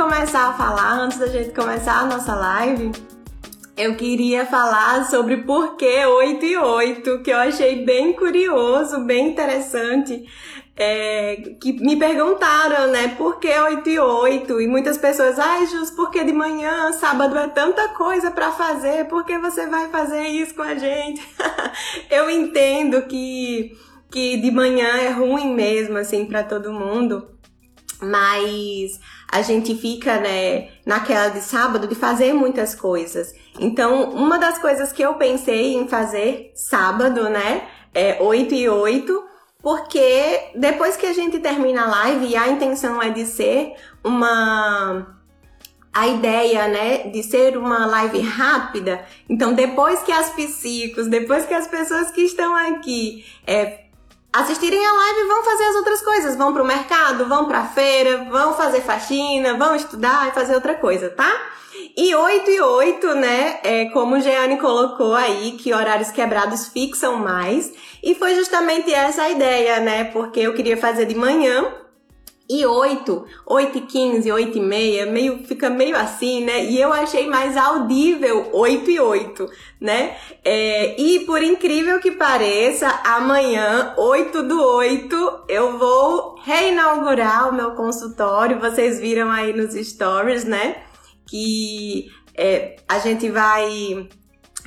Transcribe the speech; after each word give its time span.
começar 0.00 0.48
a 0.48 0.52
falar, 0.54 0.92
antes 0.94 1.18
da 1.18 1.26
gente 1.26 1.50
começar 1.50 1.98
a 1.98 2.06
nossa 2.06 2.34
live, 2.34 2.90
eu 3.76 3.94
queria 3.96 4.46
falar 4.46 5.04
sobre 5.04 5.36
por 5.42 5.76
que 5.76 6.06
8 6.06 6.42
e 6.46 6.56
8, 6.56 7.22
que 7.22 7.30
eu 7.30 7.36
achei 7.36 7.84
bem 7.84 8.14
curioso, 8.14 9.04
bem 9.04 9.28
interessante. 9.28 10.26
É, 10.74 11.54
que 11.60 11.74
me 11.74 11.96
perguntaram, 11.96 12.90
né, 12.90 13.08
por 13.18 13.38
que 13.38 13.48
8 13.48 13.90
e 13.90 13.98
8? 13.98 14.62
E 14.62 14.66
muitas 14.66 14.96
pessoas, 14.96 15.38
ai, 15.38 15.66
Jus, 15.66 15.90
por 15.90 16.10
que 16.10 16.24
de 16.24 16.32
manhã, 16.32 16.90
sábado 16.94 17.36
é 17.36 17.48
tanta 17.48 17.88
coisa 17.88 18.30
para 18.30 18.50
fazer, 18.52 19.04
por 19.04 19.26
que 19.26 19.36
você 19.36 19.66
vai 19.66 19.90
fazer 19.90 20.28
isso 20.28 20.54
com 20.54 20.62
a 20.62 20.76
gente? 20.76 21.20
eu 22.10 22.30
entendo 22.30 23.02
que, 23.02 23.76
que 24.10 24.38
de 24.38 24.50
manhã 24.50 24.96
é 24.96 25.10
ruim 25.10 25.52
mesmo, 25.54 25.98
assim, 25.98 26.24
para 26.24 26.42
todo 26.42 26.72
mundo, 26.72 27.29
mas 28.02 29.00
a 29.30 29.42
gente 29.42 29.74
fica, 29.74 30.18
né, 30.18 30.68
naquela 30.84 31.28
de 31.28 31.40
sábado 31.40 31.86
de 31.86 31.94
fazer 31.94 32.32
muitas 32.32 32.74
coisas. 32.74 33.34
Então, 33.58 34.10
uma 34.10 34.38
das 34.38 34.58
coisas 34.58 34.92
que 34.92 35.02
eu 35.02 35.14
pensei 35.14 35.74
em 35.74 35.86
fazer 35.86 36.50
sábado, 36.54 37.28
né, 37.28 37.68
é 37.94 38.18
8 38.20 38.54
e 38.54 38.68
8, 38.68 39.24
porque 39.62 40.50
depois 40.54 40.96
que 40.96 41.06
a 41.06 41.12
gente 41.12 41.38
termina 41.38 41.82
a 41.82 41.90
live 41.90 42.26
e 42.26 42.36
a 42.36 42.48
intenção 42.48 43.02
é 43.02 43.10
de 43.10 43.26
ser 43.26 43.74
uma 44.02 45.16
a 45.92 46.06
ideia, 46.06 46.68
né, 46.68 47.08
de 47.08 47.22
ser 47.22 47.56
uma 47.56 47.84
live 47.84 48.20
rápida. 48.20 49.04
Então, 49.28 49.52
depois 49.52 50.00
que 50.02 50.12
as 50.12 50.30
psicos, 50.30 51.08
depois 51.08 51.44
que 51.46 51.54
as 51.54 51.66
pessoas 51.66 52.12
que 52.12 52.20
estão 52.22 52.54
aqui 52.54 53.24
é, 53.44 53.86
assistirem 54.32 54.84
a 54.84 54.92
live, 54.92 55.28
vão 55.28 55.42
fazer 55.44 55.64
as 55.64 55.76
outras 55.76 56.02
coisas, 56.02 56.36
vão 56.36 56.52
pro 56.52 56.64
mercado, 56.64 57.26
vão 57.26 57.46
pra 57.46 57.64
feira, 57.64 58.24
vão 58.30 58.54
fazer 58.54 58.80
faxina, 58.80 59.54
vão 59.54 59.74
estudar 59.74 60.28
e 60.28 60.32
fazer 60.32 60.54
outra 60.54 60.74
coisa, 60.74 61.10
tá? 61.10 61.30
E 61.96 62.14
8 62.14 62.50
e 62.50 62.60
8, 62.60 63.14
né? 63.14 63.60
É, 63.62 63.84
como 63.86 64.16
o 64.16 64.20
Jeane 64.20 64.58
colocou 64.58 65.14
aí, 65.14 65.52
que 65.52 65.74
horários 65.74 66.10
quebrados 66.10 66.68
fixam 66.68 67.16
mais. 67.16 67.72
E 68.02 68.14
foi 68.14 68.34
justamente 68.34 68.92
essa 68.92 69.22
a 69.22 69.30
ideia, 69.30 69.80
né? 69.80 70.04
Porque 70.04 70.40
eu 70.40 70.54
queria 70.54 70.76
fazer 70.76 71.06
de 71.06 71.14
manhã. 71.14 71.72
E 72.52 72.66
8, 72.66 73.24
8 73.46 73.78
e 73.78 73.80
15, 73.82 74.32
8 74.32 74.58
e 74.58 74.60
meia, 74.60 75.06
meio, 75.06 75.46
fica 75.46 75.70
meio 75.70 75.96
assim, 75.96 76.44
né? 76.44 76.64
E 76.64 76.80
eu 76.80 76.92
achei 76.92 77.28
mais 77.28 77.56
audível 77.56 78.50
8 78.52 78.90
e 78.90 78.98
8, 78.98 79.48
né? 79.80 80.16
É, 80.44 81.00
e 81.00 81.20
por 81.20 81.40
incrível 81.42 82.00
que 82.00 82.10
pareça, 82.10 82.88
amanhã, 83.04 83.94
8 83.96 84.42
do 84.42 84.60
8, 84.60 85.44
eu 85.48 85.78
vou 85.78 86.40
reinaugurar 86.42 87.48
o 87.48 87.54
meu 87.54 87.70
consultório. 87.72 88.58
Vocês 88.58 88.98
viram 88.98 89.30
aí 89.30 89.52
nos 89.52 89.74
stories, 89.74 90.44
né? 90.44 90.76
que 91.30 92.10
é, 92.36 92.76
a 92.88 92.98
gente 92.98 93.30
vai. 93.30 94.08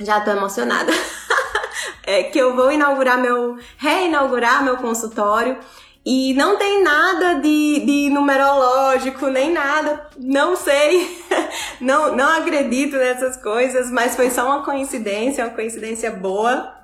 Já 0.00 0.20
tô 0.22 0.30
emocionada. 0.30 0.90
é, 2.02 2.24
que 2.24 2.38
eu 2.38 2.56
vou 2.56 2.72
inaugurar 2.72 3.18
meu. 3.18 3.58
reinaugurar 3.76 4.64
meu 4.64 4.78
consultório. 4.78 5.58
E 6.06 6.34
não 6.34 6.58
tem 6.58 6.82
nada 6.82 7.40
de, 7.40 7.80
de 7.80 8.10
numerológico, 8.10 9.28
nem 9.28 9.50
nada, 9.50 10.06
não 10.18 10.54
sei, 10.54 11.24
não, 11.80 12.14
não 12.14 12.40
acredito 12.40 12.96
nessas 12.98 13.38
coisas, 13.38 13.90
mas 13.90 14.14
foi 14.14 14.28
só 14.28 14.44
uma 14.44 14.62
coincidência, 14.62 15.44
uma 15.44 15.54
coincidência 15.54 16.10
boa. 16.10 16.74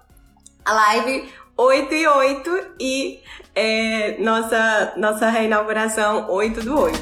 A 0.64 0.72
live 0.72 1.30
8 1.54 1.94
e 1.94 2.06
8 2.06 2.66
e 2.80 3.20
é, 3.54 4.16
nossa, 4.20 4.94
nossa 4.96 5.28
reinauguração 5.28 6.30
8 6.30 6.62
do 6.62 6.80
8. 6.80 6.98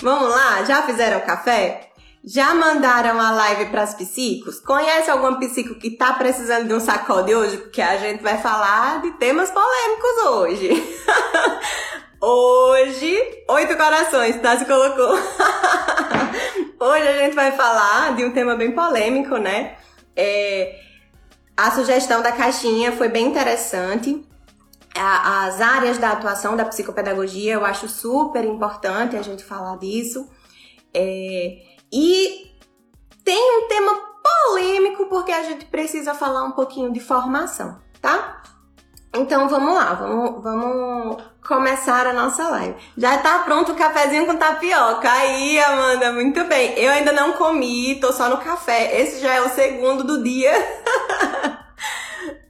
Vamos 0.00 0.28
lá? 0.28 0.62
Já 0.64 0.82
fizeram 0.82 1.20
café? 1.22 1.93
Já 2.26 2.54
mandaram 2.54 3.20
a 3.20 3.30
live 3.32 3.66
para 3.66 3.82
as 3.82 3.94
psicos? 3.94 4.58
Conhece 4.58 5.10
algum 5.10 5.34
psico 5.34 5.74
que 5.74 5.90
tá 5.90 6.14
precisando 6.14 6.66
de 6.66 6.72
um 6.72 6.80
sacode 6.80 7.34
hoje? 7.34 7.58
Porque 7.58 7.82
a 7.82 7.98
gente 7.98 8.22
vai 8.22 8.40
falar 8.40 9.02
de 9.02 9.10
temas 9.12 9.50
polêmicos 9.50 10.24
hoje. 10.26 10.96
hoje, 12.18 13.44
oito 13.50 13.76
corações, 13.76 14.40
tá? 14.40 14.58
Se 14.58 14.64
colocou. 14.64 15.18
hoje 16.80 17.08
a 17.08 17.18
gente 17.18 17.34
vai 17.34 17.52
falar 17.52 18.16
de 18.16 18.24
um 18.24 18.30
tema 18.30 18.56
bem 18.56 18.72
polêmico, 18.72 19.36
né? 19.36 19.76
É, 20.16 20.80
a 21.54 21.72
sugestão 21.72 22.22
da 22.22 22.32
caixinha 22.32 22.92
foi 22.92 23.08
bem 23.08 23.26
interessante 23.26 24.26
as 24.96 25.60
áreas 25.60 25.98
da 25.98 26.12
atuação 26.12 26.56
da 26.56 26.64
psicopedagogia, 26.64 27.54
eu 27.54 27.64
acho 27.64 27.88
super 27.88 28.44
importante 28.44 29.16
a 29.16 29.22
gente 29.22 29.44
falar 29.44 29.76
disso. 29.76 30.30
É, 30.94 31.73
e 31.94 32.50
tem 33.24 33.58
um 33.58 33.68
tema 33.68 33.92
polêmico 34.22 35.06
porque 35.06 35.30
a 35.30 35.44
gente 35.44 35.64
precisa 35.66 36.12
falar 36.12 36.42
um 36.42 36.50
pouquinho 36.50 36.92
de 36.92 36.98
formação, 36.98 37.78
tá? 38.02 38.42
Então 39.14 39.48
vamos 39.48 39.74
lá, 39.76 39.94
vamos, 39.94 40.42
vamos 40.42 41.22
começar 41.46 42.04
a 42.04 42.12
nossa 42.12 42.48
live. 42.48 42.74
Já 42.98 43.18
tá 43.18 43.38
pronto 43.40 43.70
o 43.70 43.76
cafezinho 43.76 44.26
com 44.26 44.36
tapioca. 44.36 45.08
Aí, 45.08 45.56
Amanda, 45.60 46.10
muito 46.10 46.42
bem. 46.46 46.76
Eu 46.76 46.90
ainda 46.90 47.12
não 47.12 47.34
comi, 47.34 47.94
tô 48.00 48.12
só 48.12 48.28
no 48.28 48.38
café. 48.38 49.00
Esse 49.00 49.20
já 49.20 49.34
é 49.34 49.40
o 49.40 49.48
segundo 49.50 50.02
do 50.02 50.22
dia. 50.22 50.52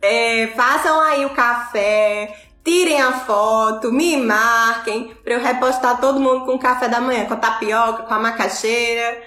É, 0.06 0.48
façam 0.48 1.00
aí 1.00 1.24
o 1.24 1.30
café, 1.30 2.43
tirem 2.64 3.00
a 3.00 3.12
foto, 3.12 3.92
me 3.92 4.16
marquem 4.16 5.14
para 5.22 5.34
eu 5.34 5.40
repostar 5.40 6.00
todo 6.00 6.18
mundo 6.18 6.46
com 6.46 6.58
café 6.58 6.88
da 6.88 7.00
manhã, 7.00 7.26
com 7.26 7.34
a 7.34 7.36
tapioca, 7.36 8.04
com 8.04 8.14
a 8.14 8.18
macaxeira. 8.18 9.22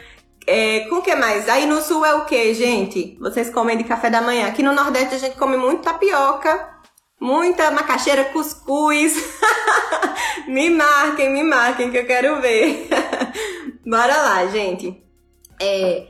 É, 0.48 0.82
com 0.90 0.96
o 0.96 1.02
que 1.02 1.14
mais? 1.14 1.48
Aí 1.50 1.66
no 1.66 1.82
sul 1.82 2.06
é 2.06 2.16
o 2.16 2.26
que, 2.26 2.54
gente? 2.54 3.18
Vocês 3.20 3.50
comem 3.50 3.78
de 3.78 3.84
café 3.84 4.10
da 4.10 4.22
manhã. 4.22 4.48
Aqui 4.48 4.64
no 4.64 4.74
Nordeste 4.74 5.16
a 5.16 5.18
gente 5.20 5.36
come 5.36 5.58
muito 5.58 5.84
tapioca, 5.84 6.70
muita 7.20 7.70
macaxeira, 7.70 8.26
cuscuz. 8.26 9.14
me 10.48 10.70
marquem, 10.70 11.32
me 11.32 11.44
marquem 11.44 11.92
que 11.92 11.98
eu 11.98 12.08
quero 12.08 12.42
ver. 12.42 12.88
Bora 13.86 14.18
lá, 14.18 14.46
gente. 14.48 15.04
É, 15.62 16.08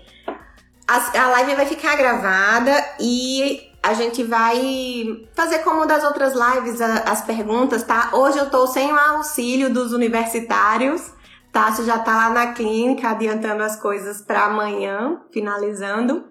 a, 0.87 1.23
a 1.23 1.27
live 1.29 1.55
vai 1.55 1.65
ficar 1.65 1.95
gravada 1.95 2.95
e 2.99 3.66
a 3.87 3.93
gente 3.93 4.21
vai 4.21 5.25
fazer 5.33 5.59
como 5.59 5.85
das 5.85 6.03
outras 6.03 6.33
lives 6.33 6.81
as 6.81 7.21
perguntas, 7.21 7.83
tá? 7.83 8.09
Hoje 8.11 8.37
eu 8.37 8.49
tô 8.49 8.67
sem 8.67 8.91
o 8.91 8.99
auxílio 8.99 9.73
dos 9.73 9.93
universitários. 9.93 11.13
Tássio 11.53 11.85
já 11.85 11.97
tá 11.97 12.13
lá 12.13 12.29
na 12.29 12.53
clínica 12.53 13.09
adiantando 13.09 13.63
as 13.63 13.79
coisas 13.79 14.21
para 14.21 14.43
amanhã, 14.43 15.21
finalizando. 15.31 16.25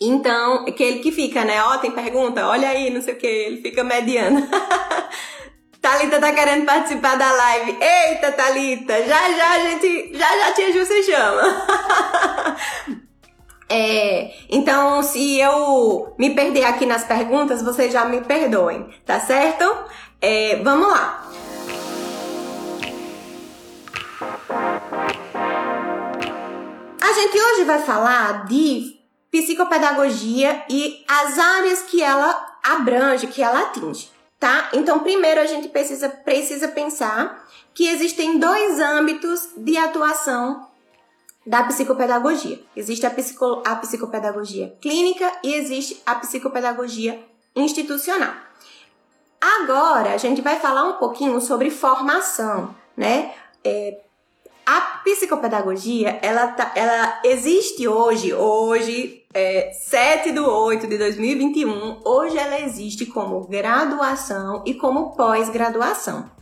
Então, 0.00 0.64
que 0.66 0.82
ele 0.82 1.00
que 1.00 1.10
fica, 1.10 1.44
né? 1.44 1.60
Ó, 1.60 1.74
oh, 1.74 1.78
tem 1.78 1.90
pergunta, 1.90 2.46
olha 2.46 2.68
aí, 2.68 2.88
não 2.90 3.02
sei 3.02 3.14
o 3.14 3.18
que, 3.18 3.26
ele 3.26 3.62
fica 3.62 3.82
mediando. 3.82 4.46
Talita 5.82 6.20
tá 6.20 6.32
querendo 6.32 6.66
participar 6.66 7.16
da 7.16 7.32
live. 7.32 7.78
Eita, 7.80 8.30
Talita, 8.30 9.02
já 9.02 9.32
já 9.32 9.50
a 9.50 9.58
gente, 9.58 10.16
já 10.16 10.38
já 10.38 10.52
tia 10.52 10.72
Ju 10.72 10.86
se 10.86 11.02
chama. 11.02 11.42
É, 13.68 14.32
então, 14.48 15.02
se 15.02 15.40
eu 15.40 16.14
me 16.18 16.30
perder 16.34 16.64
aqui 16.64 16.86
nas 16.86 17.04
perguntas, 17.04 17.62
vocês 17.62 17.92
já 17.92 18.04
me 18.04 18.20
perdoem, 18.20 18.88
tá 19.04 19.18
certo? 19.18 19.64
É, 20.20 20.56
vamos 20.62 20.88
lá. 20.88 21.28
A 27.00 27.12
gente 27.12 27.38
hoje 27.38 27.64
vai 27.64 27.80
falar 27.82 28.46
de 28.46 28.96
psicopedagogia 29.30 30.64
e 30.70 31.04
as 31.08 31.38
áreas 31.38 31.82
que 31.82 32.02
ela 32.02 32.56
abrange, 32.62 33.26
que 33.26 33.42
ela 33.42 33.60
atinge, 33.62 34.10
tá? 34.38 34.70
Então, 34.72 35.00
primeiro 35.00 35.40
a 35.40 35.46
gente 35.46 35.68
precisa, 35.68 36.08
precisa 36.08 36.68
pensar 36.68 37.44
que 37.74 37.88
existem 37.88 38.38
dois 38.38 38.78
âmbitos 38.78 39.48
de 39.56 39.76
atuação 39.76 40.66
da 41.46 41.62
psicopedagogia. 41.62 42.60
Existe 42.74 43.06
a, 43.06 43.10
psico, 43.10 43.62
a 43.64 43.76
psicopedagogia 43.76 44.76
clínica 44.80 45.30
e 45.44 45.54
existe 45.54 46.02
a 46.04 46.16
psicopedagogia 46.16 47.24
institucional. 47.54 48.34
Agora 49.40 50.12
a 50.12 50.16
gente 50.16 50.40
vai 50.40 50.58
falar 50.58 50.84
um 50.84 50.94
pouquinho 50.94 51.40
sobre 51.40 51.70
formação, 51.70 52.74
né? 52.96 53.32
É, 53.62 54.00
a 54.64 54.80
psicopedagogia, 55.04 56.18
ela, 56.20 56.48
tá, 56.48 56.72
ela 56.74 57.20
existe 57.22 57.86
hoje, 57.86 58.34
hoje, 58.34 59.24
é, 59.32 59.70
7 59.72 60.32
de 60.32 60.40
8 60.40 60.88
de 60.88 60.98
2021, 60.98 62.00
hoje 62.04 62.36
ela 62.36 62.60
existe 62.60 63.06
como 63.06 63.46
graduação 63.46 64.64
e 64.66 64.74
como 64.74 65.14
pós-graduação. 65.14 66.35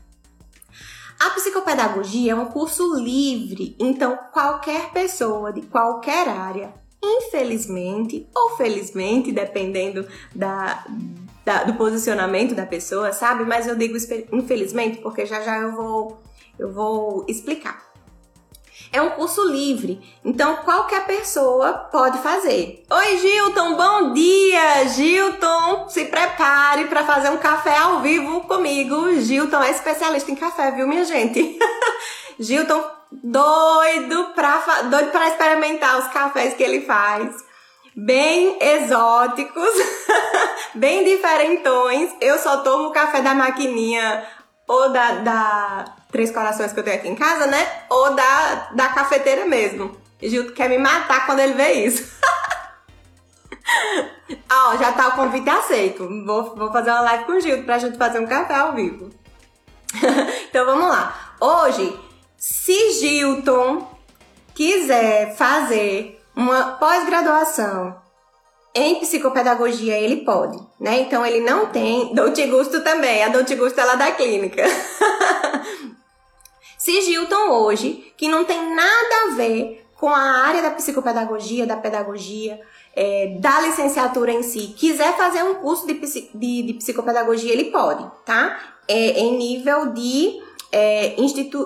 A 1.18 1.30
psicopedagogia 1.30 2.32
é 2.32 2.34
um 2.34 2.46
curso 2.46 2.96
livre, 2.96 3.76
então 3.78 4.18
qualquer 4.32 4.90
pessoa 4.90 5.52
de 5.52 5.62
qualquer 5.62 6.28
área, 6.28 6.74
infelizmente 7.02 8.28
ou 8.34 8.56
felizmente, 8.56 9.32
dependendo 9.32 10.06
da, 10.34 10.84
da, 11.44 11.64
do 11.64 11.74
posicionamento 11.74 12.54
da 12.54 12.66
pessoa, 12.66 13.12
sabe? 13.12 13.44
Mas 13.44 13.66
eu 13.66 13.76
digo 13.76 13.96
infelizmente 14.32 14.98
porque 14.98 15.24
já 15.24 15.40
já 15.40 15.58
eu 15.58 15.72
vou, 15.72 16.20
eu 16.58 16.72
vou 16.72 17.24
explicar. 17.28 17.93
É 18.94 19.02
um 19.02 19.10
curso 19.10 19.42
livre, 19.50 20.00
então 20.24 20.58
qualquer 20.58 21.04
pessoa 21.04 21.72
pode 21.90 22.16
fazer. 22.18 22.84
Oi, 22.88 23.18
Gilton, 23.18 23.74
bom 23.74 24.12
dia! 24.12 24.86
Gilton, 24.86 25.88
se 25.88 26.04
prepare 26.04 26.84
para 26.84 27.02
fazer 27.02 27.28
um 27.30 27.38
café 27.38 27.76
ao 27.76 28.02
vivo 28.02 28.42
comigo. 28.42 29.12
Gilton 29.20 29.60
é 29.64 29.72
especialista 29.72 30.30
em 30.30 30.36
café, 30.36 30.70
viu, 30.70 30.86
minha 30.86 31.04
gente? 31.04 31.58
Gilton, 32.38 32.84
doido 33.10 34.26
para 34.32 34.82
doido 34.82 35.10
para 35.10 35.26
experimentar 35.26 35.98
os 35.98 36.06
cafés 36.12 36.54
que 36.54 36.62
ele 36.62 36.82
faz 36.82 37.34
bem 37.96 38.56
exóticos, 38.60 39.70
bem 40.72 41.02
diferentões. 41.02 42.14
Eu 42.20 42.38
só 42.38 42.58
tomo 42.58 42.92
café 42.92 43.20
da 43.20 43.34
maquininha 43.34 44.24
ou 44.66 44.90
da, 44.90 45.12
da 45.16 45.84
Três 46.10 46.30
Corações 46.30 46.72
que 46.72 46.80
eu 46.80 46.84
tenho 46.84 46.96
aqui 46.96 47.08
em 47.08 47.14
casa, 47.14 47.46
né? 47.46 47.66
Ou 47.90 48.14
da, 48.14 48.70
da 48.72 48.88
cafeteira 48.88 49.44
mesmo. 49.46 49.96
Gilto 50.22 50.52
quer 50.52 50.68
me 50.68 50.78
matar 50.78 51.26
quando 51.26 51.40
ele 51.40 51.54
vê 51.54 51.72
isso. 51.72 52.14
Ó, 54.50 54.76
já 54.76 54.92
tá 54.92 55.08
o 55.08 55.12
convite 55.12 55.50
aceito. 55.50 56.08
Vou, 56.24 56.54
vou 56.54 56.72
fazer 56.72 56.90
uma 56.90 57.00
live 57.00 57.24
com 57.24 57.32
o 57.32 57.40
Gilto 57.40 57.64
pra 57.64 57.78
gente 57.78 57.98
fazer 57.98 58.20
um 58.20 58.26
café 58.26 58.54
ao 58.54 58.72
vivo. 58.72 59.10
então 60.48 60.64
vamos 60.64 60.88
lá. 60.88 61.34
Hoje, 61.40 61.98
se 62.36 62.92
Gilton 62.92 63.90
quiser 64.54 65.34
fazer 65.36 66.24
uma 66.34 66.72
pós-graduação 66.72 68.03
em 68.74 68.96
psicopedagogia 68.96 69.96
ele 69.96 70.24
pode, 70.24 70.58
né? 70.80 71.00
Então 71.00 71.24
ele 71.24 71.40
não 71.40 71.66
tem 71.66 72.12
Dolce 72.12 72.44
Gusto 72.46 72.82
também, 72.82 73.22
a 73.22 73.28
Dolce 73.28 73.54
Gusto 73.54 73.78
é 73.78 73.84
lá 73.84 73.94
da 73.94 74.10
clínica. 74.12 74.64
Se 76.76 77.00
Gilton 77.00 77.50
hoje, 77.50 78.12
que 78.16 78.28
não 78.28 78.44
tem 78.44 78.74
nada 78.74 79.14
a 79.24 79.34
ver 79.36 79.86
com 79.96 80.08
a 80.08 80.18
área 80.44 80.60
da 80.60 80.70
psicopedagogia, 80.70 81.66
da 81.66 81.76
pedagogia, 81.76 82.60
é, 82.94 83.38
da 83.40 83.60
licenciatura 83.62 84.32
em 84.32 84.42
si, 84.42 84.74
quiser 84.76 85.16
fazer 85.16 85.42
um 85.44 85.54
curso 85.54 85.86
de, 85.86 85.94
de, 86.34 86.62
de 86.62 86.74
psicopedagogia, 86.74 87.52
ele 87.52 87.70
pode, 87.70 88.04
tá? 88.26 88.74
É, 88.86 89.18
em 89.20 89.38
nível 89.38 89.94
de, 89.94 90.42
é, 90.70 91.14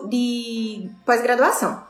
de 0.08 0.88
pós-graduação. 1.04 1.82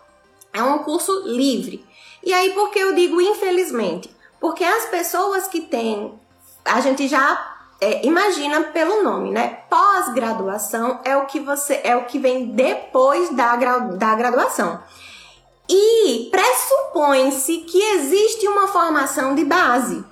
É 0.52 0.62
um 0.62 0.78
curso 0.78 1.12
livre. 1.26 1.84
E 2.24 2.32
aí, 2.32 2.54
por 2.54 2.70
que 2.70 2.78
eu 2.78 2.94
digo 2.94 3.20
infelizmente? 3.20 4.08
Porque 4.40 4.64
as 4.64 4.86
pessoas 4.86 5.48
que 5.48 5.60
têm, 5.60 6.18
a 6.64 6.80
gente 6.80 7.08
já 7.08 7.56
é, 7.80 8.04
imagina 8.06 8.62
pelo 8.64 9.02
nome, 9.02 9.30
né? 9.30 9.60
Pós-graduação 9.68 11.00
é 11.04 11.16
o 11.16 11.26
que 11.26 11.40
você 11.40 11.80
é 11.84 11.96
o 11.96 12.04
que 12.04 12.18
vem 12.18 12.46
depois 12.46 13.34
da, 13.34 13.56
da 13.56 14.14
graduação. 14.14 14.80
E 15.68 16.28
pressupõe-se 16.30 17.58
que 17.58 17.78
existe 17.78 18.48
uma 18.48 18.66
formação 18.68 19.34
de 19.34 19.44
base, 19.44 20.04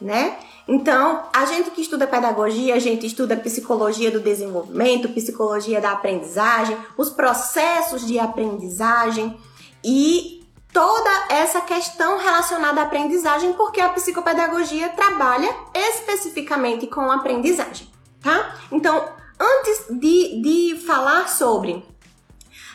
né? 0.00 0.38
Então, 0.66 1.24
a 1.32 1.46
gente 1.46 1.70
que 1.70 1.80
estuda 1.80 2.06
pedagogia, 2.06 2.74
a 2.74 2.78
gente 2.78 3.06
estuda 3.06 3.36
psicologia 3.36 4.10
do 4.10 4.20
desenvolvimento, 4.20 5.08
psicologia 5.08 5.80
da 5.80 5.92
aprendizagem, 5.92 6.76
os 6.96 7.08
processos 7.08 8.06
de 8.06 8.18
aprendizagem 8.18 9.38
e 9.82 10.37
toda 10.72 11.10
essa 11.28 11.60
questão 11.60 12.18
relacionada 12.18 12.80
à 12.80 12.84
aprendizagem, 12.84 13.52
porque 13.54 13.80
a 13.80 13.88
psicopedagogia 13.90 14.90
trabalha 14.90 15.54
especificamente 15.74 16.86
com 16.86 17.10
a 17.10 17.16
aprendizagem, 17.16 17.88
tá? 18.22 18.54
Então, 18.70 19.08
antes 19.38 19.86
de, 19.90 20.42
de 20.42 20.86
falar 20.86 21.28
sobre 21.28 21.84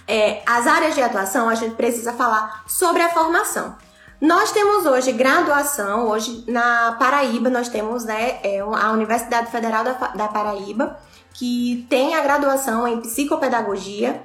é, 0.08 0.42
as 0.46 0.68
áreas 0.68 0.96
de 0.96 1.02
atuação, 1.02 1.50
a 1.50 1.56
gente 1.56 1.76
precisa 1.76 2.14
falar 2.14 2.64
sobre 2.68 3.02
a 3.02 3.10
formação. 3.10 3.76
Nós 4.20 4.52
temos 4.52 4.86
hoje 4.86 5.12
graduação, 5.12 6.08
hoje 6.08 6.46
na 6.48 6.94
Paraíba 6.94 7.50
nós 7.50 7.68
temos 7.68 8.06
né, 8.06 8.40
é, 8.42 8.60
a 8.60 8.92
Universidade 8.92 9.52
Federal 9.52 9.84
da, 9.84 9.92
da 9.92 10.28
Paraíba, 10.30 10.98
que 11.34 11.86
tem 11.90 12.16
a 12.16 12.22
graduação 12.22 12.88
em 12.88 13.02
psicopedagogia, 13.02 14.24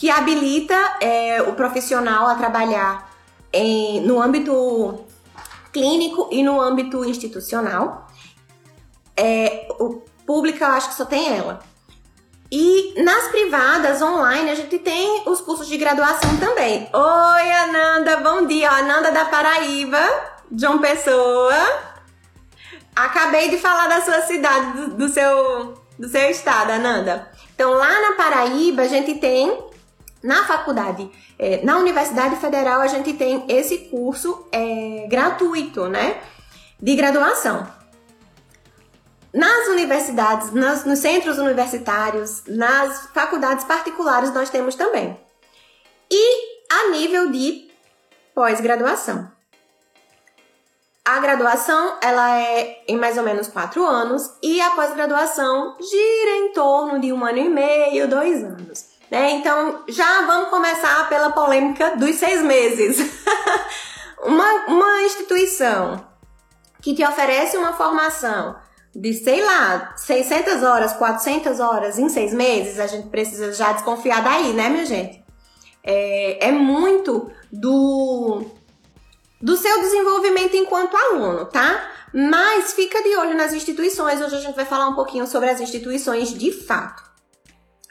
que 0.00 0.08
habilita 0.08 0.74
é, 0.98 1.42
o 1.42 1.52
profissional 1.52 2.26
a 2.26 2.34
trabalhar 2.34 3.12
em, 3.52 4.00
no 4.00 4.18
âmbito 4.18 5.04
clínico 5.70 6.26
e 6.32 6.42
no 6.42 6.58
âmbito 6.58 7.04
institucional. 7.04 8.08
É, 9.14 9.68
o 9.78 10.02
público 10.26 10.64
eu 10.64 10.68
acho 10.68 10.88
que 10.88 10.94
só 10.94 11.04
tem 11.04 11.36
ela. 11.36 11.60
E 12.50 12.94
nas 13.02 13.28
privadas, 13.28 14.00
online, 14.00 14.50
a 14.50 14.54
gente 14.54 14.78
tem 14.78 15.22
os 15.26 15.42
cursos 15.42 15.68
de 15.68 15.76
graduação 15.76 16.34
também. 16.38 16.88
Oi, 16.94 17.52
Ananda, 17.52 18.16
bom 18.20 18.46
dia. 18.46 18.70
Ananda 18.70 19.12
da 19.12 19.26
Paraíba, 19.26 20.00
João 20.50 20.78
Pessoa. 20.78 21.54
Acabei 22.96 23.50
de 23.50 23.58
falar 23.58 23.86
da 23.86 24.00
sua 24.00 24.22
cidade, 24.22 24.72
do, 24.78 24.94
do 24.94 25.08
seu, 25.10 25.74
do 25.98 26.08
seu 26.08 26.30
estado, 26.30 26.70
Ananda. 26.70 27.30
Então, 27.54 27.74
lá 27.74 28.00
na 28.00 28.16
Paraíba, 28.16 28.80
a 28.80 28.88
gente 28.88 29.16
tem 29.16 29.69
na 30.22 30.44
faculdade, 30.44 31.10
é, 31.38 31.64
na 31.64 31.78
Universidade 31.78 32.36
Federal, 32.36 32.80
a 32.80 32.86
gente 32.86 33.14
tem 33.14 33.44
esse 33.48 33.78
curso 33.88 34.46
é, 34.52 35.06
gratuito, 35.08 35.88
né? 35.88 36.20
De 36.78 36.94
graduação. 36.94 37.66
Nas 39.32 39.68
universidades, 39.68 40.52
nas, 40.52 40.84
nos 40.84 40.98
centros 40.98 41.38
universitários, 41.38 42.42
nas 42.46 43.06
faculdades 43.14 43.64
particulares, 43.64 44.32
nós 44.34 44.50
temos 44.50 44.74
também. 44.74 45.18
E 46.10 46.50
a 46.70 46.90
nível 46.90 47.30
de 47.30 47.70
pós-graduação. 48.34 49.30
A 51.04 51.18
graduação 51.18 51.98
ela 52.02 52.38
é 52.38 52.84
em 52.86 52.96
mais 52.96 53.16
ou 53.16 53.24
menos 53.24 53.48
quatro 53.48 53.84
anos 53.84 54.30
e 54.42 54.60
a 54.60 54.70
pós-graduação 54.70 55.76
gira 55.80 56.36
em 56.36 56.52
torno 56.52 57.00
de 57.00 57.12
um 57.12 57.24
ano 57.24 57.38
e 57.38 57.48
meio, 57.48 58.06
dois 58.06 58.44
anos. 58.44 58.99
Né? 59.10 59.32
Então, 59.32 59.82
já 59.88 60.26
vamos 60.26 60.50
começar 60.50 61.08
pela 61.08 61.32
polêmica 61.32 61.96
dos 61.96 62.16
seis 62.16 62.42
meses. 62.42 62.98
uma, 64.22 64.66
uma 64.66 65.02
instituição 65.02 66.04
que 66.80 66.94
te 66.94 67.04
oferece 67.04 67.56
uma 67.56 67.72
formação 67.72 68.56
de, 68.94 69.12
sei 69.14 69.44
lá, 69.44 69.94
600 69.96 70.62
horas, 70.62 70.92
400 70.94 71.60
horas 71.60 71.98
em 71.98 72.08
seis 72.08 72.32
meses, 72.32 72.78
a 72.78 72.86
gente 72.86 73.08
precisa 73.08 73.52
já 73.52 73.72
desconfiar 73.72 74.22
daí, 74.22 74.52
né, 74.52 74.68
minha 74.68 74.84
gente? 74.84 75.22
É, 75.82 76.48
é 76.48 76.52
muito 76.52 77.30
do, 77.52 78.44
do 79.40 79.56
seu 79.56 79.80
desenvolvimento 79.80 80.56
enquanto 80.56 80.96
aluno, 80.96 81.46
tá? 81.46 81.88
Mas 82.12 82.72
fica 82.72 83.00
de 83.02 83.16
olho 83.16 83.36
nas 83.36 83.52
instituições, 83.52 84.20
hoje 84.20 84.36
a 84.36 84.40
gente 84.40 84.56
vai 84.56 84.64
falar 84.64 84.88
um 84.88 84.94
pouquinho 84.94 85.26
sobre 85.26 85.50
as 85.50 85.60
instituições 85.60 86.34
de 86.34 86.50
fato. 86.50 87.08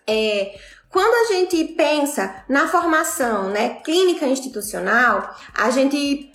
É, 0.06 0.60
quando 0.90 1.14
a 1.14 1.34
gente 1.34 1.64
pensa 1.76 2.44
na 2.50 2.68
formação 2.68 3.50
né, 3.50 3.76
clínica 3.84 4.26
institucional, 4.26 5.36
a 5.54 5.70
gente 5.70 6.34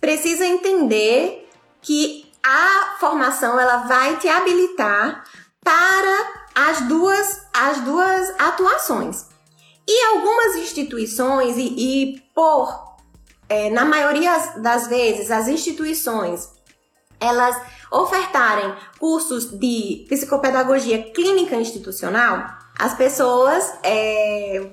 precisa 0.00 0.44
entender 0.44 1.48
que 1.82 2.32
a 2.42 2.96
formação 2.98 3.60
ela 3.60 3.78
vai 3.78 4.16
te 4.16 4.28
habilitar 4.28 5.24
para 5.62 6.32
as 6.54 6.80
duas, 6.82 7.46
as 7.52 7.80
duas 7.80 8.30
atuações. 8.40 9.26
E 9.86 10.04
algumas 10.06 10.56
instituições, 10.56 11.56
e, 11.56 11.74
e 11.76 12.20
por, 12.34 12.96
é, 13.48 13.70
na 13.70 13.84
maioria 13.84 14.36
das 14.56 14.86
vezes, 14.86 15.30
as 15.30 15.46
instituições 15.46 16.56
elas 17.20 17.60
ofertarem 17.90 18.74
cursos 18.98 19.50
de 19.58 20.06
psicopedagogia 20.08 21.10
clínica 21.10 21.56
institucional, 21.56 22.57
as 22.78 22.94
pessoas 22.94 23.74
é, 23.82 24.70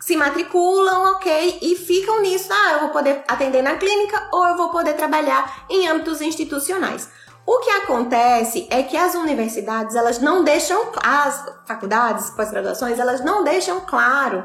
se 0.00 0.16
matriculam, 0.16 1.12
ok, 1.12 1.58
e 1.62 1.76
ficam 1.76 2.20
nisso. 2.20 2.48
Ah, 2.52 2.72
eu 2.72 2.80
vou 2.80 2.88
poder 2.90 3.22
atender 3.28 3.62
na 3.62 3.76
clínica 3.76 4.28
ou 4.32 4.46
eu 4.46 4.56
vou 4.56 4.70
poder 4.70 4.94
trabalhar 4.94 5.64
em 5.70 5.86
âmbitos 5.88 6.20
institucionais. 6.20 7.08
O 7.46 7.58
que 7.60 7.70
acontece 7.70 8.66
é 8.70 8.82
que 8.82 8.96
as 8.96 9.14
universidades, 9.14 9.94
elas 9.94 10.18
não 10.18 10.42
deixam, 10.42 10.90
as 11.02 11.44
faculdades, 11.66 12.30
pós-graduações, 12.30 12.98
elas 12.98 13.22
não 13.22 13.44
deixam 13.44 13.80
claro 13.80 14.44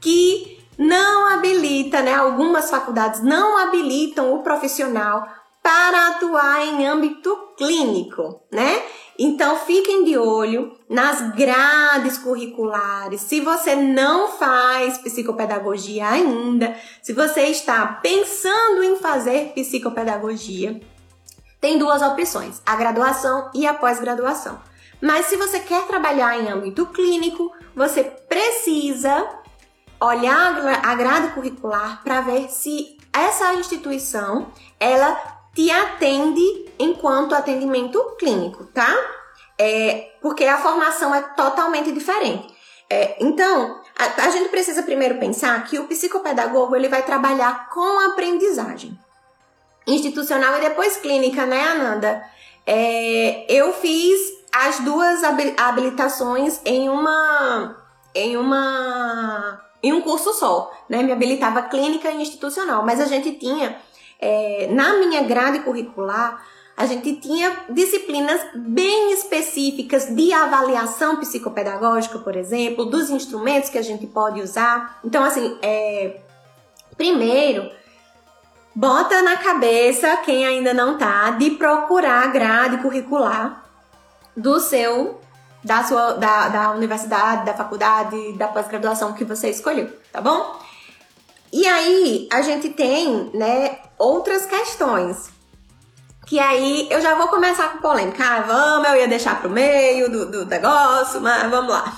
que 0.00 0.58
não 0.78 1.34
habilita, 1.34 2.00
né? 2.00 2.14
Algumas 2.14 2.70
faculdades 2.70 3.22
não 3.22 3.58
habilitam 3.58 4.34
o 4.34 4.42
profissional 4.42 5.28
para 5.62 6.08
atuar 6.08 6.66
em 6.66 6.86
âmbito 6.86 7.36
clínico, 7.56 8.40
né? 8.50 8.82
Então 9.18 9.56
fiquem 9.58 10.04
de 10.04 10.16
olho 10.16 10.72
nas 10.88 11.34
grades 11.34 12.16
curriculares. 12.16 13.20
Se 13.20 13.40
você 13.40 13.76
não 13.76 14.28
faz 14.32 14.96
psicopedagogia 14.98 16.08
ainda, 16.08 16.74
se 17.02 17.12
você 17.12 17.42
está 17.42 17.86
pensando 18.02 18.82
em 18.82 18.96
fazer 18.96 19.52
psicopedagogia, 19.52 20.80
tem 21.60 21.78
duas 21.78 22.00
opções: 22.00 22.62
a 22.64 22.74
graduação 22.76 23.50
e 23.54 23.66
a 23.66 23.74
pós-graduação. 23.74 24.58
Mas 25.02 25.26
se 25.26 25.36
você 25.36 25.60
quer 25.60 25.86
trabalhar 25.86 26.38
em 26.38 26.48
âmbito 26.48 26.86
clínico, 26.86 27.52
você 27.74 28.04
precisa 28.04 29.28
olhar 30.00 30.56
a 30.82 30.94
grade 30.94 31.34
curricular 31.34 32.02
para 32.02 32.22
ver 32.22 32.50
se 32.50 32.98
essa 33.12 33.52
instituição 33.54 34.48
ela 34.78 35.39
te 35.54 35.70
atende 35.70 36.72
enquanto 36.78 37.34
atendimento 37.34 38.16
clínico, 38.18 38.64
tá? 38.66 38.96
É, 39.58 40.12
porque 40.22 40.44
a 40.44 40.58
formação 40.58 41.14
é 41.14 41.20
totalmente 41.20 41.92
diferente. 41.92 42.54
É, 42.88 43.16
então, 43.20 43.80
a, 43.96 44.24
a, 44.24 44.30
gente 44.30 44.48
precisa 44.48 44.82
primeiro 44.82 45.18
pensar 45.18 45.62
que 45.64 45.78
o 45.78 45.86
psicopedagogo 45.86 46.74
ele 46.74 46.88
vai 46.88 47.02
trabalhar 47.02 47.68
com 47.68 48.00
a 48.00 48.06
aprendizagem 48.06 48.98
institucional 49.86 50.58
e 50.58 50.60
depois 50.60 50.96
clínica, 50.96 51.46
né, 51.46 51.62
Ananda? 51.62 52.24
É, 52.66 53.46
eu 53.48 53.72
fiz 53.72 54.20
as 54.52 54.80
duas 54.80 55.22
habilitações 55.56 56.60
em 56.64 56.88
uma 56.88 57.76
em 58.14 58.36
uma 58.36 59.60
em 59.82 59.92
um 59.92 60.00
curso 60.00 60.32
só, 60.34 60.72
né? 60.88 61.02
Me 61.02 61.12
habilitava 61.12 61.62
clínica 61.62 62.10
e 62.10 62.22
institucional, 62.22 62.84
mas 62.84 63.00
a 63.00 63.06
gente 63.06 63.32
tinha 63.32 63.76
é, 64.20 64.68
na 64.70 64.94
minha 64.94 65.22
grade 65.22 65.60
curricular 65.60 66.44
a 66.80 66.86
gente 66.86 67.14
tinha 67.16 67.64
disciplinas 67.68 68.40
bem 68.54 69.12
específicas 69.12 70.06
de 70.06 70.32
avaliação 70.32 71.16
psicopedagógica, 71.16 72.18
por 72.18 72.34
exemplo, 72.34 72.86
dos 72.86 73.10
instrumentos 73.10 73.68
que 73.68 73.76
a 73.76 73.82
gente 73.82 74.06
pode 74.06 74.40
usar. 74.40 74.98
Então, 75.04 75.22
assim, 75.22 75.58
é, 75.60 76.20
primeiro, 76.96 77.70
bota 78.74 79.20
na 79.20 79.36
cabeça, 79.36 80.16
quem 80.24 80.46
ainda 80.46 80.72
não 80.72 80.96
tá, 80.96 81.32
de 81.32 81.50
procurar 81.50 82.24
a 82.24 82.28
grade 82.28 82.78
curricular 82.78 83.62
do 84.34 84.58
seu 84.58 85.20
da 85.62 85.84
sua 85.84 86.14
da, 86.14 86.48
da 86.48 86.70
universidade, 86.70 87.44
da 87.44 87.52
faculdade, 87.52 88.32
da 88.38 88.48
pós-graduação 88.48 89.12
que 89.12 89.22
você 89.22 89.50
escolheu, 89.50 89.90
tá 90.10 90.18
bom? 90.18 90.58
E 91.52 91.66
aí 91.66 92.28
a 92.32 92.42
gente 92.42 92.68
tem, 92.70 93.30
né, 93.34 93.78
outras 93.98 94.46
questões. 94.46 95.30
Que 96.26 96.38
aí 96.38 96.86
eu 96.90 97.00
já 97.00 97.16
vou 97.16 97.26
começar 97.26 97.72
com 97.72 97.78
polêmica. 97.78 98.22
Ah, 98.24 98.40
vamos, 98.42 98.88
eu 98.88 98.96
ia 98.96 99.08
deixar 99.08 99.40
pro 99.40 99.50
meio 99.50 100.08
do, 100.08 100.30
do 100.30 100.46
negócio, 100.46 101.20
mas 101.20 101.50
vamos 101.50 101.70
lá. 101.70 101.92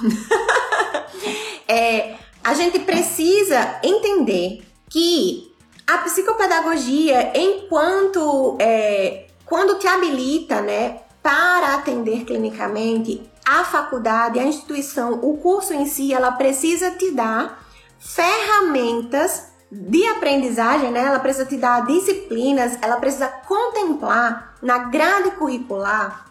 é, 1.69 2.15
a 2.43 2.55
gente 2.55 2.79
precisa 2.79 3.79
entender 3.83 4.65
que 4.89 5.53
a 5.87 5.99
psicopedagogia, 5.99 7.33
enquanto 7.35 8.57
é, 8.59 9.27
quando 9.45 9.79
te 9.79 9.87
habilita, 9.87 10.63
né, 10.63 11.01
para 11.23 11.75
atender 11.75 12.25
clinicamente, 12.25 13.23
a 13.45 13.65
faculdade, 13.65 14.39
a 14.39 14.45
instituição, 14.45 15.21
o 15.23 15.37
curso 15.37 15.75
em 15.75 15.85
si, 15.85 16.13
ela 16.13 16.33
precisa 16.33 16.93
te 16.93 17.11
dar 17.11 17.62
ferramentas 18.03 19.45
de 19.71 20.07
aprendizagem, 20.09 20.91
né? 20.91 21.01
Ela 21.01 21.21
precisa 21.21 21.47
te 21.47 21.57
dar 21.57 21.87
disciplinas, 21.87 22.77
ela 22.83 22.97
precisa 22.97 23.29
contemplar 23.29 24.55
na 24.61 24.79
grade 24.79 25.31
curricular 25.33 26.27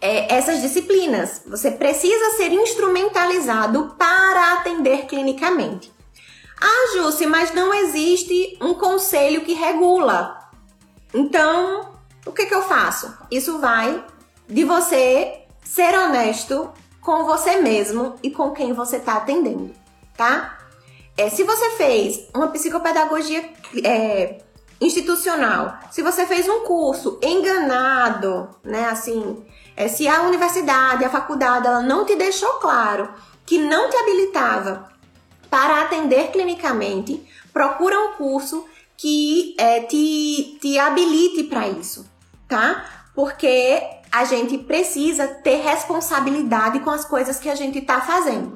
é, 0.00 0.34
essas 0.34 0.60
disciplinas. 0.60 1.42
Você 1.46 1.70
precisa 1.70 2.36
ser 2.36 2.52
instrumentalizado 2.52 3.94
para 3.96 4.54
atender 4.54 5.06
clinicamente. 5.06 5.92
Ah, 6.60 6.94
Jússi, 6.94 7.26
mas 7.26 7.54
não 7.54 7.72
existe 7.72 8.56
um 8.60 8.74
conselho 8.74 9.42
que 9.42 9.52
regula. 9.52 10.50
Então, 11.14 11.92
o 12.24 12.32
que, 12.32 12.46
que 12.46 12.54
eu 12.54 12.62
faço? 12.62 13.14
Isso 13.30 13.58
vai 13.58 14.04
de 14.48 14.64
você 14.64 15.42
ser 15.62 15.96
honesto 15.96 16.70
com 17.00 17.24
você 17.24 17.56
mesmo 17.56 18.16
e 18.22 18.30
com 18.30 18.50
quem 18.50 18.72
você 18.72 18.96
está 18.96 19.14
atendendo, 19.14 19.72
tá? 20.16 20.58
É, 21.16 21.30
se 21.30 21.42
você 21.44 21.70
fez 21.70 22.28
uma 22.34 22.48
psicopedagogia 22.48 23.48
é, 23.82 24.38
institucional, 24.80 25.78
se 25.90 26.02
você 26.02 26.26
fez 26.26 26.48
um 26.48 26.60
curso 26.60 27.18
enganado, 27.22 28.50
né, 28.62 28.86
assim, 28.86 29.42
é, 29.74 29.88
se 29.88 30.06
a 30.06 30.22
universidade, 30.22 31.04
a 31.04 31.10
faculdade, 31.10 31.66
ela 31.66 31.82
não 31.82 32.04
te 32.04 32.16
deixou 32.16 32.54
claro 32.54 33.08
que 33.44 33.58
não 33.58 33.88
te 33.88 33.96
habilitava 33.96 34.90
para 35.48 35.82
atender 35.82 36.30
clinicamente, 36.32 37.22
procura 37.52 37.98
um 37.98 38.12
curso 38.12 38.66
que 38.96 39.54
é, 39.58 39.80
te, 39.80 40.58
te 40.60 40.78
habilite 40.78 41.44
para 41.44 41.68
isso, 41.68 42.06
tá? 42.48 42.84
Porque 43.14 43.82
a 44.10 44.24
gente 44.24 44.58
precisa 44.58 45.26
ter 45.26 45.56
responsabilidade 45.62 46.80
com 46.80 46.90
as 46.90 47.04
coisas 47.04 47.38
que 47.38 47.48
a 47.48 47.54
gente 47.54 47.78
está 47.78 48.00
fazendo. 48.00 48.54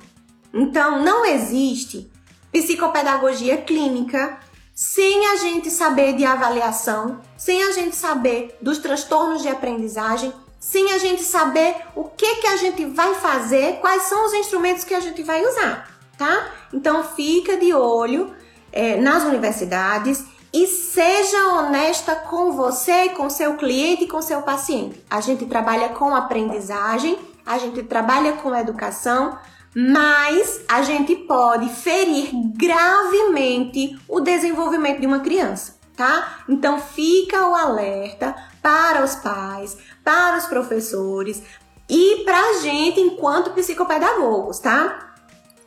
Então, 0.53 1.03
não 1.03 1.25
existe 1.25 2.11
psicopedagogia 2.53 3.59
clínica 3.59 4.39
sem 4.75 5.27
a 5.27 5.37
gente 5.37 5.71
saber 5.71 6.15
de 6.15 6.25
avaliação, 6.25 7.21
sem 7.37 7.63
a 7.65 7.73
gente 7.73 7.95
saber 7.95 8.57
dos 8.63 8.79
transtornos 8.79 9.43
de 9.43 9.49
aprendizagem, 9.49 10.33
sem 10.59 10.93
a 10.93 10.99
gente 10.99 11.23
saber 11.23 11.77
o 11.95 12.05
que 12.05 12.37
que 12.37 12.47
a 12.47 12.57
gente 12.57 12.85
vai 12.87 13.15
fazer, 13.15 13.79
quais 13.81 14.05
são 14.05 14.27
os 14.27 14.33
instrumentos 14.33 14.85
que 14.85 14.95
a 14.95 15.01
gente 15.01 15.23
vai 15.23 15.45
usar, 15.45 15.89
tá? 16.17 16.51
Então 16.73 17.05
fica 17.05 17.57
de 17.57 17.73
olho 17.73 18.35
é, 18.73 18.97
nas 18.97 19.25
universidades 19.25 20.25
e 20.53 20.67
seja 20.67 21.55
honesta 21.55 22.15
com 22.15 22.53
você, 22.53 23.11
com 23.11 23.31
seu 23.31 23.57
cliente 23.57 24.05
e 24.05 24.09
com 24.09 24.21
seu 24.21 24.43
paciente. 24.43 25.05
A 25.09 25.21
gente 25.21 25.47
trabalha 25.47 25.91
com 25.91 26.15
aprendizagem, 26.15 27.19
a 27.47 27.59
gente 27.59 27.83
trabalha 27.83 28.35
com 28.35 28.55
educação, 28.55 29.39
mas 29.75 30.63
a 30.69 30.83
gente 30.83 31.15
pode 31.15 31.69
ferir 31.69 32.31
gravemente 32.57 33.97
o 34.09 34.21
desenvolvimento 34.21 35.01
de 35.01 35.07
uma 35.07 35.21
criança, 35.21 35.79
tá? 35.97 36.43
Então 36.49 36.81
fica 36.81 37.49
o 37.49 37.55
alerta 37.55 38.35
para 38.61 39.05
os 39.05 39.15
pais, 39.17 39.77
para 40.03 40.37
os 40.39 40.47
professores 40.47 41.43
e 41.89 42.23
para 42.25 42.39
a 42.39 42.53
gente 42.61 43.01
enquanto 43.01 43.51
psicopedagogos, 43.51 44.59
tá? 44.59 45.15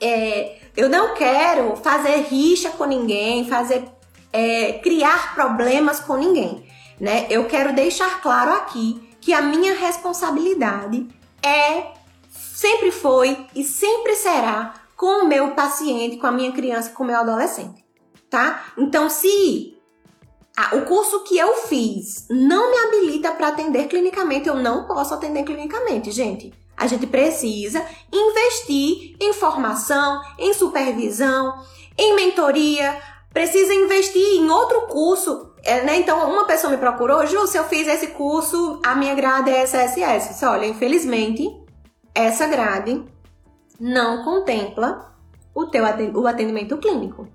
É, 0.01 0.57
eu 0.75 0.89
não 0.89 1.13
quero 1.13 1.75
fazer 1.77 2.25
rixa 2.29 2.71
com 2.71 2.85
ninguém, 2.85 3.47
fazer 3.47 3.85
é, 4.33 4.73
criar 4.73 5.33
problemas 5.33 5.99
com 5.99 6.17
ninguém, 6.17 6.65
né? 6.99 7.25
Eu 7.29 7.45
quero 7.45 7.73
deixar 7.73 8.21
claro 8.21 8.51
aqui 8.53 9.15
que 9.21 9.31
a 9.31 9.41
minha 9.41 9.73
responsabilidade 9.75 11.07
é, 11.41 11.93
sempre 12.63 12.91
foi 12.91 13.45
e 13.53 13.61
sempre 13.61 14.15
será 14.15 14.73
com 14.95 15.25
o 15.25 15.27
meu 15.27 15.51
paciente, 15.51 16.15
com 16.15 16.27
a 16.27 16.31
minha 16.31 16.53
criança, 16.53 16.91
com 16.91 17.03
o 17.03 17.05
meu 17.05 17.17
adolescente, 17.17 17.83
tá? 18.29 18.63
Então, 18.77 19.09
se 19.09 19.77
o 20.71 20.81
curso 20.83 21.25
que 21.25 21.37
eu 21.37 21.55
fiz 21.55 22.25
não 22.29 22.71
me 22.71 22.77
habilita 22.77 23.33
para 23.33 23.49
atender 23.49 23.89
clinicamente, 23.89 24.47
eu 24.47 24.55
não 24.55 24.87
posso 24.87 25.13
atender 25.13 25.43
clinicamente, 25.43 26.09
gente. 26.09 26.53
A 26.77 26.87
gente 26.87 27.05
precisa 27.05 27.85
investir 28.09 29.17
em 29.19 29.33
formação, 29.33 30.21
em 30.39 30.53
supervisão, 30.53 31.61
em 31.97 32.15
mentoria, 32.15 32.97
precisa 33.33 33.73
investir 33.73 34.37
em 34.37 34.49
outro 34.49 34.83
curso. 34.83 35.51
É, 35.65 35.81
né? 35.81 35.97
Então, 35.97 36.31
uma 36.31 36.45
pessoa 36.45 36.71
me 36.71 36.77
procurou, 36.77 37.25
Ju, 37.25 37.45
se 37.45 37.57
eu 37.57 37.65
fiz 37.65 37.89
esse 37.89 38.07
curso, 38.07 38.79
a 38.85 38.95
minha 38.95 39.15
grade 39.15 39.49
é 39.49 39.63
SSS. 39.63 40.45
Olha, 40.45 40.65
infelizmente, 40.65 41.62
essa 42.13 42.47
grade 42.47 43.03
não 43.79 44.23
contempla 44.23 45.13
o 45.53 45.65
teu 45.67 45.83
o 46.15 46.27
atendimento 46.27 46.77
clínico, 46.77 47.27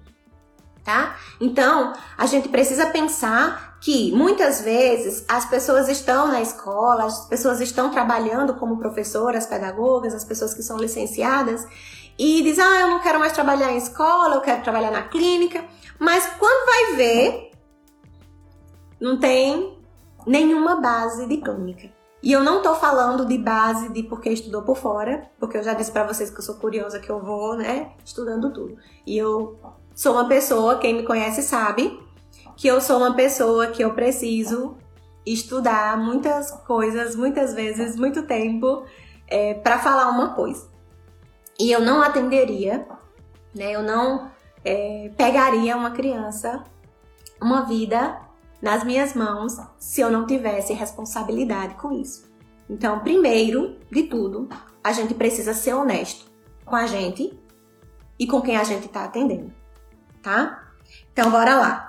tá? 0.84 1.16
Então, 1.40 1.92
a 2.16 2.26
gente 2.26 2.48
precisa 2.48 2.86
pensar 2.86 3.78
que 3.80 4.10
muitas 4.12 4.60
vezes 4.60 5.24
as 5.28 5.44
pessoas 5.44 5.88
estão 5.88 6.28
na 6.28 6.40
escola, 6.40 7.04
as 7.04 7.26
pessoas 7.26 7.60
estão 7.60 7.90
trabalhando 7.90 8.54
como 8.54 8.78
professoras, 8.78 9.46
pedagogas, 9.46 10.14
as 10.14 10.24
pessoas 10.24 10.52
que 10.52 10.62
são 10.62 10.76
licenciadas 10.78 11.66
e 12.18 12.42
dizem, 12.42 12.64
ah, 12.64 12.80
eu 12.80 12.88
não 12.88 13.00
quero 13.00 13.20
mais 13.20 13.32
trabalhar 13.32 13.70
em 13.72 13.76
escola, 13.76 14.34
eu 14.34 14.40
quero 14.40 14.62
trabalhar 14.62 14.90
na 14.90 15.02
clínica. 15.02 15.64
Mas 15.98 16.26
quando 16.38 16.66
vai 16.66 16.96
ver, 16.96 17.50
não 19.00 19.18
tem 19.20 19.78
nenhuma 20.26 20.80
base 20.80 21.26
de 21.26 21.36
clínica. 21.36 21.97
E 22.22 22.32
eu 22.32 22.42
não 22.42 22.62
tô 22.62 22.74
falando 22.74 23.24
de 23.24 23.38
base 23.38 23.92
de 23.92 24.02
porque 24.02 24.28
estudou 24.28 24.62
por 24.62 24.76
fora, 24.76 25.30
porque 25.38 25.56
eu 25.56 25.62
já 25.62 25.72
disse 25.72 25.92
para 25.92 26.06
vocês 26.06 26.30
que 26.30 26.38
eu 26.38 26.42
sou 26.42 26.56
curiosa, 26.56 26.98
que 26.98 27.10
eu 27.10 27.20
vou, 27.20 27.56
né, 27.56 27.92
estudando 28.04 28.52
tudo. 28.52 28.76
E 29.06 29.16
eu 29.16 29.58
sou 29.94 30.14
uma 30.14 30.26
pessoa, 30.26 30.78
quem 30.78 30.94
me 30.94 31.04
conhece 31.04 31.42
sabe, 31.42 31.98
que 32.56 32.66
eu 32.66 32.80
sou 32.80 32.98
uma 32.98 33.14
pessoa 33.14 33.68
que 33.68 33.82
eu 33.82 33.94
preciso 33.94 34.76
estudar 35.24 35.96
muitas 35.96 36.50
coisas, 36.50 37.14
muitas 37.14 37.54
vezes, 37.54 37.94
muito 37.94 38.22
tempo, 38.24 38.84
é, 39.28 39.54
para 39.54 39.78
falar 39.78 40.08
uma 40.08 40.34
coisa. 40.34 40.68
E 41.58 41.70
eu 41.70 41.80
não 41.80 42.02
atenderia, 42.02 42.86
né, 43.54 43.72
eu 43.72 43.82
não 43.82 44.28
é, 44.64 45.10
pegaria 45.16 45.76
uma 45.76 45.92
criança, 45.92 46.64
uma 47.40 47.62
vida 47.62 48.27
nas 48.60 48.84
minhas 48.84 49.14
mãos 49.14 49.56
se 49.78 50.00
eu 50.00 50.10
não 50.10 50.26
tivesse 50.26 50.72
responsabilidade 50.72 51.74
com 51.74 51.92
isso. 51.92 52.28
Então, 52.68 53.00
primeiro 53.00 53.76
de 53.90 54.04
tudo, 54.04 54.48
a 54.82 54.92
gente 54.92 55.14
precisa 55.14 55.54
ser 55.54 55.74
honesto 55.74 56.26
com 56.64 56.76
a 56.76 56.86
gente 56.86 57.38
e 58.18 58.26
com 58.26 58.42
quem 58.42 58.56
a 58.56 58.64
gente 58.64 58.86
está 58.86 59.04
atendendo, 59.04 59.52
tá? 60.22 60.64
Então, 61.12 61.30
bora 61.30 61.54
lá. 61.56 61.88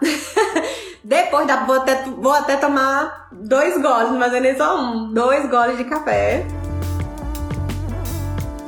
Depois 1.04 1.48
da. 1.48 1.66
Vou 1.66 1.78
até, 1.78 2.04
vou 2.04 2.34
até 2.34 2.58
tomar 2.58 3.30
dois 3.32 3.82
goles, 3.82 4.12
mas 4.12 4.34
é 4.34 4.40
nem 4.40 4.56
só 4.56 4.80
um. 4.80 5.14
Dois 5.14 5.50
goles 5.50 5.78
de 5.78 5.86
café. 5.86 6.46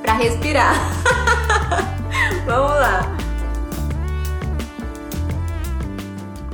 Pra 0.02 0.14
respirar. 0.14 0.74
Vamos 2.46 2.72
lá. 2.72 3.02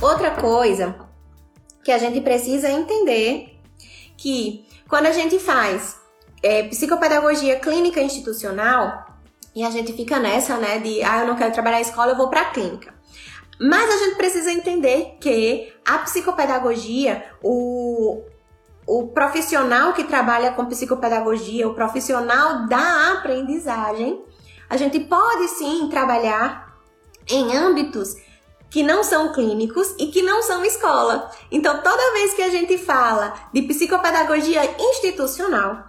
Outra 0.00 0.30
coisa 0.32 1.07
que 1.88 1.92
a 1.92 1.96
gente 1.96 2.20
precisa 2.20 2.70
entender 2.70 3.58
que 4.14 4.68
quando 4.86 5.06
a 5.06 5.10
gente 5.10 5.38
faz 5.38 5.98
é, 6.42 6.64
psicopedagogia 6.64 7.58
clínica 7.58 7.98
institucional 7.98 9.06
e 9.56 9.64
a 9.64 9.70
gente 9.70 9.94
fica 9.94 10.18
nessa, 10.18 10.58
né, 10.58 10.80
de 10.80 11.02
ah, 11.02 11.20
eu 11.20 11.26
não 11.26 11.34
quero 11.34 11.50
trabalhar 11.50 11.76
na 11.76 11.80
escola, 11.80 12.12
eu 12.12 12.16
vou 12.18 12.28
para 12.28 12.44
clínica. 12.50 12.92
Mas 13.58 13.90
a 13.90 14.04
gente 14.04 14.16
precisa 14.16 14.52
entender 14.52 15.16
que 15.18 15.72
a 15.82 15.96
psicopedagogia, 16.00 17.24
o, 17.42 18.22
o 18.86 19.08
profissional 19.08 19.94
que 19.94 20.04
trabalha 20.04 20.52
com 20.52 20.66
psicopedagogia, 20.66 21.66
o 21.66 21.72
profissional 21.72 22.66
da 22.66 23.14
aprendizagem, 23.14 24.22
a 24.68 24.76
gente 24.76 25.00
pode 25.00 25.48
sim 25.48 25.88
trabalhar 25.88 26.70
em 27.26 27.56
âmbitos 27.56 28.14
que 28.70 28.82
não 28.82 29.02
são 29.02 29.32
clínicos 29.32 29.94
e 29.98 30.08
que 30.08 30.22
não 30.22 30.42
são 30.42 30.64
escola. 30.64 31.30
Então, 31.50 31.80
toda 31.82 32.12
vez 32.12 32.34
que 32.34 32.42
a 32.42 32.48
gente 32.48 32.76
fala 32.78 33.34
de 33.52 33.62
psicopedagogia 33.62 34.62
institucional, 34.78 35.84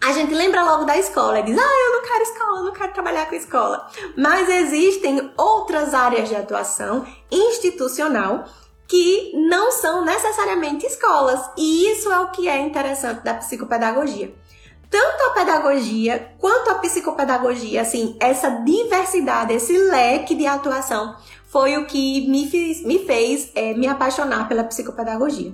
a 0.00 0.12
gente 0.12 0.32
lembra 0.32 0.62
logo 0.62 0.84
da 0.84 0.96
escola 0.96 1.40
e 1.40 1.42
diz: 1.42 1.58
Ah, 1.58 1.86
eu 1.86 1.92
não 1.92 2.02
quero 2.02 2.22
escola, 2.22 2.58
eu 2.58 2.64
não 2.64 2.72
quero 2.72 2.92
trabalhar 2.92 3.28
com 3.28 3.34
escola. 3.34 3.88
Mas 4.16 4.48
existem 4.48 5.32
outras 5.36 5.92
áreas 5.92 6.28
de 6.28 6.36
atuação 6.36 7.06
institucional 7.30 8.44
que 8.86 9.32
não 9.34 9.70
são 9.72 10.04
necessariamente 10.04 10.86
escolas. 10.86 11.50
E 11.56 11.90
isso 11.90 12.10
é 12.10 12.20
o 12.20 12.30
que 12.30 12.48
é 12.48 12.60
interessante 12.60 13.22
da 13.22 13.34
psicopedagogia. 13.34 14.34
Tanto 14.90 15.22
a 15.24 15.30
pedagogia 15.34 16.34
quanto 16.38 16.70
a 16.70 16.76
psicopedagogia, 16.76 17.82
assim, 17.82 18.16
essa 18.18 18.48
diversidade, 18.48 19.52
esse 19.52 19.76
leque 19.76 20.34
de 20.34 20.46
atuação 20.46 21.14
foi 21.48 21.76
o 21.78 21.86
que 21.86 22.28
me 22.28 22.48
fez, 22.48 22.84
me, 22.84 22.98
fez 23.00 23.50
é, 23.54 23.74
me 23.74 23.86
apaixonar 23.86 24.48
pela 24.48 24.62
psicopedagogia. 24.64 25.52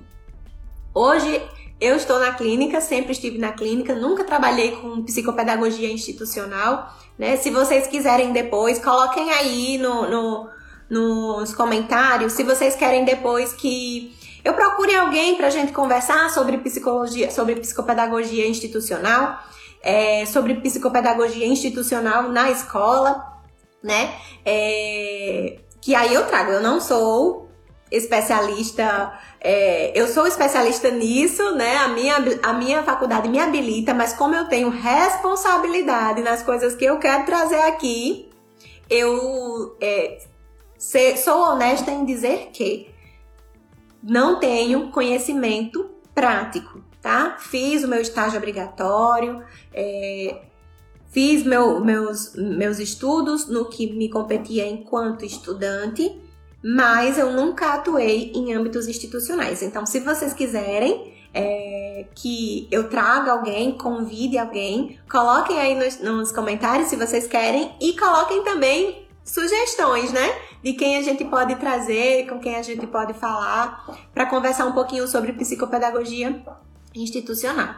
Hoje 0.93 1.41
eu 1.81 1.97
estou 1.97 2.19
na 2.19 2.35
clínica, 2.35 2.81
sempre 2.81 3.13
estive 3.13 3.39
na 3.39 3.53
clínica, 3.53 3.95
nunca 3.95 4.25
trabalhei 4.25 4.73
com 4.73 5.03
psicopedagogia 5.03 5.91
institucional. 5.91 6.93
Né? 7.19 7.37
Se 7.37 7.51
vocês 7.51 7.87
quiserem 7.87 8.33
depois, 8.33 8.79
coloquem 8.79 9.31
aí 9.31 9.79
no, 9.79 10.11
no, 10.11 10.51
nos 10.91 11.55
comentários 11.55 12.33
se 12.33 12.43
vocês 12.43 12.75
querem 12.75 13.05
depois 13.05 13.53
que 13.53 14.15
eu 14.45 14.53
procure 14.53 14.95
alguém 14.95 15.37
para 15.37 15.47
a 15.47 15.51
gente 15.51 15.73
conversar 15.73 16.29
sobre 16.31 16.59
psicologia, 16.59 17.31
sobre 17.31 17.55
psicopedagogia 17.57 18.47
institucional, 18.47 19.39
é, 19.83 20.27
sobre 20.27 20.55
psicopedagogia 20.57 21.47
institucional 21.47 22.31
na 22.31 22.51
escola, 22.51 23.33
né? 23.83 24.15
É, 24.45 25.61
que 25.85 25.95
aí 25.95 26.15
eu 26.15 26.27
trago. 26.27 26.51
Eu 26.51 26.63
não 26.63 26.81
sou 26.81 27.51
especialista 27.91 29.13
é, 29.47 29.93
eu 29.95 30.09
sou 30.09 30.27
especialista 30.27 30.91
nisso, 30.91 31.55
né? 31.55 31.77
A 31.77 31.89
minha, 31.89 32.17
a 32.43 32.55
minha 32.55 32.83
faculdade 32.83 33.29
me 33.29 33.39
habilita, 33.39 33.93
mas 33.93 34.15
como 34.15 34.35
eu 34.35 34.47
tenho 34.49 34.71
responsabilidade 34.71 36.23
nas 36.23 36.43
coisas 36.43 36.75
que 36.75 36.87
eu 36.87 36.99
quero 36.99 37.27
trazer 37.27 37.61
aqui, 37.65 38.31
eu 38.89 39.77
é, 39.79 40.19
ser, 40.79 41.19
sou 41.19 41.51
honesta 41.51 41.91
em 41.91 42.07
dizer 42.07 42.49
que 42.55 42.89
não 44.03 44.41
tenho 44.41 44.91
conhecimento 44.91 45.91
prático, 46.15 46.83
tá? 47.03 47.37
Fiz 47.39 47.85
o 47.85 47.89
meu 47.89 48.01
estágio 48.01 48.39
obrigatório, 48.39 49.45
é, 49.75 50.41
fiz 51.15 51.43
meu, 51.45 51.81
meus, 51.81 52.35
meus 52.35 52.79
estudos 52.79 53.49
no 53.49 53.71
que 53.71 53.91
me 53.95 54.11
competia 54.11 54.67
enquanto 54.67 55.25
estudante 55.25 56.21
mas 56.67 57.19
eu 57.19 57.31
nunca 57.31 57.75
atuei 57.75 58.33
em 58.35 58.55
âmbitos 58.55 58.89
institucionais. 58.89 59.63
Então, 59.63 59.85
se 59.85 60.01
vocês 60.01 60.33
quiserem 60.33 61.15
é, 61.35 62.07
que 62.15 62.67
eu 62.71 62.89
traga 62.89 63.33
alguém, 63.33 63.77
convide 63.77 64.39
alguém, 64.39 64.99
coloquem 65.11 65.61
aí 65.61 65.75
nos, 65.75 66.01
nos 66.01 66.33
comentários 66.33 66.89
se 66.89 66.97
vocês 66.97 67.27
querem 67.27 67.71
e 67.79 67.95
coloquem 67.99 68.43
também 68.43 69.07
sugestões, 69.23 70.11
né? 70.11 70.35
De 70.63 70.73
quem 70.73 70.97
a 70.97 71.03
gente 71.03 71.23
pode 71.27 71.55
trazer, 71.57 72.27
com 72.27 72.39
quem 72.39 72.57
a 72.57 72.63
gente 72.63 72.87
pode 72.87 73.13
falar, 73.13 73.85
para 74.15 74.25
conversar 74.25 74.65
um 74.65 74.73
pouquinho 74.73 75.07
sobre 75.07 75.35
psicopedagogia 75.35 76.43
institucional. 76.95 77.75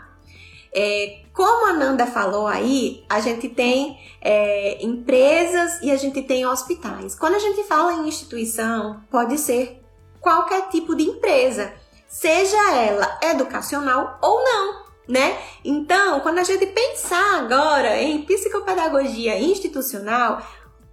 É, 0.75 1.21
como 1.33 1.67
a 1.67 1.73
Nanda 1.73 2.07
falou 2.07 2.47
aí, 2.47 3.05
a 3.09 3.21
gente 3.21 3.49
tem 3.49 3.99
é, 4.21 4.85
empresas 4.85 5.81
e 5.83 5.91
a 5.91 5.97
gente 5.97 6.23
tem 6.23 6.47
hospitais. 6.47 7.15
Quando 7.19 7.35
a 7.35 7.39
gente 7.39 7.63
fala 7.65 7.93
em 7.95 8.09
instituição, 8.09 9.03
pode 9.11 9.39
ser 9.39 9.83
qualquer 10.21 10.69
tipo 10.69 10.95
de 10.95 11.05
empresa, 11.05 11.73
seja 12.09 12.57
ela 12.75 13.19
educacional 13.23 14.19
ou 14.23 14.43
não, 14.43 14.87
né? 15.09 15.39
Então, 15.65 16.21
quando 16.21 16.39
a 16.39 16.45
gente 16.45 16.67
pensar 16.67 17.41
agora 17.41 18.01
em 18.03 18.23
psicopedagogia 18.23 19.39
institucional, 19.39 20.43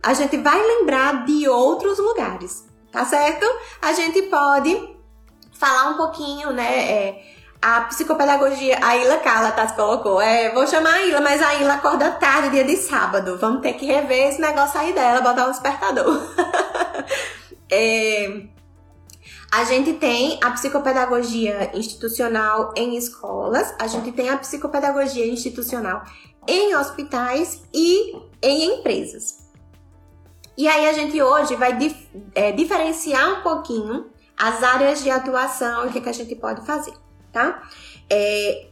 a 0.04 0.14
gente 0.14 0.38
vai 0.38 0.62
lembrar 0.62 1.26
de 1.26 1.48
outros 1.48 1.98
lugares, 1.98 2.68
tá 2.92 3.06
certo? 3.06 3.46
A 3.82 3.94
gente 3.94 4.22
pode 4.24 4.94
falar 5.54 5.92
um 5.92 5.98
pouquinho, 5.98 6.52
né? 6.52 6.92
É, 6.92 7.24
a 7.64 7.80
psicopedagogia, 7.86 8.78
a 8.82 8.98
Ilha 8.98 9.20
Calatas 9.20 9.72
colocou. 9.72 10.20
É, 10.20 10.54
vou 10.54 10.68
chamar 10.68 10.96
a 10.96 11.06
Ilha, 11.06 11.22
mas 11.22 11.42
a 11.42 11.56
Ilha 11.56 11.76
acorda 11.76 12.12
tarde, 12.12 12.50
dia 12.50 12.66
de 12.66 12.76
sábado. 12.76 13.38
Vamos 13.38 13.62
ter 13.62 13.72
que 13.74 13.86
rever 13.86 14.28
esse 14.28 14.42
negócio 14.42 14.78
aí 14.78 14.92
dela, 14.92 15.22
botar 15.22 15.48
um 15.48 15.52
despertador. 15.52 16.22
é, 17.72 18.42
a 19.50 19.64
gente 19.64 19.94
tem 19.94 20.38
a 20.44 20.52
psicopedagogia 20.52 21.72
institucional 21.74 22.74
em 22.76 22.98
escolas, 22.98 23.74
a 23.80 23.88
gente 23.88 24.12
tem 24.12 24.30
a 24.30 24.38
psicopedagogia 24.38 25.26
institucional 25.26 26.04
em 26.46 26.76
hospitais 26.76 27.64
e 27.74 28.14
em 28.42 28.74
empresas. 28.74 29.48
E 30.58 30.68
aí 30.68 30.90
a 30.90 30.92
gente 30.92 31.20
hoje 31.22 31.56
vai 31.56 31.78
dif 31.78 32.10
é, 32.36 32.52
diferenciar 32.52 33.40
um 33.40 33.42
pouquinho 33.42 34.12
as 34.36 34.62
áreas 34.62 35.02
de 35.02 35.10
atuação 35.10 35.86
e 35.86 35.88
o 35.88 35.92
que, 35.94 36.02
que 36.02 36.10
a 36.10 36.14
gente 36.14 36.36
pode 36.36 36.66
fazer 36.66 37.03
tá? 37.34 37.64
É, 38.10 38.68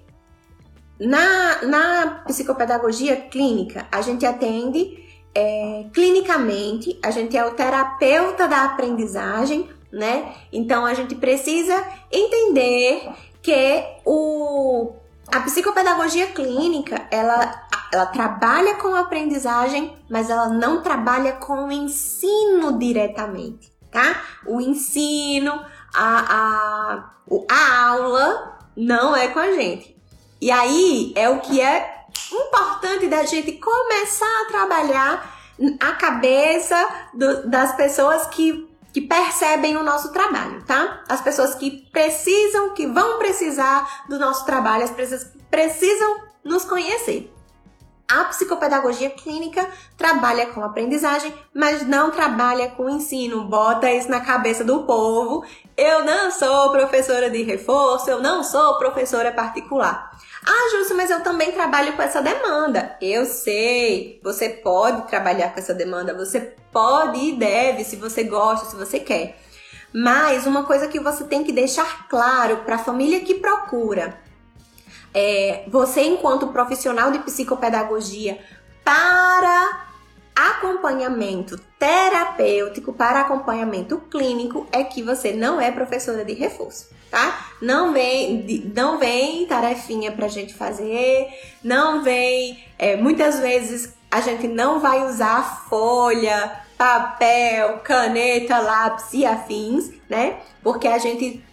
na, 0.99 1.63
na 1.63 2.23
psicopedagogia 2.27 3.15
clínica, 3.17 3.87
a 3.91 4.01
gente 4.01 4.23
atende 4.23 5.03
é, 5.33 5.85
clinicamente, 5.91 6.99
a 7.03 7.09
gente 7.09 7.35
é 7.35 7.43
o 7.43 7.51
terapeuta 7.51 8.47
da 8.47 8.65
aprendizagem, 8.65 9.67
né? 9.91 10.35
Então 10.53 10.85
a 10.85 10.93
gente 10.93 11.15
precisa 11.15 11.75
entender 12.11 13.09
que 13.41 13.83
o, 14.05 14.93
a 15.33 15.39
psicopedagogia 15.39 16.27
clínica 16.27 17.07
ela, 17.09 17.67
ela 17.91 18.05
trabalha 18.05 18.75
com 18.75 18.93
a 18.93 18.99
aprendizagem, 18.99 19.97
mas 20.07 20.29
ela 20.29 20.49
não 20.49 20.83
trabalha 20.83 21.33
com 21.33 21.67
o 21.67 21.71
ensino 21.71 22.77
diretamente, 22.77 23.73
tá? 23.89 24.21
O 24.45 24.61
ensino, 24.61 25.65
a, 25.93 26.19
a, 26.29 27.11
a 27.49 27.87
aula 27.87 28.50
não 28.75 29.15
é 29.15 29.27
com 29.27 29.39
a 29.39 29.51
gente. 29.51 29.95
E 30.39 30.49
aí 30.49 31.13
é 31.15 31.29
o 31.29 31.39
que 31.39 31.61
é 31.61 32.05
importante 32.31 33.07
da 33.07 33.23
gente 33.23 33.53
começar 33.53 34.41
a 34.41 34.45
trabalhar 34.45 35.41
a 35.79 35.91
cabeça 35.93 36.75
do, 37.13 37.47
das 37.47 37.75
pessoas 37.75 38.25
que, 38.27 38.67
que 38.91 39.01
percebem 39.01 39.77
o 39.77 39.83
nosso 39.83 40.11
trabalho, 40.11 40.63
tá? 40.65 41.03
As 41.07 41.21
pessoas 41.21 41.53
que 41.53 41.87
precisam, 41.91 42.73
que 42.73 42.87
vão 42.87 43.19
precisar 43.19 44.05
do 44.09 44.17
nosso 44.17 44.45
trabalho, 44.45 44.83
as 44.83 44.91
pessoas 44.91 45.25
que 45.25 45.37
precisam 45.43 46.21
nos 46.43 46.65
conhecer. 46.65 47.31
A 48.11 48.25
psicopedagogia 48.25 49.09
clínica 49.09 49.69
trabalha 49.97 50.47
com 50.47 50.61
aprendizagem, 50.61 51.33
mas 51.55 51.87
não 51.87 52.11
trabalha 52.11 52.69
com 52.71 52.89
ensino. 52.89 53.45
Bota 53.45 53.89
isso 53.89 54.09
na 54.09 54.19
cabeça 54.19 54.65
do 54.65 54.83
povo. 54.83 55.45
Eu 55.77 56.03
não 56.03 56.31
sou 56.31 56.71
professora 56.71 57.29
de 57.29 57.43
reforço, 57.43 58.09
eu 58.09 58.21
não 58.21 58.43
sou 58.43 58.77
professora 58.77 59.31
particular. 59.31 60.11
Ah, 60.45 60.69
Júlio, 60.71 60.97
mas 60.97 61.09
eu 61.09 61.21
também 61.21 61.51
trabalho 61.51 61.93
com 61.93 62.01
essa 62.01 62.21
demanda. 62.21 62.97
Eu 63.01 63.25
sei, 63.25 64.19
você 64.23 64.49
pode 64.49 65.07
trabalhar 65.07 65.53
com 65.53 65.59
essa 65.59 65.73
demanda, 65.73 66.13
você 66.13 66.55
pode 66.71 67.19
e 67.19 67.35
deve, 67.35 67.83
se 67.83 67.95
você 67.95 68.23
gosta, 68.23 68.69
se 68.69 68.75
você 68.75 68.99
quer. 68.99 69.39
Mas 69.93 70.47
uma 70.47 70.63
coisa 70.63 70.87
que 70.87 70.99
você 70.99 71.23
tem 71.25 71.43
que 71.43 71.51
deixar 71.51 72.07
claro 72.07 72.57
para 72.57 72.75
a 72.75 72.79
família 72.79 73.19
que 73.19 73.35
procura, 73.35 74.19
é, 75.13 75.65
você 75.67 76.01
enquanto 76.01 76.47
profissional 76.47 77.11
de 77.11 77.19
psicopedagogia 77.19 78.39
para 78.83 79.90
acompanhamento 80.35 81.57
terapêutico, 81.77 82.93
para 82.93 83.21
acompanhamento 83.21 83.97
clínico, 84.09 84.67
é 84.71 84.83
que 84.83 85.03
você 85.03 85.33
não 85.33 85.59
é 85.59 85.71
professora 85.71 86.23
de 86.23 86.33
reforço, 86.33 86.89
tá? 87.09 87.47
Não 87.61 87.93
vem, 87.93 88.71
não 88.75 88.97
vem 88.97 89.45
tarefinha 89.45 90.11
pra 90.11 90.27
gente 90.27 90.53
fazer, 90.53 91.27
não 91.63 92.03
vem. 92.03 92.63
É, 92.77 92.95
muitas 92.95 93.39
vezes 93.39 93.93
a 94.09 94.21
gente 94.21 94.47
não 94.47 94.79
vai 94.79 95.05
usar 95.07 95.67
folha, 95.69 96.59
papel, 96.77 97.79
caneta, 97.79 98.59
lápis 98.59 99.13
e 99.13 99.25
afins, 99.25 99.91
né? 100.09 100.37
Porque 100.63 100.87
a 100.87 100.97
gente 100.97 101.43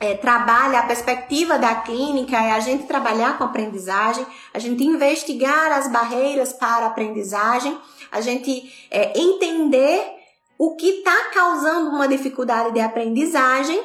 é, 0.00 0.14
trabalha 0.14 0.80
a 0.80 0.86
perspectiva 0.86 1.58
da 1.58 1.76
clínica 1.76 2.36
é 2.36 2.52
a 2.52 2.60
gente 2.60 2.84
trabalhar 2.84 3.38
com 3.38 3.44
aprendizagem, 3.44 4.26
a 4.52 4.58
gente 4.58 4.84
investigar 4.84 5.72
as 5.72 5.90
barreiras 5.90 6.52
para 6.52 6.84
a 6.84 6.88
aprendizagem, 6.88 7.78
a 8.14 8.20
gente 8.20 8.72
é, 8.90 9.18
entender 9.18 10.14
o 10.56 10.76
que 10.76 10.86
está 10.86 11.30
causando 11.32 11.90
uma 11.90 12.06
dificuldade 12.06 12.72
de 12.72 12.80
aprendizagem 12.80 13.82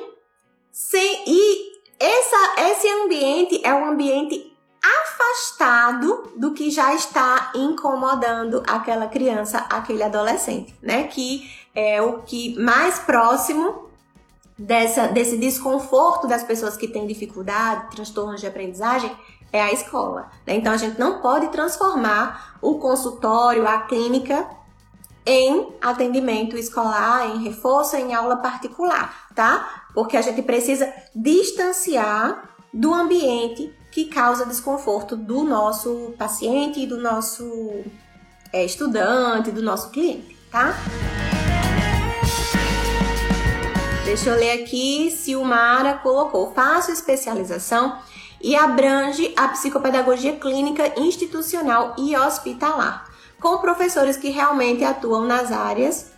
sem, 0.71 1.23
e 1.25 1.71
essa, 1.99 2.69
esse 2.71 2.87
ambiente 2.87 3.59
é 3.63 3.73
um 3.73 3.85
ambiente 3.85 4.55
afastado 4.81 6.31
do 6.37 6.53
que 6.53 6.69
já 6.69 6.93
está 6.93 7.51
incomodando 7.55 8.63
aquela 8.67 9.07
criança, 9.07 9.65
aquele 9.69 10.03
adolescente, 10.03 10.73
né? 10.81 11.03
Que 11.07 11.49
é 11.75 12.01
o 12.01 12.21
que 12.21 12.57
mais 12.57 12.99
próximo 12.99 13.89
dessa, 14.57 15.07
desse 15.07 15.37
desconforto 15.37 16.27
das 16.27 16.43
pessoas 16.43 16.77
que 16.77 16.87
têm 16.87 17.07
dificuldade, 17.07 17.95
transtornos 17.95 18.39
de 18.39 18.47
aprendizagem, 18.47 19.11
é 19.51 19.61
a 19.61 19.71
escola. 19.71 20.29
Né? 20.45 20.55
Então 20.55 20.73
a 20.73 20.77
gente 20.77 20.99
não 20.99 21.21
pode 21.21 21.47
transformar 21.47 22.57
o 22.61 22.75
consultório, 22.79 23.67
a 23.67 23.79
clínica, 23.81 24.47
em 25.25 25.73
atendimento 25.81 26.57
escolar, 26.57 27.27
em 27.27 27.43
reforço, 27.43 27.95
em 27.95 28.13
aula 28.13 28.37
particular, 28.37 29.27
tá? 29.35 29.85
Porque 29.93 30.17
a 30.17 30.21
gente 30.21 30.41
precisa 30.41 30.91
distanciar 31.15 32.49
do 32.73 32.93
ambiente 32.93 33.73
que 33.91 34.05
causa 34.05 34.45
desconforto 34.45 35.15
do 35.15 35.43
nosso 35.43 36.13
paciente, 36.17 36.85
do 36.85 36.97
nosso 36.97 37.83
é, 38.51 38.63
estudante, 38.63 39.51
do 39.51 39.61
nosso 39.61 39.89
cliente, 39.91 40.35
tá? 40.51 40.75
Deixa 44.03 44.31
eu 44.31 44.35
ler 44.35 44.63
aqui. 44.63 45.11
Silmara 45.11 45.95
colocou: 45.99 46.51
faço 46.53 46.91
especialização 46.91 47.99
e 48.41 48.55
abrange 48.55 49.33
a 49.35 49.47
psicopedagogia 49.49 50.35
clínica 50.35 50.93
institucional 50.99 51.95
e 51.97 52.15
hospitalar, 52.15 53.05
com 53.39 53.57
professores 53.57 54.17
que 54.17 54.29
realmente 54.29 54.83
atuam 54.83 55.25
nas 55.25 55.51
áreas 55.51 56.11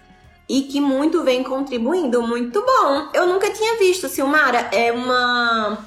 e 0.48 0.64
que 0.64 0.82
muito 0.82 1.24
vem 1.24 1.44
contribuindo. 1.44 2.22
Muito 2.22 2.62
bom! 2.62 3.10
Eu 3.14 3.28
nunca 3.28 3.50
tinha 3.52 3.78
visto, 3.78 4.10
Silmara, 4.10 4.70
é 4.72 4.92
uma 4.92 5.78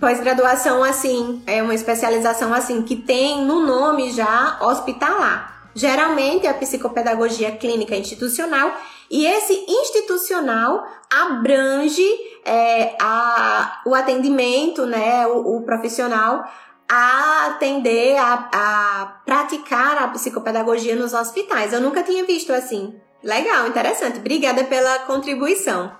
pós-graduação 0.00 0.82
assim, 0.82 1.42
é 1.46 1.62
uma 1.62 1.74
especialização 1.74 2.54
assim, 2.54 2.82
que 2.82 2.96
tem 2.96 3.44
no 3.44 3.60
nome 3.66 4.10
já 4.10 4.58
hospitalar. 4.60 5.59
Geralmente 5.74 6.46
a 6.46 6.54
psicopedagogia 6.54 7.52
clínica 7.52 7.94
institucional 7.94 8.74
e 9.10 9.24
esse 9.24 9.64
institucional 9.68 10.84
abrange 11.10 12.06
é, 12.44 12.96
a, 13.00 13.82
o 13.86 13.94
atendimento, 13.94 14.84
né, 14.86 15.26
o, 15.26 15.56
o 15.56 15.62
profissional 15.62 16.44
a 16.88 17.46
atender, 17.46 18.16
a, 18.16 18.48
a, 18.52 19.06
praticar 19.24 20.02
a 20.02 20.08
psicopedagogia 20.08 20.96
nos 20.96 21.14
hospitais. 21.14 21.72
Eu 21.72 21.80
nunca 21.80 22.02
tinha 22.02 22.24
visto 22.24 22.52
assim. 22.52 23.00
Legal, 23.22 23.68
interessante. 23.68 24.18
Obrigada 24.18 24.64
pela 24.64 25.00
contribuição. 25.00 25.92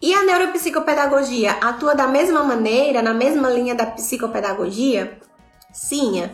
E 0.00 0.14
a 0.14 0.24
neuropsicopedagogia 0.24 1.52
atua 1.60 1.94
da 1.94 2.06
mesma 2.06 2.42
maneira, 2.42 3.02
na 3.02 3.12
mesma 3.12 3.50
linha 3.50 3.74
da 3.74 3.86
psicopedagogia? 3.86 5.18
Sim. 5.72 6.28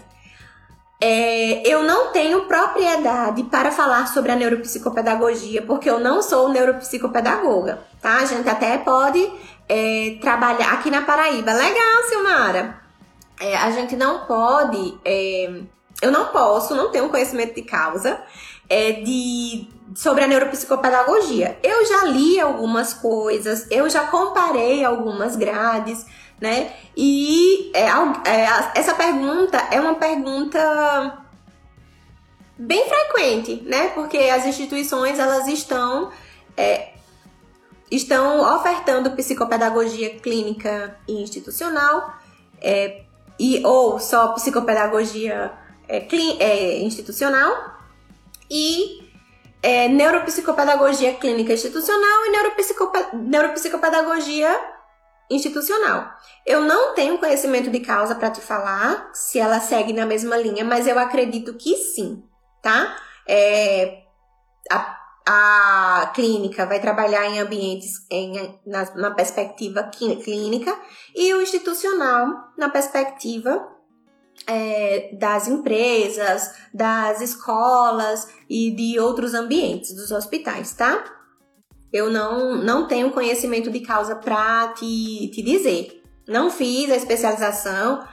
É, 1.01 1.63
eu 1.65 1.85
não 1.85 2.11
tenho 2.13 2.47
propriedade 2.47 3.45
para 3.45 3.71
falar 3.71 4.09
sobre 4.09 4.33
a 4.33 4.37
neuropsicopedagogia, 4.37 5.63
porque 5.63 5.89
eu 5.89 6.01
não 6.01 6.21
sou 6.23 6.49
neuropsicopedagoga, 6.49 7.81
tá? 8.03 8.17
A 8.17 8.25
gente 8.25 8.49
até 8.49 8.79
pode 8.79 9.31
é, 9.69 10.19
trabalhar 10.21 10.73
aqui 10.73 10.91
na 10.91 11.03
Paraíba. 11.03 11.53
Legal, 11.53 12.03
Silmara! 12.09 12.81
É, 13.41 13.57
a 13.57 13.71
gente 13.71 13.95
não 13.95 14.27
pode, 14.27 14.99
é, 15.05 15.61
eu 16.03 16.11
não 16.11 16.27
posso, 16.27 16.75
não 16.75 16.91
tenho 16.91 17.09
conhecimento 17.09 17.55
de 17.55 17.63
causa 17.63 18.21
é, 18.69 18.93
de, 18.93 19.69
sobre 19.95 20.25
a 20.25 20.27
neuropsicopedagogia. 20.27 21.57
Eu 21.63 21.87
já 21.87 22.05
li 22.07 22.41
algumas 22.41 22.93
coisas, 22.93 23.71
eu 23.71 23.89
já 23.89 24.07
comparei 24.09 24.85
algumas 24.85 25.37
grades, 25.37 26.05
né? 26.41 26.73
E 26.97 27.71
é, 27.75 27.87
é, 27.87 28.71
essa 28.75 28.95
pergunta 28.95 29.57
é 29.71 29.81
uma 29.81 29.95
pergunta 29.95 31.25
bem 32.57 32.89
frequente, 32.89 33.63
né? 33.67 33.89
Porque 33.89 34.17
as 34.19 34.47
instituições 34.47 35.19
elas 35.19 35.47
estão 35.49 36.11
é, 36.57 36.91
estão 37.91 38.57
ofertando 38.57 39.13
psicopedagogia 39.13 40.19
clínica 40.19 40.99
e 41.07 41.23
institucional 41.23 42.15
é, 42.61 43.03
e 43.39 43.65
ou 43.65 43.99
só 43.99 44.29
psicopedagogia 44.29 45.53
é, 45.89 46.07
é, 46.41 46.79
institucional 46.81 47.79
e 48.51 49.09
é, 49.63 49.89
neuropsicopedagogia 49.89 51.15
clínica 51.15 51.53
institucional 51.53 52.27
e 52.27 52.31
neuropsicopedagogia 53.15 54.78
institucional. 55.31 56.11
Eu 56.47 56.63
não 56.63 56.95
tenho 56.95 57.19
conhecimento 57.19 57.71
de 57.71 57.81
causa 57.81 58.15
para 58.15 58.31
te 58.31 58.41
falar 58.41 59.11
se 59.13 59.39
ela 59.39 59.61
segue 59.61 59.93
na 59.93 60.07
mesma 60.07 60.37
linha, 60.37 60.65
mas 60.65 60.87
eu 60.87 60.99
acredito 60.99 61.55
que 61.55 61.77
sim, 61.77 62.23
tá? 62.63 62.97
É, 63.27 64.03
a, 64.71 64.99
a 65.27 66.07
clínica 66.15 66.65
vai 66.65 66.81
trabalhar 66.81 67.27
em 67.27 67.39
ambientes 67.39 68.07
em, 68.11 68.59
na, 68.67 68.95
na 68.95 69.11
perspectiva 69.11 69.91
clínica 70.25 70.75
e 71.15 71.35
o 71.35 71.43
institucional 71.43 72.53
na 72.57 72.71
perspectiva 72.71 73.69
é, 74.47 75.11
das 75.19 75.49
empresas, 75.49 76.55
das 76.73 77.21
escolas 77.21 78.29
e 78.49 78.71
de 78.71 78.99
outros 78.99 79.35
ambientes 79.35 79.95
dos 79.95 80.11
hospitais, 80.11 80.73
tá? 80.73 81.18
Eu 81.93 82.11
não, 82.11 82.57
não 82.57 82.87
tenho 82.87 83.11
conhecimento 83.11 83.71
de 83.71 83.81
causa 83.81 84.17
para 84.17 84.69
te, 84.69 85.31
te 85.33 85.43
dizer. 85.43 86.03
Não 86.27 86.51
fiz 86.51 86.91
a 86.91 86.97
especialização, 86.97 88.05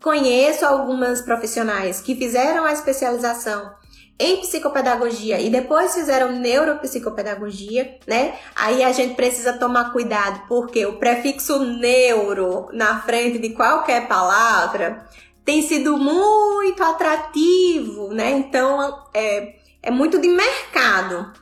conheço 0.00 0.64
algumas 0.64 1.20
profissionais 1.20 2.00
que 2.00 2.14
fizeram 2.14 2.64
a 2.64 2.72
especialização 2.72 3.72
em 4.18 4.36
psicopedagogia 4.36 5.40
e 5.40 5.50
depois 5.50 5.94
fizeram 5.94 6.32
neuropsicopedagogia, 6.32 7.98
né? 8.06 8.38
Aí 8.54 8.84
a 8.84 8.92
gente 8.92 9.14
precisa 9.14 9.54
tomar 9.54 9.92
cuidado 9.92 10.42
porque 10.46 10.86
o 10.86 10.98
prefixo 10.98 11.58
neuro 11.58 12.68
na 12.72 13.00
frente 13.00 13.38
de 13.38 13.50
qualquer 13.50 14.06
palavra 14.06 15.04
tem 15.44 15.62
sido 15.62 15.98
muito 15.98 16.82
atrativo, 16.82 18.14
né? 18.14 18.30
Então 18.30 19.04
é, 19.12 19.56
é 19.82 19.90
muito 19.90 20.20
de 20.20 20.28
mercado. 20.28 21.32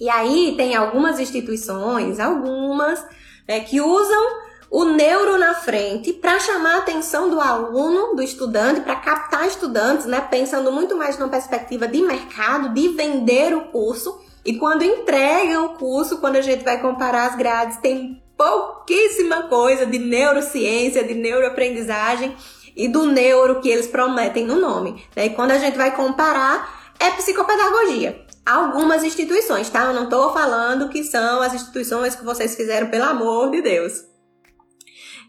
E 0.00 0.08
aí 0.08 0.54
tem 0.56 0.76
algumas 0.76 1.18
instituições, 1.18 2.20
algumas, 2.20 3.04
né, 3.46 3.60
que 3.60 3.80
usam 3.80 4.48
o 4.70 4.84
neuro 4.84 5.38
na 5.38 5.54
frente 5.54 6.12
para 6.12 6.38
chamar 6.38 6.76
a 6.76 6.78
atenção 6.78 7.30
do 7.30 7.40
aluno, 7.40 8.14
do 8.14 8.22
estudante, 8.22 8.82
para 8.82 8.96
captar 8.96 9.46
estudantes, 9.46 10.06
né, 10.06 10.20
pensando 10.20 10.70
muito 10.70 10.96
mais 10.96 11.18
numa 11.18 11.28
perspectiva 11.28 11.88
de 11.88 12.02
mercado, 12.02 12.74
de 12.74 12.88
vender 12.88 13.54
o 13.54 13.66
curso. 13.66 14.20
E 14.44 14.54
quando 14.54 14.82
entregam 14.82 15.66
o 15.66 15.74
curso, 15.74 16.18
quando 16.18 16.36
a 16.36 16.42
gente 16.42 16.64
vai 16.64 16.80
comparar 16.80 17.28
as 17.28 17.36
grades, 17.36 17.78
tem 17.78 18.22
pouquíssima 18.36 19.48
coisa 19.48 19.84
de 19.84 19.98
neurociência, 19.98 21.02
de 21.02 21.14
neuroaprendizagem 21.14 22.36
e 22.76 22.86
do 22.86 23.06
neuro 23.06 23.60
que 23.60 23.68
eles 23.68 23.88
prometem 23.88 24.46
no 24.46 24.54
nome. 24.54 25.02
Né? 25.16 25.26
E 25.26 25.30
quando 25.30 25.50
a 25.50 25.58
gente 25.58 25.76
vai 25.76 25.94
comparar, 25.96 26.77
é 27.00 27.10
psicopedagogia 27.12 28.26
algumas 28.48 29.04
instituições, 29.04 29.68
tá? 29.68 29.84
Eu 29.84 29.92
não 29.92 30.08
tô 30.08 30.32
falando 30.32 30.88
que 30.88 31.04
são 31.04 31.42
as 31.42 31.52
instituições 31.52 32.14
que 32.14 32.24
vocês 32.24 32.56
fizeram, 32.56 32.88
pelo 32.88 33.04
amor 33.04 33.50
de 33.50 33.60
Deus. 33.60 33.92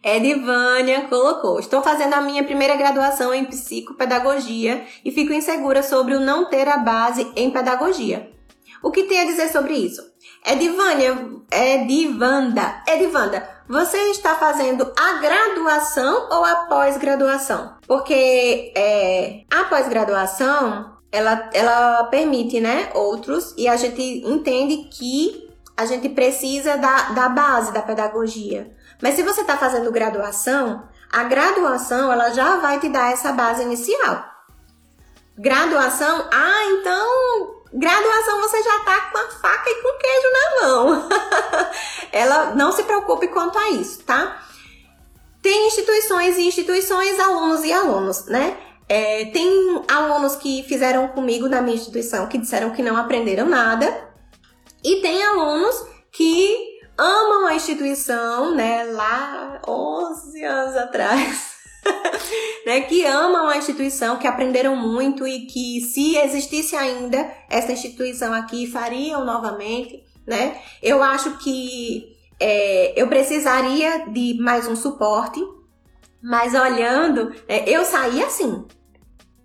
Edivânia 0.01 1.07
colocou: 1.09 1.59
Estou 1.59 1.81
fazendo 1.81 2.13
a 2.13 2.21
minha 2.21 2.43
primeira 2.43 2.77
graduação 2.77 3.33
em 3.33 3.43
psicopedagogia 3.43 4.85
e 5.03 5.11
fico 5.11 5.33
insegura 5.33 5.83
sobre 5.83 6.15
o 6.15 6.21
não 6.21 6.45
ter 6.45 6.67
a 6.69 6.77
base 6.77 7.29
em 7.35 7.51
pedagogia. 7.51 8.31
O 8.81 8.91
que 8.91 9.03
tem 9.03 9.19
a 9.19 9.25
dizer 9.25 9.49
sobre 9.49 9.73
isso? 9.73 10.01
Edivânia, 10.45 11.17
Edivanda, 11.51 12.81
Edivanda, 12.87 13.49
você 13.67 13.97
está 14.11 14.35
fazendo 14.35 14.89
a 14.97 15.13
graduação 15.17 16.29
ou 16.31 16.45
a 16.45 16.55
pós-graduação? 16.67 17.75
Porque 17.85 18.71
é, 18.73 19.41
a 19.51 19.65
pós-graduação, 19.65 20.97
ela, 21.11 21.49
ela 21.53 22.03
permite, 22.05 22.59
né, 22.59 22.91
outros, 22.93 23.53
e 23.57 23.67
a 23.67 23.75
gente 23.75 24.01
entende 24.25 24.89
que 24.91 25.49
a 25.75 25.85
gente 25.85 26.09
precisa 26.09 26.77
da, 26.77 27.11
da 27.11 27.29
base 27.29 27.71
da 27.71 27.81
pedagogia. 27.81 28.75
Mas 29.01 29.15
se 29.15 29.23
você 29.23 29.41
está 29.41 29.57
fazendo 29.57 29.91
graduação, 29.91 30.83
a 31.11 31.23
graduação, 31.23 32.11
ela 32.11 32.29
já 32.31 32.57
vai 32.57 32.79
te 32.79 32.89
dar 32.89 33.11
essa 33.11 33.31
base 33.31 33.63
inicial. 33.63 34.25
Graduação, 35.37 36.27
ah, 36.31 36.65
então 36.65 37.59
graduação 37.73 38.41
você 38.41 38.61
já 38.61 38.79
tá 38.79 39.01
com 39.11 39.17
a 39.17 39.29
faca 39.29 39.69
e 39.69 39.81
com 39.81 39.97
queijo 39.97 40.27
na 40.31 40.67
mão. 40.67 41.09
Ela 42.11 42.55
não 42.55 42.71
se 42.71 42.83
preocupe 42.83 43.27
quanto 43.29 43.57
a 43.57 43.69
isso, 43.69 44.03
tá? 44.03 44.43
Tem 45.41 45.67
instituições 45.67 46.37
e 46.37 46.47
instituições, 46.47 47.19
alunos 47.19 47.63
e 47.63 47.71
alunos, 47.71 48.25
né? 48.25 48.57
É, 48.89 49.25
tem 49.25 49.83
alunos 49.87 50.35
que 50.35 50.63
fizeram 50.63 51.07
comigo 51.09 51.47
na 51.47 51.61
minha 51.61 51.75
instituição 51.75 52.27
que 52.27 52.39
disseram 52.39 52.71
que 52.71 52.81
não 52.81 52.97
aprenderam 52.97 53.47
nada, 53.47 54.09
e 54.83 55.01
tem 55.01 55.23
alunos 55.23 55.75
que 56.11 56.79
amam 56.97 57.45
a 57.47 57.55
instituição, 57.55 58.55
né? 58.55 58.83
Lá 58.85 59.61
11 59.67 60.43
anos 60.43 60.75
atrás. 60.75 61.49
né, 62.65 62.81
que 62.81 63.05
amam 63.05 63.47
a 63.47 63.57
instituição, 63.57 64.17
que 64.17 64.27
aprenderam 64.27 64.75
muito 64.75 65.25
e 65.25 65.45
que 65.45 65.81
se 65.81 66.17
existisse 66.17 66.75
ainda 66.75 67.31
essa 67.49 67.71
instituição 67.71 68.33
aqui, 68.33 68.67
fariam 68.67 69.23
novamente, 69.23 70.03
né? 70.27 70.59
Eu 70.81 71.01
acho 71.01 71.37
que 71.37 72.17
é, 72.39 73.01
eu 73.01 73.07
precisaria 73.07 74.07
de 74.09 74.37
mais 74.39 74.67
um 74.67 74.75
suporte, 74.75 75.41
mas 76.21 76.53
olhando, 76.53 77.33
é, 77.47 77.69
eu 77.69 77.85
saí 77.85 78.21
assim, 78.23 78.65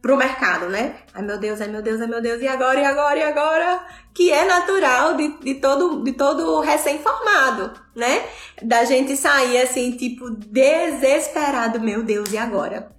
pro 0.04 0.18
mercado, 0.18 0.68
né? 0.68 0.96
Ai 1.14 1.22
meu 1.22 1.38
Deus, 1.38 1.62
ai 1.62 1.68
meu 1.68 1.80
Deus, 1.80 1.98
ai 1.98 2.06
meu 2.06 2.20
Deus, 2.20 2.42
e 2.42 2.46
agora, 2.46 2.78
e 2.78 2.84
agora, 2.84 3.18
e 3.18 3.22
agora? 3.22 3.86
Que 4.12 4.30
é 4.30 4.44
natural 4.44 5.16
de, 5.16 5.38
de 5.38 5.54
todo, 5.54 6.04
de 6.04 6.12
todo 6.12 6.60
recém-formado, 6.60 7.72
né? 7.96 8.22
Da 8.62 8.84
gente 8.84 9.16
sair 9.16 9.62
assim, 9.62 9.92
tipo, 9.92 10.28
desesperado, 10.28 11.80
meu 11.80 12.02
Deus, 12.02 12.30
e 12.34 12.36
agora? 12.36 12.92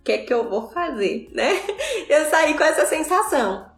O 0.00 0.02
que 0.02 0.12
é 0.12 0.18
que 0.18 0.32
eu 0.32 0.48
vou 0.48 0.70
fazer, 0.70 1.28
né? 1.34 1.60
Eu 2.08 2.30
saí 2.30 2.56
com 2.56 2.64
essa 2.64 2.86
sensação. 2.86 3.73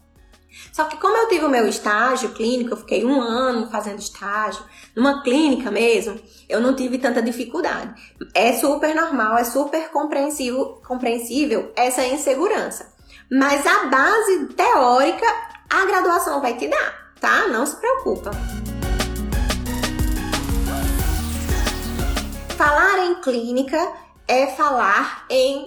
Só 0.73 0.85
que 0.85 0.97
como 0.97 1.17
eu 1.17 1.29
tive 1.29 1.45
o 1.45 1.49
meu 1.49 1.67
estágio 1.67 2.33
clínico, 2.33 2.73
eu 2.73 2.77
fiquei 2.77 3.05
um 3.05 3.21
ano 3.21 3.71
fazendo 3.71 3.99
estágio, 3.99 4.63
numa 4.95 5.23
clínica 5.23 5.71
mesmo, 5.71 6.21
eu 6.49 6.61
não 6.61 6.75
tive 6.75 6.99
tanta 6.99 7.23
dificuldade. 7.23 7.95
É 8.35 8.53
super 8.53 8.95
normal, 8.95 9.37
é 9.39 9.45
super 9.45 9.91
compreensível, 9.91 10.81
compreensível 10.87 11.73
essa 11.77 12.05
insegurança. 12.07 12.95
Mas 13.31 13.67
a 13.67 13.87
base 13.87 14.47
teórica, 14.55 15.27
a 15.69 15.85
graduação 15.87 16.41
vai 16.41 16.57
te 16.57 16.69
dar, 16.69 17.13
tá? 17.21 17.49
Não 17.49 17.67
se 17.67 17.77
preocupa. 17.77 18.31
Falar 22.57 23.07
em 23.07 23.21
clínica 23.21 23.93
é 24.29 24.47
falar 24.47 25.27
em 25.29 25.67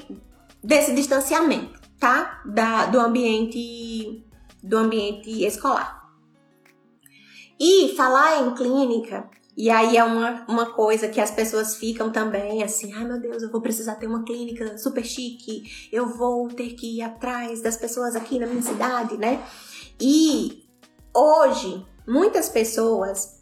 desse 0.63 0.93
distanciamento, 0.93 1.79
tá? 1.99 2.41
Da, 2.45 2.85
do 2.85 2.99
ambiente 2.99 4.23
do 4.63 4.77
ambiente 4.77 5.43
escolar. 5.43 5.99
E 7.59 7.93
falar 7.95 8.41
em 8.41 8.55
clínica, 8.55 9.29
e 9.57 9.69
aí 9.69 9.97
é 9.97 10.03
uma, 10.03 10.45
uma 10.47 10.67
coisa 10.67 11.09
que 11.09 11.19
as 11.19 11.31
pessoas 11.31 11.75
ficam 11.75 12.11
também 12.11 12.63
assim, 12.63 12.93
ai 12.93 13.03
meu 13.03 13.19
Deus, 13.19 13.43
eu 13.43 13.51
vou 13.51 13.59
precisar 13.59 13.95
ter 13.95 14.07
uma 14.07 14.23
clínica 14.23 14.77
super 14.77 15.03
chique, 15.03 15.89
eu 15.91 16.07
vou 16.07 16.47
ter 16.47 16.75
que 16.75 16.97
ir 16.97 17.01
atrás 17.01 17.61
das 17.61 17.75
pessoas 17.75 18.15
aqui 18.15 18.39
na 18.39 18.47
minha 18.47 18.61
cidade, 18.61 19.17
né? 19.17 19.43
E 19.99 20.63
hoje, 21.13 21.85
muitas 22.07 22.47
pessoas 22.47 23.38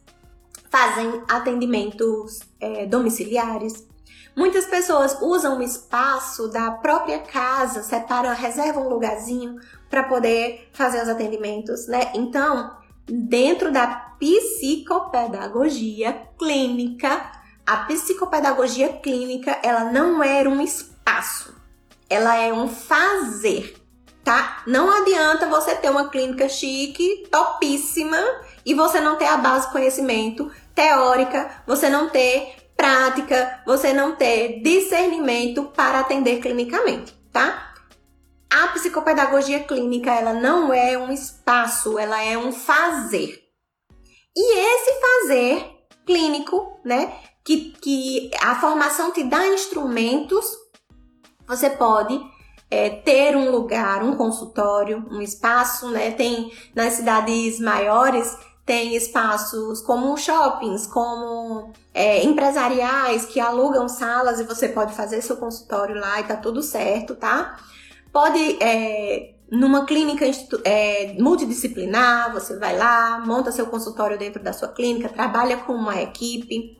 fazem 0.69 1.23
atendimentos 1.27 2.39
é, 2.59 2.85
domiciliares. 2.85 3.87
Muitas 4.35 4.65
pessoas 4.65 5.17
usam 5.21 5.57
o 5.57 5.63
espaço 5.63 6.49
da 6.49 6.69
própria 6.71 7.19
casa, 7.19 7.81
separam, 7.81 8.35
reservam 8.35 8.85
um 8.85 8.89
lugarzinho 8.89 9.55
para 9.89 10.03
poder 10.03 10.69
fazer 10.73 11.01
os 11.01 11.09
atendimentos, 11.09 11.87
né? 11.87 12.11
Então, 12.13 12.77
dentro 13.05 13.71
da 13.71 13.87
psicopedagogia 14.19 16.27
clínica, 16.37 17.31
a 17.65 17.77
psicopedagogia 17.77 18.93
clínica, 18.93 19.57
ela 19.63 19.85
não 19.85 20.23
é 20.23 20.47
um 20.47 20.61
espaço, 20.61 21.55
ela 22.09 22.35
é 22.35 22.53
um 22.53 22.67
fazer, 22.67 23.75
tá? 24.23 24.61
Não 24.67 24.87
adianta 24.89 25.47
você 25.47 25.75
ter 25.75 25.89
uma 25.89 26.09
clínica 26.09 26.47
chique, 26.47 27.27
topíssima, 27.31 28.17
e 28.67 28.73
você 28.73 28.99
não 28.99 29.15
ter 29.15 29.27
a 29.27 29.37
base 29.37 29.67
de 29.67 29.71
conhecimento 29.71 30.51
teórica, 30.75 31.63
você 31.65 31.89
não 31.89 32.09
ter 32.09 32.53
prática, 32.75 33.63
você 33.65 33.93
não 33.93 34.17
ter 34.17 34.61
discernimento 34.61 35.63
para 35.73 36.01
atender 36.01 36.41
clinicamente, 36.41 37.13
tá? 37.31 37.73
A 38.51 38.67
psicopedagogia 38.67 39.61
clínica, 39.63 40.11
ela 40.11 40.33
não 40.33 40.73
é 40.73 40.97
um 40.97 41.09
espaço, 41.09 41.97
ela 41.97 42.21
é 42.21 42.37
um 42.37 42.51
fazer. 42.51 43.41
E 44.35 44.59
esse 44.59 44.99
fazer 44.99 45.65
clínico, 46.05 46.77
né, 46.83 47.13
que, 47.45 47.71
que 47.81 48.29
a 48.41 48.59
formação 48.59 49.13
te 49.13 49.23
dá 49.23 49.47
instrumentos, 49.47 50.45
você 51.47 51.69
pode 51.69 52.19
é, 52.69 52.89
ter 52.89 53.35
um 53.37 53.49
lugar, 53.49 54.03
um 54.03 54.15
consultório, 54.17 55.05
um 55.09 55.21
espaço, 55.21 55.89
né? 55.89 56.11
Tem 56.11 56.51
nas 56.75 56.93
cidades 56.93 57.59
maiores 57.61 58.37
tem 58.67 58.97
espaços 58.97 59.81
como 59.81 60.17
shoppings, 60.17 60.85
como 60.87 61.71
é, 61.93 62.21
empresariais 62.25 63.25
que 63.25 63.39
alugam 63.39 63.87
salas 63.87 64.41
e 64.41 64.43
você 64.43 64.67
pode 64.67 64.93
fazer 64.93 65.21
seu 65.21 65.37
consultório 65.37 65.95
lá 65.95 66.19
e 66.19 66.25
tá 66.25 66.35
tudo 66.35 66.61
certo, 66.61 67.15
tá? 67.15 67.57
Pode, 68.11 68.61
é, 68.61 69.35
numa 69.49 69.85
clínica 69.85 70.25
é, 70.65 71.15
multidisciplinar, 71.17 72.33
você 72.33 72.59
vai 72.59 72.77
lá, 72.77 73.23
monta 73.25 73.53
seu 73.53 73.67
consultório 73.67 74.19
dentro 74.19 74.43
da 74.43 74.51
sua 74.51 74.67
clínica, 74.67 75.07
trabalha 75.07 75.55
com 75.59 75.71
uma 75.71 76.01
equipe. 76.01 76.77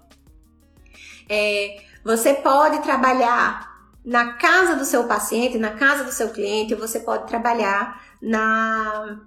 É, 1.30 1.84
você 2.04 2.34
pode 2.34 2.82
trabalhar 2.82 3.65
na 4.04 4.34
casa 4.34 4.76
do 4.76 4.84
seu 4.84 5.06
paciente, 5.06 5.58
na 5.58 5.71
casa 5.71 6.04
do 6.04 6.12
seu 6.12 6.32
cliente, 6.32 6.76
você 6.76 7.00
pode 7.00 7.28
trabalhar 7.28 8.04
na 8.21 9.21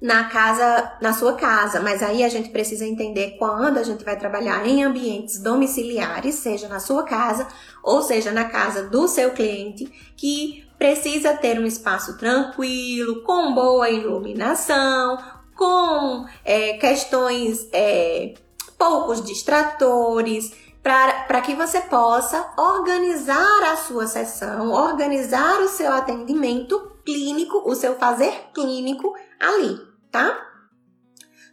na 0.00 0.24
casa, 0.24 0.92
na 1.00 1.12
sua 1.12 1.34
casa, 1.34 1.80
mas 1.80 2.02
aí 2.02 2.22
a 2.22 2.28
gente 2.28 2.50
precisa 2.50 2.86
entender 2.86 3.36
quando 3.36 3.78
a 3.78 3.82
gente 3.82 4.04
vai 4.04 4.16
trabalhar 4.16 4.66
em 4.66 4.84
ambientes 4.84 5.40
domiciliares, 5.40 6.36
seja 6.36 6.68
na 6.68 6.78
sua 6.78 7.02
casa 7.02 7.48
ou 7.82 8.00
seja 8.02 8.30
na 8.30 8.44
casa 8.44 8.84
do 8.84 9.08
seu 9.08 9.30
cliente, 9.32 9.86
que 10.16 10.64
precisa 10.78 11.36
ter 11.36 11.58
um 11.58 11.66
espaço 11.66 12.16
tranquilo, 12.16 13.22
com 13.22 13.52
boa 13.52 13.90
iluminação, 13.90 15.18
com 15.56 16.24
é, 16.44 16.74
questões 16.74 17.68
é, 17.72 18.34
poucos 18.78 19.24
distratores, 19.24 20.52
para 20.80 21.40
que 21.40 21.54
você 21.54 21.80
possa 21.80 22.52
organizar 22.56 23.72
a 23.72 23.76
sua 23.76 24.06
sessão, 24.06 24.70
organizar 24.70 25.60
o 25.60 25.68
seu 25.68 25.92
atendimento 25.92 26.92
clínico, 27.04 27.62
o 27.66 27.74
seu 27.74 27.96
fazer 27.96 28.32
clínico 28.54 29.12
ali 29.40 29.87
tá? 30.10 30.46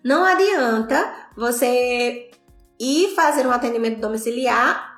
Não 0.04 0.24
adianta 0.24 1.14
você 1.36 2.30
ir 2.80 3.16
fazer 3.16 3.48
um 3.48 3.52
atendimento 3.52 4.00
domiciliar 4.00 4.98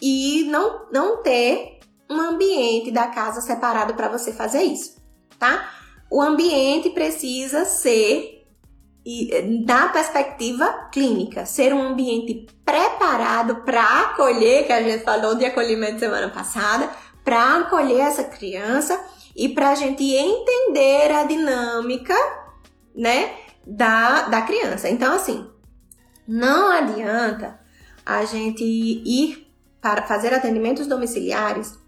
e 0.00 0.44
não, 0.44 0.86
não 0.92 1.22
ter 1.22 1.80
um 2.10 2.20
ambiente 2.20 2.90
da 2.90 3.08
casa 3.08 3.40
separado 3.40 3.94
para 3.94 4.08
você 4.08 4.32
fazer 4.32 4.62
isso, 4.62 4.96
tá? 5.38 5.70
O 6.10 6.20
ambiente 6.20 6.90
precisa 6.90 7.64
ser 7.64 8.34
da 9.66 9.88
perspectiva 9.88 10.88
clínica, 10.90 11.44
ser 11.44 11.74
um 11.74 11.82
ambiente 11.82 12.46
preparado 12.64 13.56
para 13.56 13.82
acolher, 14.00 14.66
que 14.66 14.72
a 14.72 14.82
gente 14.82 15.04
falou 15.04 15.34
de 15.34 15.44
acolhimento 15.44 15.98
semana 15.98 16.30
passada, 16.30 16.88
para 17.22 17.58
acolher 17.58 18.00
essa 18.00 18.24
criança 18.24 18.98
e 19.36 19.48
para 19.48 19.70
a 19.70 19.74
gente 19.74 20.04
entender 20.04 21.10
a 21.10 21.24
dinâmica 21.24 22.14
né, 22.94 23.32
da, 23.66 24.22
da 24.22 24.42
criança. 24.42 24.88
Então, 24.88 25.14
assim, 25.14 25.48
não 26.26 26.70
adianta 26.70 27.60
a 28.04 28.24
gente 28.24 28.64
ir 28.64 29.50
para 29.80 30.02
fazer 30.02 30.32
atendimentos 30.32 30.86
domiciliares 30.86 31.78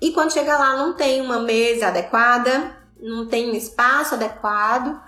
e 0.00 0.12
quando 0.12 0.32
chega 0.32 0.56
lá 0.56 0.76
não 0.76 0.92
tem 0.92 1.20
uma 1.20 1.40
mesa 1.40 1.88
adequada, 1.88 2.76
não 3.00 3.26
tem 3.26 3.50
um 3.50 3.54
espaço 3.54 4.14
adequado 4.14 5.00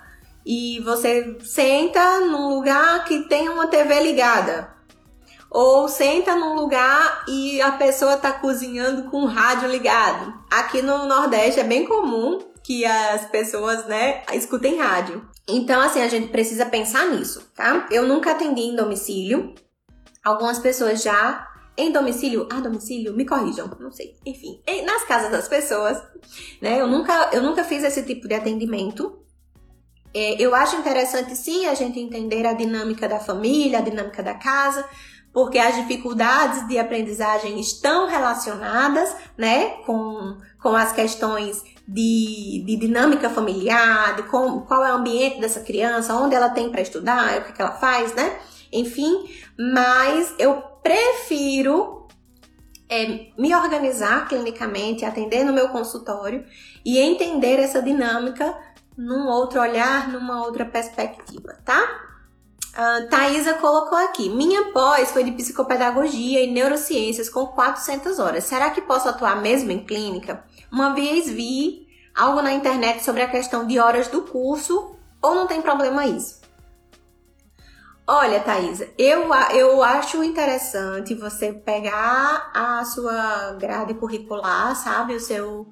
e 0.45 0.79
você 0.81 1.37
senta 1.41 2.21
num 2.21 2.49
lugar 2.49 3.05
que 3.05 3.27
tem 3.27 3.49
uma 3.49 3.67
TV 3.67 3.99
ligada. 4.01 4.73
Ou 5.51 5.87
senta 5.87 6.35
num 6.35 6.55
lugar 6.55 7.23
e 7.27 7.61
a 7.61 7.71
pessoa 7.71 8.13
está 8.13 8.31
cozinhando 8.31 9.09
com 9.09 9.23
o 9.23 9.27
rádio 9.27 9.69
ligado. 9.69 10.33
Aqui 10.49 10.81
no 10.81 11.05
Nordeste 11.05 11.59
é 11.59 11.63
bem 11.63 11.85
comum 11.85 12.39
que 12.69 12.85
as 12.85 13.25
pessoas, 13.25 13.87
né, 13.87 14.21
escutem 14.31 14.77
rádio. 14.77 15.27
Então, 15.47 15.81
assim, 15.81 16.03
a 16.03 16.07
gente 16.07 16.27
precisa 16.27 16.67
pensar 16.67 17.07
nisso, 17.07 17.51
tá? 17.55 17.87
Eu 17.89 18.07
nunca 18.07 18.29
atendi 18.29 18.61
em 18.61 18.75
domicílio. 18.75 19.55
Algumas 20.23 20.59
pessoas 20.59 21.01
já 21.01 21.47
em 21.75 21.91
domicílio, 21.91 22.47
ah, 22.51 22.59
domicílio, 22.59 23.15
me 23.15 23.25
corrijam, 23.25 23.75
não 23.79 23.91
sei. 23.91 24.17
Enfim, 24.23 24.61
nas 24.85 25.03
casas 25.05 25.31
das 25.31 25.47
pessoas, 25.47 25.99
né? 26.61 26.79
Eu 26.79 26.85
nunca, 26.85 27.31
eu 27.33 27.41
nunca 27.41 27.63
fiz 27.63 27.83
esse 27.83 28.03
tipo 28.03 28.27
de 28.27 28.35
atendimento. 28.35 29.17
É, 30.13 30.39
eu 30.39 30.53
acho 30.53 30.75
interessante 30.75 31.35
sim 31.35 31.65
a 31.65 31.73
gente 31.73 31.99
entender 31.99 32.45
a 32.45 32.53
dinâmica 32.53 33.09
da 33.09 33.19
família, 33.19 33.79
a 33.79 33.81
dinâmica 33.81 34.21
da 34.21 34.35
casa, 34.35 34.87
porque 35.33 35.57
as 35.57 35.75
dificuldades 35.75 36.67
de 36.67 36.77
aprendizagem 36.77 37.59
estão 37.59 38.07
relacionadas, 38.07 39.15
né, 39.35 39.77
com, 39.87 40.37
com 40.61 40.75
as 40.75 40.91
questões 40.91 41.63
de, 41.91 42.63
de 42.65 42.75
dinâmica 42.75 43.29
familiar, 43.29 44.15
de 44.15 44.23
qual 44.23 44.85
é 44.85 44.93
o 44.93 44.97
ambiente 44.97 45.41
dessa 45.41 45.61
criança, 45.61 46.13
onde 46.13 46.35
ela 46.35 46.49
tem 46.49 46.69
para 46.69 46.81
estudar, 46.81 47.39
o 47.39 47.45
que, 47.45 47.53
que 47.53 47.61
ela 47.61 47.71
faz, 47.71 48.13
né? 48.13 48.37
Enfim, 48.71 49.27
mas 49.57 50.35
eu 50.37 50.61
prefiro 50.83 52.07
é, 52.87 53.31
me 53.37 53.55
organizar 53.55 54.27
clinicamente, 54.27 55.03
atender 55.03 55.43
no 55.43 55.51
meu 55.51 55.69
consultório 55.69 56.45
e 56.85 56.99
entender 56.99 57.59
essa 57.59 57.81
dinâmica 57.81 58.55
num 58.95 59.27
outro 59.27 59.59
olhar, 59.59 60.09
numa 60.09 60.45
outra 60.45 60.65
perspectiva, 60.65 61.57
tá? 61.65 62.05
A 62.75 63.07
Thaisa 63.09 63.55
colocou 63.55 63.97
aqui: 63.97 64.29
minha 64.29 64.71
pós 64.71 65.11
foi 65.11 65.23
de 65.23 65.31
psicopedagogia 65.31 66.43
e 66.43 66.51
neurociências 66.51 67.29
com 67.29 67.47
400 67.47 68.19
horas. 68.19 68.43
Será 68.43 68.69
que 68.69 68.81
posso 68.81 69.09
atuar 69.09 69.41
mesmo 69.41 69.71
em 69.71 69.83
clínica? 69.83 70.43
Uma 70.71 70.93
vez 70.93 71.29
vi 71.29 71.87
algo 72.15 72.41
na 72.41 72.53
internet 72.53 73.03
sobre 73.03 73.21
a 73.21 73.29
questão 73.29 73.65
de 73.65 73.79
horas 73.79 74.07
do 74.07 74.21
curso, 74.23 74.95
ou 75.21 75.35
não 75.35 75.47
tem 75.47 75.61
problema 75.61 76.05
isso? 76.05 76.39
Olha, 78.11 78.39
Thaisa, 78.39 78.89
eu, 78.97 79.31
eu 79.53 79.83
acho 79.83 80.23
interessante 80.23 81.13
você 81.13 81.53
pegar 81.53 82.49
a 82.55 82.83
sua 82.83 83.53
grade 83.53 83.93
curricular, 83.93 84.75
sabe? 84.75 85.13
O 85.13 85.19
seu, 85.19 85.67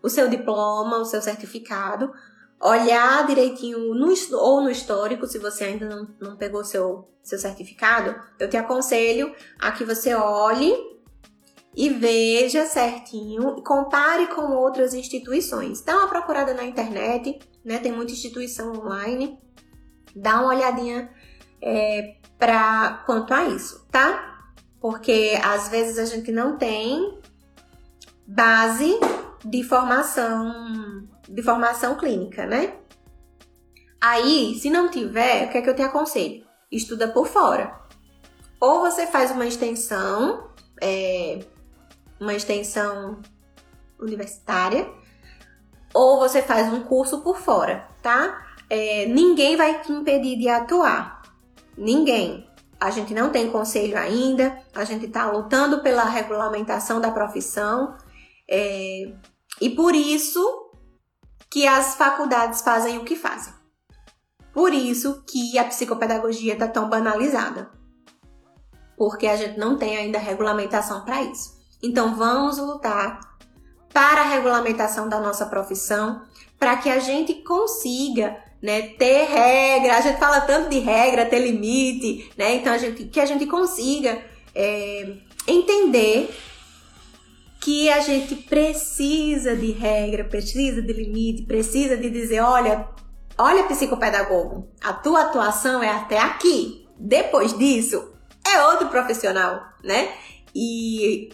o 0.00 0.08
seu 0.08 0.28
diploma, 0.28 0.98
o 0.98 1.04
seu 1.04 1.20
certificado, 1.20 2.12
olhar 2.60 3.26
direitinho 3.26 3.92
no, 3.92 4.14
ou 4.38 4.60
no 4.60 4.70
histórico, 4.70 5.26
se 5.26 5.38
você 5.38 5.64
ainda 5.64 5.88
não, 5.88 6.08
não 6.20 6.36
pegou 6.36 6.62
seu, 6.62 7.08
seu 7.24 7.38
certificado, 7.38 8.14
eu 8.38 8.48
te 8.48 8.56
aconselho 8.56 9.34
a 9.58 9.72
que 9.72 9.84
você 9.84 10.14
olhe 10.14 10.72
e 11.74 11.88
veja 11.88 12.66
certinho 12.66 13.62
compare 13.62 14.26
com 14.28 14.52
outras 14.52 14.92
instituições. 14.94 15.82
Dá 15.82 15.96
uma 15.96 16.08
procurada 16.08 16.52
na 16.52 16.64
internet, 16.64 17.38
né? 17.64 17.78
Tem 17.78 17.92
muita 17.92 18.12
instituição 18.12 18.72
online. 18.72 19.38
Dá 20.14 20.40
uma 20.40 20.48
olhadinha 20.48 21.10
é, 21.62 22.16
para 22.38 23.02
quanto 23.06 23.32
a 23.32 23.44
isso, 23.44 23.86
tá? 23.90 24.52
Porque 24.80 25.38
às 25.42 25.68
vezes 25.68 25.98
a 25.98 26.04
gente 26.04 26.32
não 26.32 26.56
tem 26.56 27.18
base 28.26 28.98
de 29.44 29.62
formação 29.62 31.08
de 31.28 31.42
formação 31.42 31.94
clínica, 31.96 32.44
né? 32.44 32.74
Aí, 34.00 34.58
se 34.58 34.70
não 34.70 34.90
tiver, 34.90 35.46
o 35.46 35.50
que 35.50 35.58
é 35.58 35.62
que 35.62 35.70
eu 35.70 35.76
te 35.76 35.82
aconselho? 35.82 36.44
Estuda 36.72 37.06
por 37.08 37.28
fora. 37.28 37.78
Ou 38.58 38.80
você 38.80 39.06
faz 39.06 39.30
uma 39.30 39.46
extensão, 39.46 40.50
é, 40.80 41.40
uma 42.20 42.34
extensão 42.34 43.20
universitária, 43.98 44.88
ou 45.92 46.18
você 46.18 46.42
faz 46.42 46.72
um 46.72 46.82
curso 46.82 47.22
por 47.22 47.38
fora, 47.38 47.88
tá? 48.02 48.46
É, 48.68 49.06
ninguém 49.06 49.56
vai 49.56 49.80
te 49.82 49.90
impedir 49.90 50.38
de 50.38 50.48
atuar. 50.48 51.22
Ninguém. 51.76 52.48
A 52.78 52.90
gente 52.90 53.12
não 53.12 53.30
tem 53.30 53.50
conselho 53.50 53.98
ainda, 53.98 54.62
a 54.74 54.84
gente 54.84 55.06
está 55.06 55.30
lutando 55.30 55.82
pela 55.82 56.04
regulamentação 56.04 57.00
da 57.00 57.10
profissão. 57.10 57.96
É, 58.48 59.12
e 59.60 59.70
por 59.70 59.94
isso 59.94 60.70
que 61.50 61.66
as 61.66 61.96
faculdades 61.96 62.62
fazem 62.62 62.96
o 62.96 63.04
que 63.04 63.16
fazem. 63.16 63.52
Por 64.52 64.72
isso 64.72 65.22
que 65.26 65.58
a 65.58 65.64
psicopedagogia 65.64 66.54
está 66.54 66.68
tão 66.68 66.88
banalizada. 66.88 67.70
Porque 68.96 69.26
a 69.26 69.36
gente 69.36 69.58
não 69.58 69.76
tem 69.76 69.96
ainda 69.96 70.18
regulamentação 70.18 71.04
para 71.04 71.22
isso. 71.22 71.59
Então 71.82 72.14
vamos 72.16 72.58
lutar 72.58 73.20
para 73.92 74.22
a 74.22 74.28
regulamentação 74.28 75.08
da 75.08 75.18
nossa 75.18 75.46
profissão, 75.46 76.22
para 76.58 76.76
que 76.76 76.88
a 76.88 76.98
gente 76.98 77.34
consiga 77.42 78.36
né, 78.62 78.82
ter 78.82 79.24
regra. 79.24 79.96
A 79.96 80.00
gente 80.00 80.18
fala 80.18 80.40
tanto 80.42 80.68
de 80.68 80.78
regra, 80.78 81.26
ter 81.26 81.40
limite, 81.40 82.30
né? 82.36 82.56
Então 82.56 82.72
a 82.72 82.78
gente, 82.78 83.04
que 83.04 83.20
a 83.20 83.26
gente 83.26 83.46
consiga 83.46 84.22
é, 84.54 85.14
entender 85.46 86.30
que 87.60 87.90
a 87.90 88.00
gente 88.00 88.34
precisa 88.34 89.54
de 89.54 89.70
regra, 89.72 90.24
precisa 90.24 90.80
de 90.80 90.92
limite, 90.92 91.42
precisa 91.42 91.96
de 91.96 92.08
dizer, 92.08 92.40
olha, 92.40 92.88
olha 93.36 93.64
psicopedagogo, 93.64 94.68
a 94.82 94.92
tua 94.94 95.22
atuação 95.22 95.82
é 95.82 95.90
até 95.90 96.18
aqui. 96.18 96.86
Depois 96.98 97.56
disso, 97.56 98.12
é 98.46 98.62
outro 98.66 98.88
profissional, 98.88 99.62
né? 99.82 100.12
E 100.54 101.30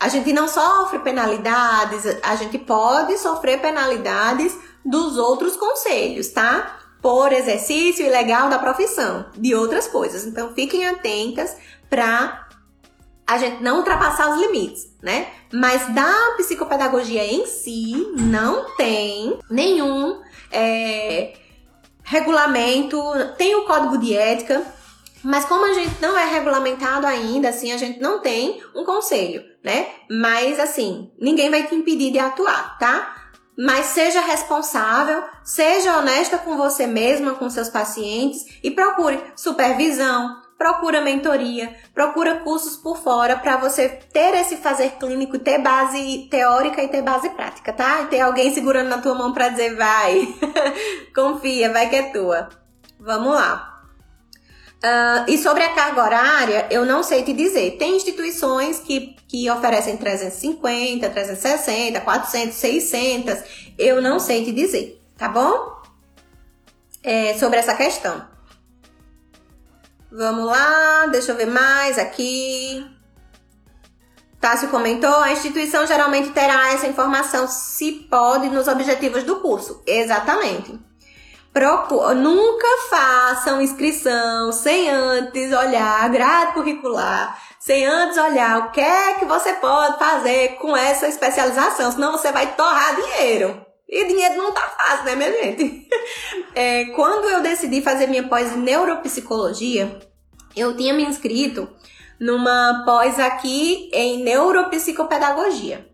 a 0.00 0.08
gente 0.08 0.32
não 0.32 0.48
sofre 0.48 0.98
penalidades, 1.00 2.06
a 2.22 2.34
gente 2.34 2.58
pode 2.58 3.18
sofrer 3.18 3.60
penalidades 3.60 4.56
dos 4.82 5.18
outros 5.18 5.56
conselhos, 5.56 6.28
tá? 6.28 6.78
Por 7.02 7.30
exercício 7.32 8.06
ilegal 8.06 8.48
da 8.48 8.58
profissão, 8.58 9.26
de 9.36 9.54
outras 9.54 9.86
coisas. 9.86 10.24
Então 10.24 10.54
fiquem 10.54 10.86
atentas 10.86 11.54
para 11.90 12.48
a 13.26 13.36
gente 13.36 13.62
não 13.62 13.78
ultrapassar 13.78 14.30
os 14.30 14.40
limites, 14.40 14.88
né? 15.02 15.28
Mas 15.52 15.94
da 15.94 16.34
psicopedagogia 16.38 17.24
em 17.24 17.44
si, 17.44 18.14
não 18.16 18.74
tem 18.76 19.38
nenhum 19.50 20.18
é, 20.50 21.34
regulamento, 22.02 22.98
tem 23.36 23.54
o 23.54 23.66
código 23.66 23.98
de 23.98 24.16
ética, 24.16 24.64
mas 25.22 25.44
como 25.44 25.64
a 25.64 25.72
gente 25.74 26.00
não 26.00 26.16
é 26.16 26.24
regulamentado 26.24 27.06
ainda, 27.06 27.48
assim, 27.48 27.72
a 27.72 27.76
gente 27.76 28.00
não 28.00 28.20
tem 28.20 28.62
um 28.74 28.84
conselho, 28.84 29.42
né? 29.62 29.86
Mas 30.10 30.58
assim, 30.58 31.10
ninguém 31.18 31.50
vai 31.50 31.66
te 31.66 31.74
impedir 31.74 32.10
de 32.10 32.18
atuar, 32.18 32.78
tá? 32.78 33.16
Mas 33.58 33.86
seja 33.86 34.20
responsável, 34.20 35.22
seja 35.44 35.98
honesta 35.98 36.38
com 36.38 36.56
você 36.56 36.86
mesma, 36.86 37.34
com 37.34 37.50
seus 37.50 37.68
pacientes 37.68 38.58
e 38.62 38.70
procure 38.70 39.22
supervisão, 39.36 40.40
procura 40.56 41.02
mentoria, 41.02 41.74
procura 41.94 42.36
cursos 42.36 42.76
por 42.76 42.96
fora 42.96 43.36
para 43.36 43.58
você 43.58 43.88
ter 43.88 44.34
esse 44.34 44.56
fazer 44.56 44.92
clínico, 44.98 45.38
ter 45.38 45.58
base 45.58 46.28
teórica 46.30 46.82
e 46.82 46.88
ter 46.88 47.02
base 47.02 47.28
prática, 47.30 47.72
tá? 47.72 48.02
E 48.02 48.06
ter 48.06 48.20
alguém 48.20 48.52
segurando 48.54 48.88
na 48.88 48.98
tua 48.98 49.14
mão 49.14 49.32
para 49.32 49.48
dizer 49.48 49.74
vai, 49.76 50.26
confia, 51.14 51.70
vai 51.70 51.88
que 51.90 51.96
é 51.96 52.02
tua. 52.12 52.48
Vamos 52.98 53.34
lá. 53.34 53.69
Uh, 54.82 55.28
e 55.28 55.36
sobre 55.36 55.62
a 55.62 55.74
carga 55.74 56.02
horária, 56.02 56.66
eu 56.70 56.86
não 56.86 57.02
sei 57.02 57.22
te 57.22 57.34
dizer. 57.34 57.72
Tem 57.72 57.96
instituições 57.96 58.80
que, 58.80 59.14
que 59.28 59.50
oferecem 59.50 59.96
350, 59.96 61.10
360, 61.10 62.00
400, 62.00 62.56
600. 62.56 63.38
Eu 63.78 64.00
não 64.00 64.18
sei 64.18 64.42
te 64.42 64.52
dizer, 64.52 65.02
tá 65.18 65.28
bom? 65.28 65.80
É, 67.02 67.34
sobre 67.38 67.58
essa 67.58 67.74
questão. 67.74 68.26
Vamos 70.10 70.46
lá, 70.46 71.06
deixa 71.06 71.32
eu 71.32 71.36
ver 71.36 71.46
mais 71.46 71.98
aqui. 71.98 72.84
Tássio 74.40 74.70
comentou: 74.70 75.14
a 75.14 75.30
instituição 75.30 75.86
geralmente 75.86 76.30
terá 76.30 76.72
essa 76.72 76.86
informação, 76.86 77.46
se 77.46 77.92
pode, 78.10 78.48
nos 78.48 78.66
objetivos 78.66 79.24
do 79.24 79.40
curso. 79.40 79.82
Exatamente. 79.86 80.89
Nunca 82.14 82.68
façam 82.88 83.60
inscrição 83.60 84.52
sem 84.52 84.88
antes 84.88 85.52
olhar 85.52 86.04
a 86.04 86.08
grade 86.08 86.52
curricular, 86.52 87.36
sem 87.58 87.84
antes 87.84 88.16
olhar 88.16 88.58
o 88.58 88.70
que 88.70 88.80
é 88.80 89.14
que 89.14 89.24
você 89.24 89.54
pode 89.54 89.98
fazer 89.98 90.56
com 90.56 90.76
essa 90.76 91.08
especialização, 91.08 91.90
senão 91.90 92.12
você 92.12 92.30
vai 92.30 92.54
torrar 92.54 92.94
dinheiro. 92.94 93.66
E 93.88 94.04
dinheiro 94.06 94.36
não 94.36 94.52
tá 94.52 94.60
fácil, 94.60 95.04
né, 95.06 95.16
minha 95.16 95.32
gente? 95.32 95.88
É, 96.52 96.86
quando 96.96 97.28
eu 97.28 97.40
decidi 97.42 97.80
fazer 97.80 98.08
minha 98.08 98.26
pós 98.26 98.52
em 98.52 98.58
neuropsicologia, 98.58 100.00
eu 100.56 100.76
tinha 100.76 100.92
me 100.92 101.04
inscrito 101.04 101.68
numa 102.18 102.82
pós 102.84 103.20
aqui 103.20 103.88
em 103.92 104.24
neuropsicopedagogia. 104.24 105.88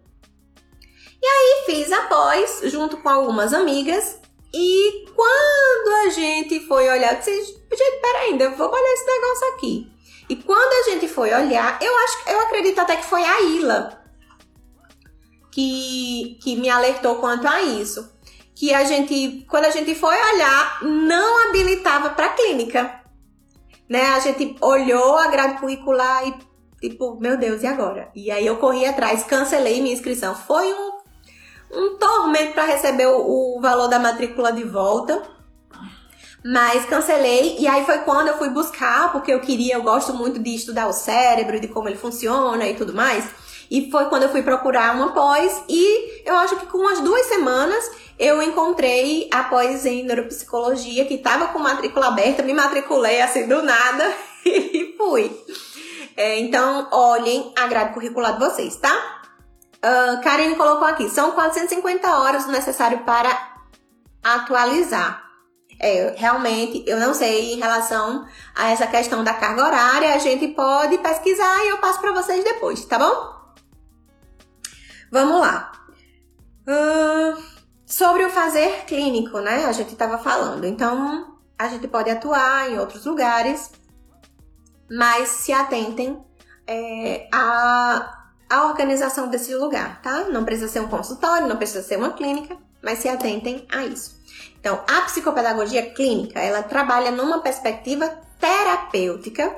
E 1.22 1.26
aí 1.26 1.64
fiz 1.66 1.92
a 1.92 2.02
pós 2.02 2.62
junto 2.64 2.96
com 2.98 3.08
algumas 3.08 3.52
amigas 3.52 4.18
E 4.58 5.04
quando 5.14 6.06
a 6.06 6.08
gente 6.08 6.60
foi 6.60 6.88
olhar, 6.88 7.14
disse, 7.16 7.30
gente, 7.30 8.00
peraí, 8.00 8.30
ainda 8.30 8.48
vou 8.50 8.70
olhar 8.70 8.92
esse 8.94 9.04
negócio 9.04 9.48
aqui. 9.48 9.92
E 10.30 10.36
quando 10.36 10.72
a 10.72 10.90
gente 10.90 11.06
foi 11.06 11.30
olhar, 11.34 11.78
eu 11.82 11.94
acho, 11.94 12.30
eu 12.30 12.40
acredito 12.40 12.78
até 12.78 12.96
que 12.96 13.04
foi 13.04 13.22
a 13.22 13.40
Ila 13.42 14.02
que, 15.50 16.38
que 16.42 16.56
me 16.56 16.70
alertou 16.70 17.16
quanto 17.16 17.46
a 17.46 17.60
isso. 17.60 18.10
Que 18.54 18.72
a 18.72 18.84
gente, 18.84 19.44
quando 19.46 19.66
a 19.66 19.70
gente 19.70 19.94
foi 19.94 20.16
olhar, 20.34 20.82
não 20.82 21.48
habilitava 21.48 22.10
para 22.10 22.30
clínica. 22.30 23.02
Né? 23.86 24.06
A 24.06 24.20
gente 24.20 24.56
olhou 24.62 25.18
a 25.18 25.28
grade 25.28 25.60
curricular 25.60 26.26
e 26.26 26.34
tipo, 26.80 27.20
meu 27.20 27.36
Deus, 27.36 27.62
e 27.62 27.66
agora? 27.66 28.10
E 28.14 28.30
aí 28.30 28.46
eu 28.46 28.56
corri 28.56 28.86
atrás, 28.86 29.22
cancelei 29.24 29.82
minha 29.82 29.94
inscrição. 29.94 30.34
Foi 30.34 30.72
um, 30.72 30.95
um 31.70 31.96
tormento 31.96 32.52
para 32.52 32.64
receber 32.64 33.06
o, 33.06 33.56
o 33.56 33.60
valor 33.60 33.88
da 33.88 33.98
matrícula 33.98 34.52
de 34.52 34.64
volta. 34.64 35.22
Mas 36.44 36.84
cancelei, 36.86 37.56
e 37.58 37.66
aí 37.66 37.84
foi 37.84 37.98
quando 37.98 38.28
eu 38.28 38.38
fui 38.38 38.48
buscar, 38.50 39.10
porque 39.10 39.32
eu 39.32 39.40
queria, 39.40 39.74
eu 39.74 39.82
gosto 39.82 40.14
muito 40.14 40.38
de 40.38 40.54
estudar 40.54 40.86
o 40.86 40.92
cérebro, 40.92 41.58
de 41.58 41.66
como 41.66 41.88
ele 41.88 41.96
funciona 41.96 42.68
e 42.68 42.74
tudo 42.74 42.94
mais. 42.94 43.24
E 43.68 43.90
foi 43.90 44.04
quando 44.04 44.24
eu 44.24 44.28
fui 44.28 44.42
procurar 44.42 44.94
uma 44.94 45.12
pós, 45.12 45.64
e 45.68 46.22
eu 46.24 46.36
acho 46.36 46.56
que 46.56 46.66
com 46.66 46.78
umas 46.78 47.00
duas 47.00 47.26
semanas 47.26 47.90
eu 48.16 48.40
encontrei 48.40 49.28
a 49.32 49.42
pós 49.44 49.84
em 49.84 50.04
neuropsicologia, 50.04 51.04
que 51.04 51.14
estava 51.14 51.48
com 51.48 51.58
matrícula 51.58 52.06
aberta, 52.06 52.42
me 52.42 52.54
matriculei 52.54 53.20
assim 53.20 53.48
do 53.48 53.62
nada 53.62 54.14
e 54.46 54.94
fui. 54.96 55.30
É, 56.16 56.38
então, 56.38 56.88
olhem 56.92 57.52
a 57.56 57.66
grade 57.66 57.92
curricular 57.92 58.34
de 58.34 58.38
vocês, 58.38 58.76
tá? 58.76 59.15
Uh, 59.78 60.20
Karen 60.22 60.54
colocou 60.54 60.86
aqui, 60.86 61.08
são 61.08 61.32
450 61.32 62.18
horas 62.18 62.46
necessário 62.46 63.00
para 63.00 63.56
atualizar. 64.22 65.24
É, 65.78 66.14
realmente, 66.16 66.82
eu 66.86 66.98
não 66.98 67.12
sei 67.12 67.52
em 67.52 67.58
relação 67.58 68.26
a 68.54 68.70
essa 68.70 68.86
questão 68.86 69.22
da 69.22 69.34
carga 69.34 69.66
horária, 69.66 70.14
a 70.14 70.18
gente 70.18 70.48
pode 70.48 70.96
pesquisar 70.98 71.64
e 71.64 71.68
eu 71.68 71.78
passo 71.78 72.00
para 72.00 72.12
vocês 72.12 72.42
depois, 72.42 72.84
tá 72.86 72.98
bom? 72.98 73.36
Vamos 75.12 75.40
lá. 75.40 75.72
Uh, 76.66 77.40
sobre 77.84 78.24
o 78.24 78.30
fazer 78.30 78.84
clínico, 78.86 79.38
né? 79.40 79.66
A 79.66 79.72
gente 79.72 79.92
estava 79.92 80.18
falando. 80.18 80.64
Então, 80.64 81.38
a 81.58 81.68
gente 81.68 81.86
pode 81.86 82.10
atuar 82.10 82.70
em 82.70 82.78
outros 82.78 83.04
lugares, 83.04 83.70
mas 84.90 85.28
se 85.28 85.52
atentem 85.52 86.22
é, 86.66 87.28
a 87.32 88.25
a 88.48 88.66
organização 88.66 89.28
desse 89.28 89.54
lugar, 89.54 90.00
tá? 90.02 90.24
Não 90.24 90.44
precisa 90.44 90.68
ser 90.68 90.80
um 90.80 90.88
consultório, 90.88 91.48
não 91.48 91.56
precisa 91.56 91.82
ser 91.82 91.96
uma 91.96 92.12
clínica, 92.12 92.56
mas 92.82 92.98
se 93.00 93.08
atentem 93.08 93.66
a 93.72 93.84
isso. 93.84 94.16
Então, 94.60 94.80
a 94.88 95.02
psicopedagogia 95.02 95.90
clínica, 95.90 96.40
ela 96.40 96.62
trabalha 96.62 97.10
numa 97.10 97.40
perspectiva 97.40 98.08
terapêutica 98.38 99.54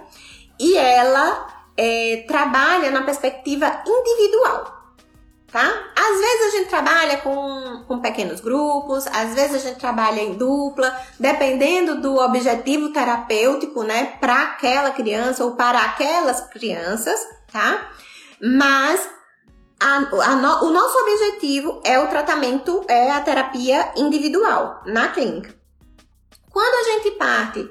e 0.59 0.77
ela 0.77 1.47
é, 1.77 2.25
trabalha 2.27 2.91
na 2.91 3.03
perspectiva 3.03 3.83
individual, 3.87 4.83
tá? 5.53 5.65
Às 5.97 6.21
vezes 6.21 6.47
a 6.47 6.57
gente 6.57 6.69
trabalha 6.69 7.19
com, 7.19 7.85
com 7.87 8.01
pequenos 8.01 8.41
grupos, 8.41 9.07
às 9.07 9.35
vezes 9.35 9.57
a 9.57 9.69
gente 9.69 9.79
trabalha 9.79 10.21
em 10.21 10.35
dupla, 10.35 10.95
dependendo 11.19 12.01
do 12.01 12.17
objetivo 12.17 12.93
terapêutico, 12.93 13.83
né, 13.83 14.17
para 14.21 14.43
aquela 14.43 14.91
criança 14.91 15.45
ou 15.45 15.53
para 15.53 15.79
aquelas 15.81 16.41
crianças, 16.49 17.21
tá? 17.53 17.89
Mas 18.41 19.09
a, 19.81 19.97
a 19.97 20.37
no, 20.37 20.65
o 20.67 20.71
nosso 20.71 20.99
objetivo 20.99 21.81
é 21.85 21.99
o 21.99 22.09
tratamento, 22.09 22.85
é 22.89 23.11
a 23.11 23.21
terapia 23.21 23.93
individual 23.97 24.83
na 24.87 25.09
clínica. 25.09 25.55
Quando 26.51 26.75
a 26.75 26.93
gente 26.93 27.11
parte 27.13 27.69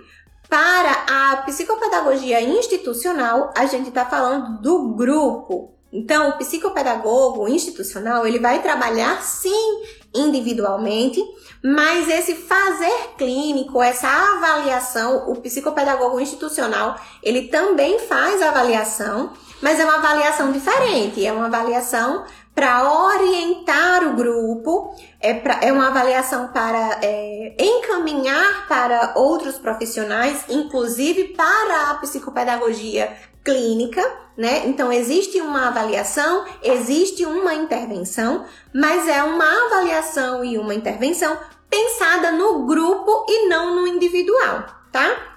para 0.50 0.92
a 1.10 1.38
psicopedagogia 1.38 2.42
institucional, 2.42 3.54
a 3.56 3.66
gente 3.66 3.90
está 3.90 4.06
falando 4.06 4.62
do 4.62 4.94
grupo. 4.96 5.74
Então, 5.92 6.30
o 6.30 6.38
psicopedagogo 6.38 7.48
institucional, 7.48 8.26
ele 8.26 8.40
vai 8.40 8.62
trabalhar 8.62 9.22
sim 9.22 9.84
individualmente, 10.14 11.22
mas 11.64 12.08
esse 12.10 12.36
fazer 12.36 13.16
clínico, 13.18 13.82
essa 13.82 14.08
avaliação, 14.08 15.30
o 15.30 15.36
psicopedagogo 15.42 16.20
institucional, 16.20 17.00
ele 17.24 17.48
também 17.48 18.00
faz 18.00 18.42
avaliação 18.42 19.34
mas 19.62 19.80
é 19.80 19.86
uma 19.86 19.96
avaliação 19.96 20.52
diferente, 20.52 21.26
é 21.26 21.32
uma 21.32 21.46
avaliação 21.46 22.26
para 22.54 22.92
orientar 22.92 24.04
o 24.08 24.14
grupo, 24.16 24.96
é, 25.22 25.34
pra, 25.36 25.60
é 25.62 25.72
uma 25.72 25.90
avaliação 25.90 26.48
para 26.48 27.00
é, 27.04 27.56
encaminhar 27.60 28.68
para 28.68 29.14
outros 29.16 29.60
profissionais, 29.60 30.44
inclusive 30.50 31.36
para 31.36 31.92
a 31.92 31.96
psicopedagogia 31.96 33.16
clínica, 33.44 34.02
né? 34.36 34.68
Então 34.68 34.92
existe 34.92 35.40
uma 35.40 35.68
avaliação, 35.68 36.46
existe 36.64 37.26
uma 37.26 37.54
intervenção, 37.54 38.46
mas 38.74 39.08
é 39.08 39.24
uma 39.24 39.66
avaliação 39.66 40.44
e 40.44 40.58
uma 40.58 40.74
intervenção 40.74 41.38
pensada 41.70 42.32
no 42.32 42.66
grupo 42.66 43.26
e 43.30 43.48
não 43.48 43.76
no 43.76 43.88
individual, 43.88 44.66
tá? 44.92 45.37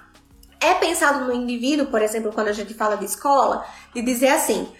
É 0.61 0.75
pensado 0.75 1.25
no 1.25 1.33
indivíduo, 1.33 1.87
por 1.87 2.01
exemplo, 2.01 2.31
quando 2.31 2.49
a 2.49 2.53
gente 2.53 2.73
fala 2.73 2.95
de 2.95 3.05
escola, 3.05 3.65
de 3.93 4.01
dizer 4.01 4.29
assim: 4.29 4.71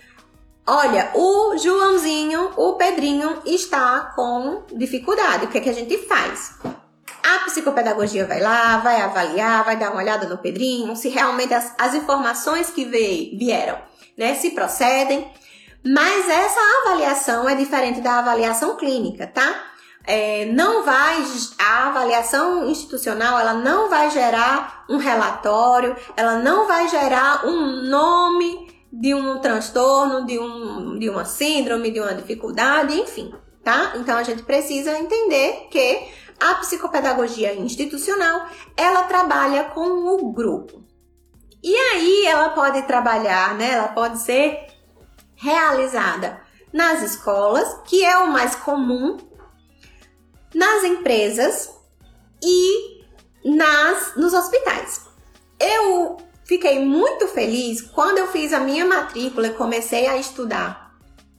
olha, 0.66 1.12
o 1.16 1.58
Joãozinho, 1.58 2.52
o 2.56 2.74
Pedrinho 2.74 3.42
está 3.46 4.14
com 4.16 4.64
dificuldade, 4.72 5.46
o 5.46 5.48
que, 5.50 5.58
é 5.58 5.62
que 5.62 5.70
a 5.70 5.74
gente 5.74 5.98
faz? 6.08 6.60
A 7.24 7.40
psicopedagogia 7.46 8.26
vai 8.26 8.40
lá, 8.40 8.78
vai 8.78 9.02
avaliar, 9.02 9.64
vai 9.64 9.78
dar 9.78 9.92
uma 9.92 10.02
olhada 10.02 10.28
no 10.28 10.38
Pedrinho, 10.38 10.96
se 10.96 11.10
realmente 11.10 11.54
as, 11.54 11.74
as 11.78 11.94
informações 11.94 12.70
que 12.70 12.86
veio, 12.86 13.38
vieram, 13.38 13.78
né, 14.18 14.36
se 14.36 14.52
procedem. 14.52 15.32
Mas 15.84 16.30
essa 16.30 16.60
avaliação 16.84 17.50
é 17.50 17.56
diferente 17.56 18.02
da 18.02 18.20
avaliação 18.20 18.76
clínica, 18.76 19.26
tá? 19.26 19.71
É, 20.04 20.46
não 20.46 20.84
vai 20.84 21.24
a 21.60 21.88
avaliação 21.88 22.68
institucional 22.68 23.40
ela 23.40 23.54
não 23.54 23.90
vai 23.90 24.10
gerar 24.10 24.86
um 24.90 24.98
relatório, 24.98 25.96
ela 26.18 26.40
não 26.40 26.68
vai 26.68 26.88
gerar 26.88 27.46
um 27.46 27.84
nome 27.84 28.72
de 28.92 29.14
um 29.14 29.40
transtorno, 29.40 30.26
de, 30.26 30.38
um, 30.38 31.00
de 31.00 31.10
uma 31.10 31.24
síndrome, 31.24 31.92
de 31.92 32.00
uma 32.00 32.14
dificuldade, 32.14 33.00
enfim, 33.00 33.34
tá? 33.64 33.94
Então 33.96 34.18
a 34.18 34.24
gente 34.24 34.44
precisa 34.44 34.98
entender 34.98 35.68
que 35.70 36.08
a 36.40 36.56
psicopedagogia 36.56 37.54
institucional 37.54 38.48
ela 38.76 39.04
trabalha 39.04 39.66
com 39.66 39.88
o 40.08 40.32
grupo. 40.34 40.84
E 41.64 41.76
aí 41.76 42.26
ela 42.26 42.50
pode 42.50 42.82
trabalhar, 42.82 43.54
né? 43.56 43.74
Ela 43.74 43.90
pode 43.90 44.20
ser 44.20 44.68
realizada 45.36 46.42
nas 46.74 47.02
escolas, 47.04 47.82
que 47.86 48.04
é 48.04 48.18
o 48.18 48.32
mais 48.32 48.56
comum, 48.56 49.18
nas 50.54 50.84
empresas 50.84 51.70
e 52.44 53.02
nas 53.44 54.16
nos 54.16 54.34
hospitais. 54.34 55.02
Eu 55.60 56.18
fiquei 56.46 56.84
muito 56.84 57.28
feliz 57.28 57.82
quando 57.82 58.18
eu 58.18 58.28
fiz 58.28 58.54
a 58.54 58.60
minha 58.60 58.86
matrícula 58.86 59.48
e 59.48 59.54
comecei 59.54 60.08
a 60.08 60.18
estudar 60.18 60.92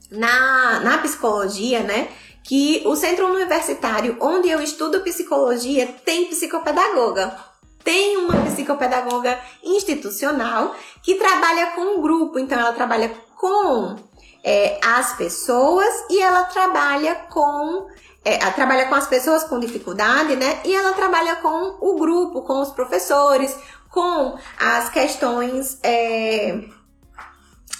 na, 0.09 0.79
na 0.79 0.97
psicologia, 0.99 1.81
né? 1.81 2.09
Que 2.43 2.83
o 2.85 2.95
centro 2.95 3.27
universitário 3.27 4.17
onde 4.19 4.49
eu 4.49 4.61
estudo 4.61 5.01
psicologia 5.01 5.87
tem 6.05 6.25
psicopedagoga. 6.25 7.35
Tem 7.83 8.17
uma 8.17 8.41
psicopedagoga 8.45 9.37
institucional 9.61 10.73
que 11.01 11.15
trabalha 11.15 11.67
com 11.71 11.81
um 11.81 12.01
grupo, 12.01 12.39
então 12.39 12.57
ela 12.57 12.71
trabalha 12.71 13.13
com 13.37 13.97
é, 14.43 14.79
as 14.83 15.17
pessoas 15.17 15.93
e 16.09 16.19
ela 16.19 16.43
trabalha 16.45 17.15
com 17.29 17.87
é, 18.25 18.37
trabalha 18.51 18.87
com 18.87 18.95
as 18.95 19.07
pessoas 19.07 19.43
com 19.43 19.59
dificuldade, 19.59 20.35
né? 20.35 20.61
E 20.63 20.73
ela 20.73 20.93
trabalha 20.93 21.35
com 21.37 21.77
o 21.81 21.97
grupo, 21.97 22.41
com 22.41 22.61
os 22.61 22.71
professores, 22.71 23.55
com 23.89 24.37
as 24.57 24.89
questões 24.89 25.77
é, 25.83 26.63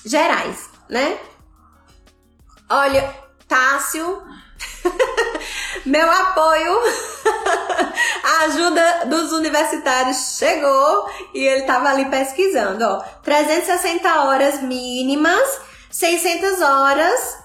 gerais, 0.06 0.70
né? 0.90 1.18
Olha, 2.70 3.14
Tássio, 3.48 4.22
meu 5.86 6.10
apoio, 6.10 6.74
a 8.24 8.44
ajuda 8.46 9.06
dos 9.06 9.32
universitários 9.32 10.38
chegou 10.38 11.10
e 11.34 11.40
ele 11.40 11.62
estava 11.62 11.90
ali 11.90 12.06
pesquisando, 12.06 12.84
ó, 12.84 13.00
360 13.24 14.24
horas 14.24 14.62
mínimas, 14.62 15.62
600 15.90 16.62
horas 16.62 17.38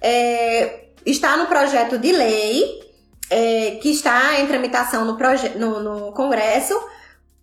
é, 0.00 0.89
está 1.04 1.36
no 1.36 1.46
projeto 1.46 1.98
de 1.98 2.12
lei 2.12 2.80
é, 3.28 3.78
que 3.82 3.90
está 3.90 4.40
em 4.40 4.46
tramitação 4.46 5.04
no, 5.04 5.16
no, 5.56 5.80
no 5.80 6.12
Congresso 6.12 6.78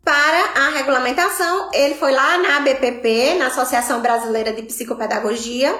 para 0.03 0.65
a 0.65 0.69
regulamentação. 0.69 1.69
Ele 1.73 1.95
foi 1.95 2.11
lá 2.11 2.37
na 2.37 2.57
ABPP, 2.57 3.35
na 3.35 3.47
Associação 3.47 4.01
Brasileira 4.01 4.53
de 4.53 4.63
Psicopedagogia, 4.63 5.73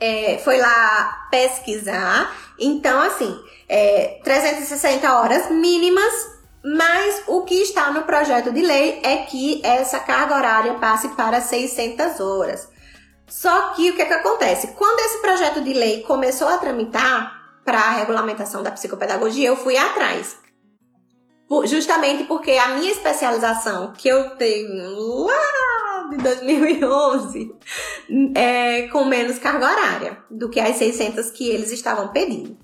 é, 0.00 0.38
foi 0.38 0.58
lá 0.58 1.28
pesquisar. 1.30 2.34
Então, 2.58 3.00
assim, 3.00 3.36
é, 3.68 4.20
360 4.22 5.12
horas 5.12 5.50
mínimas 5.50 6.34
mas 6.66 7.24
o 7.26 7.42
que 7.42 7.56
está 7.56 7.90
no 7.90 8.04
projeto 8.04 8.50
de 8.50 8.62
lei 8.62 8.98
é 9.02 9.18
que 9.18 9.60
essa 9.62 10.00
carga 10.00 10.34
horária 10.34 10.72
passe 10.74 11.08
para 11.10 11.38
600 11.38 12.18
horas. 12.20 12.66
Só 13.26 13.70
que 13.70 13.90
o 13.90 13.94
que, 13.94 14.02
é 14.02 14.06
que 14.06 14.12
acontece? 14.12 14.68
Quando 14.68 15.00
esse 15.00 15.18
projeto 15.18 15.60
de 15.60 15.72
lei 15.72 16.02
começou 16.02 16.48
a 16.48 16.58
tramitar 16.58 17.60
para 17.64 17.78
a 17.78 17.90
regulamentação 17.90 18.62
da 18.62 18.70
psicopedagogia, 18.70 19.48
eu 19.48 19.56
fui 19.56 19.76
atrás. 19.76 20.36
Justamente 21.64 22.24
porque 22.24 22.52
a 22.52 22.68
minha 22.68 22.90
especialização, 22.90 23.92
que 23.92 24.08
eu 24.08 24.30
tenho 24.30 25.24
lá 25.24 26.08
de 26.10 26.16
2011, 26.18 27.54
é 28.34 28.88
com 28.88 29.04
menos 29.04 29.38
carga 29.38 29.70
horária 29.70 30.18
do 30.30 30.48
que 30.48 30.60
as 30.60 30.76
600 30.76 31.30
que 31.30 31.48
eles 31.48 31.70
estavam 31.70 32.08
pedindo. 32.08 32.56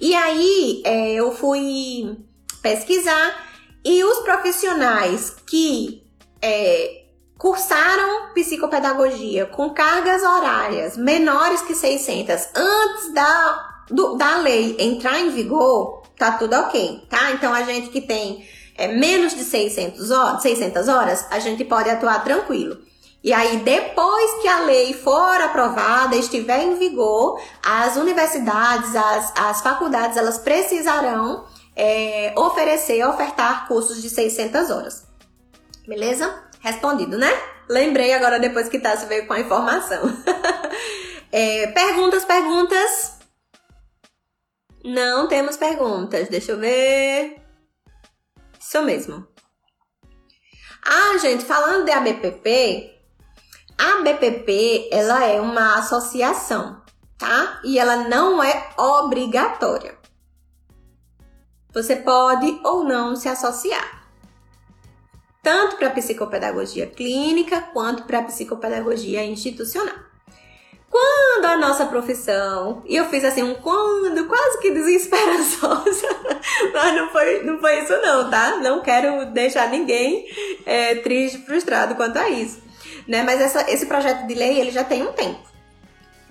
E 0.00 0.14
aí 0.14 0.82
é, 0.84 1.12
eu 1.14 1.32
fui 1.32 2.16
pesquisar 2.62 3.50
e 3.84 4.02
os 4.04 4.18
profissionais 4.20 5.36
que 5.46 6.02
é, 6.42 6.99
cursaram 7.40 8.34
psicopedagogia 8.34 9.46
com 9.46 9.70
cargas 9.70 10.22
horárias 10.22 10.94
menores 10.94 11.62
que 11.62 11.74
600 11.74 12.48
antes 12.54 13.14
da, 13.14 13.82
do, 13.88 14.14
da 14.14 14.36
lei 14.36 14.76
entrar 14.78 15.18
em 15.18 15.30
vigor, 15.30 16.02
tá 16.18 16.32
tudo 16.32 16.54
ok, 16.54 17.06
tá? 17.08 17.30
Então 17.32 17.54
a 17.54 17.62
gente 17.62 17.88
que 17.88 18.02
tem 18.02 18.46
é, 18.76 18.88
menos 18.88 19.34
de 19.34 19.42
600 19.42 20.10
horas, 20.10 20.42
600 20.42 20.86
horas, 20.86 21.26
a 21.30 21.38
gente 21.38 21.64
pode 21.64 21.88
atuar 21.88 22.22
tranquilo. 22.22 22.76
E 23.24 23.32
aí, 23.32 23.58
depois 23.58 24.42
que 24.42 24.48
a 24.48 24.60
lei 24.60 24.92
for 24.92 25.40
aprovada, 25.40 26.16
estiver 26.16 26.62
em 26.62 26.74
vigor, 26.74 27.40
as 27.64 27.96
universidades, 27.96 28.94
as, 28.94 29.32
as 29.34 29.60
faculdades, 29.62 30.18
elas 30.18 30.36
precisarão 30.38 31.44
é, 31.74 32.34
oferecer, 32.36 33.02
ofertar 33.06 33.66
cursos 33.66 34.02
de 34.02 34.10
600 34.10 34.70
horas. 34.70 35.06
Beleza? 35.86 36.49
Respondido, 36.60 37.18
né? 37.18 37.30
Lembrei 37.68 38.12
agora 38.12 38.38
depois 38.38 38.68
que 38.68 38.78
Tassi 38.78 39.06
veio 39.06 39.26
com 39.26 39.32
a 39.32 39.40
informação. 39.40 40.02
é, 41.32 41.66
perguntas, 41.68 42.24
perguntas? 42.24 43.18
Não 44.84 45.26
temos 45.26 45.56
perguntas. 45.56 46.28
Deixa 46.28 46.52
eu 46.52 46.58
ver. 46.58 47.42
Isso 48.58 48.82
mesmo. 48.82 49.26
Ah, 50.84 51.18
gente, 51.18 51.44
falando 51.44 51.84
de 51.84 51.92
ABPP, 51.92 52.98
a 53.78 54.02
BPP 54.02 54.88
ela 54.92 55.24
é 55.24 55.40
uma 55.40 55.78
associação, 55.78 56.82
tá? 57.18 57.60
E 57.64 57.78
ela 57.78 58.08
não 58.08 58.42
é 58.42 58.70
obrigatória. 58.78 59.98
Você 61.72 61.96
pode 61.96 62.60
ou 62.64 62.84
não 62.84 63.14
se 63.14 63.28
associar. 63.28 63.99
Tanto 65.42 65.76
para 65.76 65.90
psicopedagogia 65.90 66.86
clínica 66.86 67.60
quanto 67.72 68.04
para 68.04 68.22
psicopedagogia 68.22 69.24
institucional. 69.24 70.10
Quando 70.90 71.44
a 71.44 71.56
nossa 71.56 71.86
profissão, 71.86 72.82
e 72.84 72.96
eu 72.96 73.04
fiz 73.08 73.24
assim 73.24 73.44
um 73.44 73.54
quando 73.54 74.26
quase 74.26 74.58
que 74.58 74.72
desesperançosa, 74.72 76.08
mas 76.74 76.94
não 76.96 77.08
foi, 77.10 77.44
não 77.44 77.60
foi 77.60 77.80
isso 77.80 77.96
não, 78.02 78.28
tá? 78.28 78.56
Não 78.56 78.82
quero 78.82 79.26
deixar 79.26 79.70
ninguém 79.70 80.26
é, 80.66 80.96
triste, 80.96 81.38
frustrado 81.46 81.94
quanto 81.94 82.18
a 82.18 82.28
isso. 82.28 82.60
Né? 83.06 83.22
Mas 83.22 83.40
essa, 83.40 83.70
esse 83.70 83.86
projeto 83.86 84.26
de 84.26 84.34
lei 84.34 84.60
ele 84.60 84.72
já 84.72 84.82
tem 84.82 85.02
um 85.02 85.12
tempo. 85.12 85.48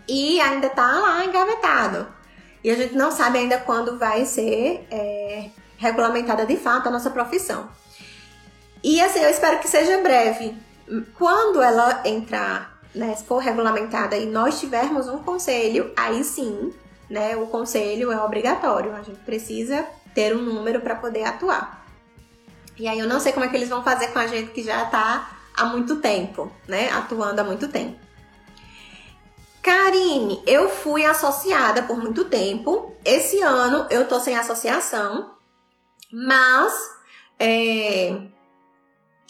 E 0.07 0.41
ainda 0.41 0.69
tá 0.69 0.99
lá 0.99 1.23
engavetado. 1.23 2.07
E 2.61 2.69
a 2.69 2.75
gente 2.75 2.95
não 2.95 3.11
sabe 3.11 3.37
ainda 3.37 3.57
quando 3.59 3.97
vai 3.97 4.25
ser 4.25 4.85
é, 4.91 5.49
regulamentada 5.77 6.45
de 6.45 6.57
fato 6.57 6.87
a 6.87 6.91
nossa 6.91 7.09
profissão. 7.09 7.69
E 8.83 9.01
assim, 9.01 9.19
eu 9.19 9.29
espero 9.29 9.59
que 9.59 9.67
seja 9.67 10.01
breve. 10.01 10.55
Quando 11.17 11.61
ela 11.61 12.01
entrar, 12.05 12.79
né, 12.95 13.15
se 13.15 13.23
for 13.25 13.37
regulamentada 13.39 14.17
e 14.17 14.25
nós 14.25 14.59
tivermos 14.59 15.07
um 15.07 15.19
conselho, 15.19 15.91
aí 15.95 16.23
sim, 16.23 16.73
né, 17.09 17.35
o 17.35 17.47
conselho 17.47 18.11
é 18.11 18.19
obrigatório. 18.21 18.95
A 18.95 19.01
gente 19.01 19.19
precisa 19.19 19.85
ter 20.13 20.35
um 20.35 20.41
número 20.41 20.81
para 20.81 20.95
poder 20.95 21.23
atuar. 21.23 21.85
E 22.77 22.87
aí 22.87 22.97
eu 22.97 23.07
não 23.07 23.19
sei 23.19 23.33
como 23.33 23.45
é 23.45 23.49
que 23.49 23.55
eles 23.55 23.69
vão 23.69 23.83
fazer 23.83 24.07
com 24.07 24.19
a 24.19 24.27
gente 24.27 24.51
que 24.51 24.63
já 24.63 24.83
está 24.83 25.37
há 25.55 25.65
muito 25.65 25.97
tempo, 25.97 26.51
né, 26.67 26.89
atuando 26.91 27.41
há 27.41 27.43
muito 27.43 27.67
tempo. 27.67 27.99
Karine, 29.61 30.41
eu 30.47 30.69
fui 30.69 31.05
associada 31.05 31.83
por 31.83 31.97
muito 31.97 32.25
tempo. 32.25 32.95
Esse 33.03 33.41
ano 33.41 33.85
eu 33.89 34.07
tô 34.07 34.19
sem 34.19 34.37
associação, 34.37 35.31
mas 36.11 36.73
é, 37.37 38.21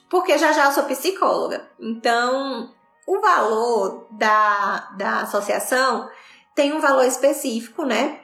porque 0.10 0.38
já 0.38 0.52
já 0.52 0.66
eu 0.66 0.72
sou 0.72 0.84
psicóloga. 0.84 1.70
Então, 1.80 2.74
o 3.08 3.20
valor 3.20 4.08
da, 4.12 4.90
da 4.98 5.22
associação 5.22 6.10
tem 6.56 6.74
um 6.74 6.80
valor 6.80 7.06
específico, 7.06 7.84
né? 7.84 8.20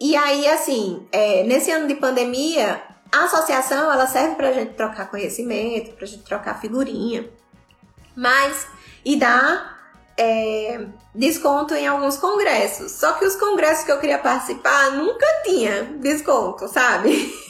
E 0.00 0.16
aí, 0.16 0.48
assim, 0.48 1.08
é, 1.10 1.42
nesse 1.44 1.70
ano 1.70 1.86
de 1.86 1.94
pandemia, 1.94 2.82
a 3.12 3.24
associação 3.24 3.90
ela 3.90 4.06
serve 4.06 4.34
pra 4.34 4.52
gente 4.52 4.74
trocar 4.74 5.10
conhecimento, 5.10 5.94
pra 5.94 6.06
gente 6.06 6.24
trocar 6.24 6.60
figurinha, 6.60 7.30
mas 8.16 8.66
e 9.04 9.16
dá 9.16 9.76
é, 10.16 10.86
desconto 11.14 11.74
em 11.74 11.86
alguns 11.86 12.16
congressos. 12.16 12.92
Só 12.92 13.12
que 13.12 13.24
os 13.24 13.36
congressos 13.36 13.84
que 13.84 13.92
eu 13.92 14.00
queria 14.00 14.18
participar 14.18 14.92
nunca 14.92 15.26
tinha 15.44 15.84
desconto, 16.00 16.68
sabe? 16.68 17.32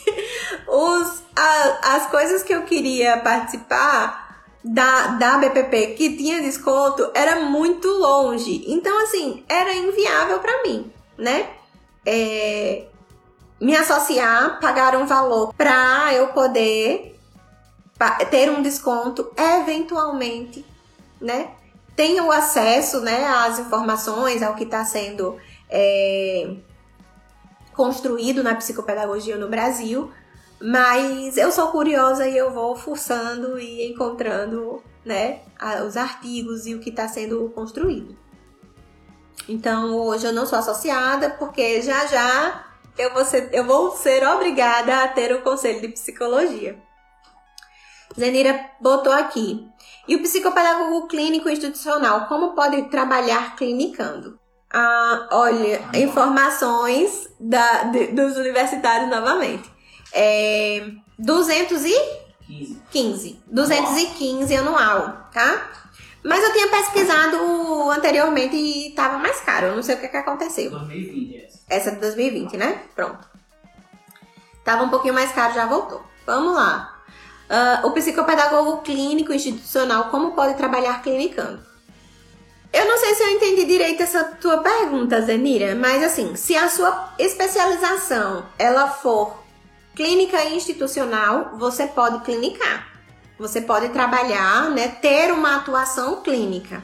Os, 0.69 1.23
a, 1.37 1.97
as 1.97 2.07
coisas 2.11 2.43
que 2.43 2.55
eu 2.55 2.63
queria 2.63 3.19
participar 3.19 4.43
da, 4.65 5.09
da 5.09 5.39
BPP 5.39 5.95
que 5.95 6.17
tinha 6.17 6.41
desconto 6.41 7.11
era 7.15 7.41
muito 7.41 7.89
longe. 7.89 8.65
Então, 8.67 9.03
assim, 9.03 9.45
era 9.49 9.75
inviável 9.75 10.39
para 10.41 10.63
mim, 10.63 10.91
né? 11.19 11.51
É, 12.07 12.87
me 13.61 13.77
associar, 13.77 14.61
pagar 14.61 14.97
um 14.97 15.07
valor 15.07 15.55
para 15.55 16.13
eu 16.15 16.29
poder 16.29 17.19
ter 18.31 18.51
um 18.51 18.61
desconto 18.61 19.33
eventualmente, 19.37 20.65
né? 21.21 21.51
tenham 21.97 22.31
acesso 22.31 23.01
né, 23.01 23.25
às 23.25 23.59
informações, 23.59 24.43
ao 24.43 24.55
que 24.55 24.65
está 24.65 24.85
sendo 24.85 25.37
é, 25.71 26.55
construído 27.75 28.43
na 28.43 28.55
psicopedagogia 28.55 29.37
no 29.37 29.49
Brasil, 29.49 30.11
mas 30.61 31.37
eu 31.37 31.51
sou 31.51 31.69
curiosa 31.69 32.29
e 32.29 32.37
eu 32.37 32.51
vou 32.51 32.77
forçando 32.77 33.59
e 33.59 33.91
encontrando 33.91 34.83
né, 35.05 35.41
os 35.87 35.97
artigos 35.97 36.67
e 36.67 36.75
o 36.75 36.81
que 36.81 36.91
está 36.91 37.07
sendo 37.09 37.51
construído. 37.51 38.17
Então 39.49 39.95
hoje 39.95 40.27
eu 40.27 40.33
não 40.33 40.47
sou 40.47 40.59
associada 40.59 41.31
porque 41.31 41.83
já 41.83 42.07
já 42.07 42.65
eu 42.97 43.13
vou 43.13 43.25
ser, 43.25 43.51
eu 43.53 43.65
vou 43.65 43.91
ser 43.91 44.27
obrigada 44.27 45.05
a 45.05 45.09
ter 45.09 45.35
o 45.35 45.43
conselho 45.43 45.81
de 45.81 45.89
psicologia. 45.89 46.79
Zenira 48.19 48.71
botou 48.81 49.13
aqui. 49.13 49.69
E 50.07 50.15
o 50.15 50.23
psicopedagogo 50.23 51.09
clínico 51.09 51.49
institucional, 51.49 52.29
como 52.29 52.55
pode 52.55 52.83
trabalhar 52.85 53.57
clinicando? 53.57 54.39
Ah, 54.77 55.29
olha, 55.31 55.81
informações 55.95 57.29
da, 57.39 57.85
de, 57.85 58.09
dos 58.09 58.37
universitários 58.37 59.09
novamente. 59.09 59.71
É, 60.13 60.85
215. 61.17 62.83
15. 62.91 63.41
215 63.47 64.57
anual, 64.57 65.29
tá? 65.33 65.71
Mas 66.25 66.43
eu 66.43 66.53
tinha 66.53 66.67
pesquisado 66.69 67.91
anteriormente 67.91 68.57
e 68.57 68.91
tava 68.97 69.19
mais 69.19 69.41
caro. 69.43 69.67
Eu 69.67 69.77
não 69.77 69.83
sei 69.83 69.95
o 69.95 70.01
que, 70.01 70.09
que 70.09 70.17
aconteceu. 70.17 70.71
2020 70.71 71.37
essa. 71.37 71.61
Essa 71.69 71.91
é 71.91 71.95
de 71.95 72.01
2020, 72.01 72.57
né? 72.57 72.83
Pronto. 72.97 73.29
Tava 74.65 74.83
um 74.83 74.89
pouquinho 74.89 75.15
mais 75.15 75.31
caro, 75.31 75.55
já 75.55 75.67
voltou. 75.67 76.03
Vamos 76.27 76.53
lá. 76.53 77.01
Uh, 77.49 77.87
o 77.87 77.93
psicopedagogo 77.93 78.79
clínico 78.79 79.33
institucional, 79.33 80.09
como 80.09 80.33
pode 80.33 80.55
trabalhar 80.55 81.01
clinicando? 81.01 81.63
Eu 82.75 82.89
não 82.89 82.99
sei 82.99 83.15
se 83.15 83.23
eu 83.23 83.31
entendi 83.31 83.65
direito 83.67 84.03
essa 84.03 84.25
tua 84.25 84.59
pergunta, 84.59 85.23
Zenira, 85.23 85.77
mas 85.77 86.03
assim, 86.03 86.35
se 86.35 86.57
a 86.57 86.69
sua 86.69 87.15
especialização 87.21 88.47
ela 88.59 88.89
for 88.89 89.37
clínica 89.95 90.45
institucional, 90.47 91.53
você 91.57 91.87
pode 91.87 92.25
clinicar. 92.25 92.89
Você 93.39 93.61
pode 93.61 93.91
trabalhar, 93.91 94.71
né, 94.71 94.89
ter 94.89 95.33
uma 95.33 95.59
atuação 95.59 96.21
clínica, 96.21 96.83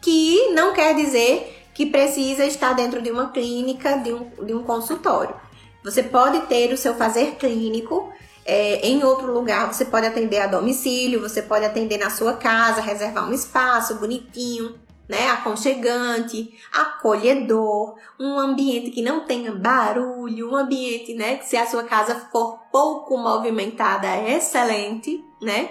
que 0.00 0.50
não 0.50 0.72
quer 0.72 0.94
dizer 0.94 1.66
que 1.74 1.86
precisa 1.86 2.44
estar 2.44 2.74
dentro 2.74 3.02
de 3.02 3.10
uma 3.10 3.30
clínica, 3.30 3.98
de 3.98 4.12
um, 4.12 4.30
de 4.46 4.54
um 4.54 4.62
consultório. 4.62 5.34
Você 5.82 6.04
pode 6.04 6.42
ter 6.42 6.72
o 6.72 6.76
seu 6.76 6.94
fazer 6.94 7.34
clínico 7.34 8.12
é, 8.44 8.86
em 8.86 9.02
outro 9.02 9.32
lugar, 9.32 9.66
você 9.74 9.84
pode 9.84 10.06
atender 10.06 10.38
a 10.38 10.46
domicílio, 10.46 11.20
você 11.20 11.42
pode 11.42 11.64
atender 11.64 11.98
na 11.98 12.10
sua 12.10 12.34
casa, 12.34 12.80
reservar 12.80 13.28
um 13.28 13.32
espaço 13.32 13.96
bonitinho, 13.96 14.85
né, 15.08 15.30
aconchegante, 15.30 16.58
acolhedor, 16.72 17.96
um 18.18 18.38
ambiente 18.38 18.90
que 18.90 19.02
não 19.02 19.20
tenha 19.24 19.52
barulho, 19.52 20.50
um 20.50 20.56
ambiente, 20.56 21.14
né, 21.14 21.36
que 21.36 21.46
se 21.46 21.56
a 21.56 21.66
sua 21.66 21.84
casa 21.84 22.28
for 22.32 22.58
pouco 22.72 23.16
movimentada 23.16 24.06
é 24.08 24.36
excelente, 24.36 25.24
né? 25.40 25.70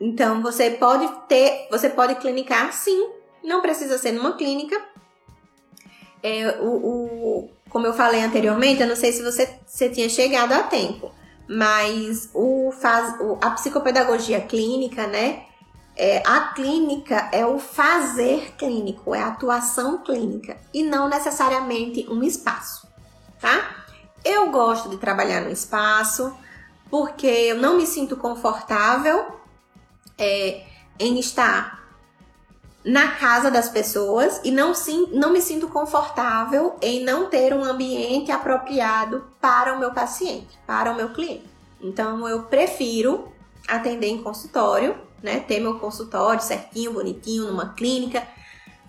Então 0.00 0.42
você 0.42 0.70
pode 0.70 1.08
ter, 1.28 1.68
você 1.70 1.88
pode 1.90 2.14
clinicar 2.16 2.72
sim, 2.72 3.10
não 3.42 3.60
precisa 3.60 3.98
ser 3.98 4.12
numa 4.12 4.36
clínica. 4.36 4.80
É, 6.22 6.58
o, 6.60 6.68
o, 6.68 7.50
como 7.68 7.86
eu 7.86 7.94
falei 7.94 8.22
anteriormente, 8.22 8.82
eu 8.82 8.88
não 8.88 8.96
sei 8.96 9.12
se 9.12 9.22
você, 9.22 9.58
você 9.66 9.88
tinha 9.88 10.08
chegado 10.08 10.52
a 10.52 10.62
tempo, 10.62 11.10
mas 11.48 12.30
o, 12.34 12.70
faz, 12.72 13.18
o, 13.20 13.38
a 13.40 13.50
psicopedagogia 13.50 14.40
clínica, 14.40 15.06
né? 15.06 15.44
É, 15.96 16.22
a 16.26 16.52
clínica 16.54 17.28
é 17.32 17.44
o 17.44 17.58
fazer 17.58 18.54
clínico, 18.56 19.14
é 19.14 19.20
a 19.20 19.28
atuação 19.28 19.98
clínica 19.98 20.56
e 20.72 20.82
não 20.82 21.08
necessariamente 21.08 22.06
um 22.08 22.22
espaço, 22.22 22.88
tá? 23.40 23.84
Eu 24.24 24.50
gosto 24.50 24.88
de 24.88 24.96
trabalhar 24.96 25.42
no 25.42 25.50
espaço 25.50 26.34
porque 26.90 27.26
eu 27.26 27.56
não 27.56 27.76
me 27.76 27.86
sinto 27.86 28.16
confortável 28.16 29.40
é, 30.16 30.64
em 30.98 31.18
estar 31.18 31.80
na 32.84 33.12
casa 33.12 33.50
das 33.50 33.68
pessoas 33.68 34.40
e 34.42 34.50
não, 34.50 34.74
sim, 34.74 35.08
não 35.12 35.30
me 35.30 35.40
sinto 35.40 35.68
confortável 35.68 36.76
em 36.80 37.04
não 37.04 37.28
ter 37.28 37.52
um 37.52 37.62
ambiente 37.62 38.32
apropriado 38.32 39.24
para 39.40 39.74
o 39.74 39.78
meu 39.78 39.92
paciente, 39.92 40.58
para 40.66 40.90
o 40.90 40.96
meu 40.96 41.10
cliente. 41.10 41.48
Então 41.80 42.26
eu 42.28 42.44
prefiro 42.44 43.30
atender 43.68 44.08
em 44.08 44.22
consultório, 44.22 44.96
né? 45.22 45.40
Ter 45.40 45.60
meu 45.60 45.78
consultório 45.78 46.42
certinho, 46.42 46.92
bonitinho, 46.92 47.46
numa 47.46 47.74
clínica. 47.74 48.26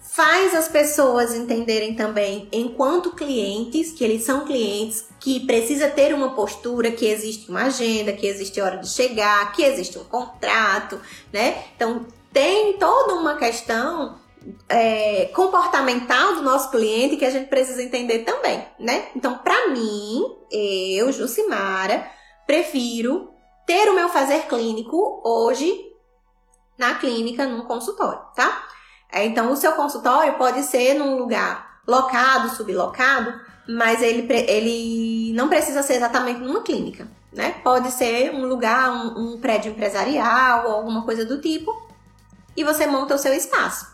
Faz 0.01 0.53
as 0.53 0.67
pessoas 0.67 1.34
entenderem 1.34 1.95
também, 1.95 2.49
enquanto 2.51 3.15
clientes, 3.15 3.91
que 3.91 4.03
eles 4.03 4.23
são 4.23 4.45
clientes, 4.45 5.05
que 5.19 5.45
precisa 5.45 5.88
ter 5.88 6.13
uma 6.13 6.36
postura, 6.36 6.91
que 6.91 7.05
existe 7.05 7.49
uma 7.49 7.63
agenda, 7.63 8.11
que 8.11 8.27
existe 8.27 8.59
hora 8.59 8.77
de 8.77 8.89
chegar, 8.89 9.53
que 9.53 9.63
existe 9.63 9.97
um 9.97 10.03
contrato, 10.03 10.99
né? 11.32 11.63
Então 11.75 12.05
tem 12.34 12.73
toda 12.77 13.13
uma 13.15 13.38
questão 13.38 14.19
é, 14.67 15.25
comportamental 15.34 16.36
do 16.36 16.41
nosso 16.41 16.71
cliente 16.71 17.17
que 17.17 17.25
a 17.25 17.29
gente 17.29 17.47
precisa 17.47 17.82
entender 17.82 18.19
também, 18.19 18.65
né? 18.79 19.09
Então, 19.15 19.38
para 19.38 19.69
mim, 19.69 20.25
eu, 20.51 21.11
Jucimara, 21.11 22.05
prefiro 22.47 23.29
ter 23.65 23.88
o 23.89 23.95
meu 23.95 24.09
fazer 24.09 24.47
clínico 24.47 25.21
hoje 25.23 25.90
na 26.82 26.95
clínica, 26.95 27.45
num 27.45 27.61
consultório, 27.61 28.19
tá? 28.36 28.67
É, 29.11 29.23
então, 29.23 29.51
o 29.51 29.55
seu 29.55 29.73
consultório 29.73 30.34
pode 30.34 30.63
ser 30.63 30.95
num 30.95 31.15
lugar 31.15 31.79
locado, 31.88 32.49
sublocado, 32.55 33.39
mas 33.69 34.01
ele, 34.01 34.27
ele 34.47 35.32
não 35.34 35.47
precisa 35.47 35.84
ser 35.84 35.93
exatamente 35.93 36.39
numa 36.39 36.63
clínica, 36.63 37.07
né? 37.32 37.51
Pode 37.63 37.91
ser 37.91 38.34
um 38.34 38.47
lugar, 38.47 38.89
um, 38.89 39.34
um 39.34 39.39
prédio 39.39 39.71
empresarial 39.71 40.67
ou 40.67 40.73
alguma 40.73 41.05
coisa 41.05 41.23
do 41.23 41.39
tipo, 41.39 41.71
e 42.57 42.63
você 42.63 42.88
monta 42.88 43.13
o 43.13 43.19
seu 43.19 43.34
espaço. 43.34 43.86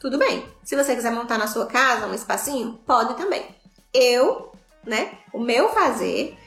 Tudo 0.00 0.16
bem. 0.16 0.42
Se 0.64 0.74
você 0.74 0.96
quiser 0.96 1.12
montar 1.12 1.36
na 1.36 1.46
sua 1.46 1.66
casa 1.66 2.06
um 2.06 2.14
espacinho, 2.14 2.80
pode 2.86 3.14
também. 3.18 3.44
Eu, 3.92 4.50
né, 4.86 5.12
o 5.30 5.38
meu 5.38 5.68
fazer, 5.68 6.38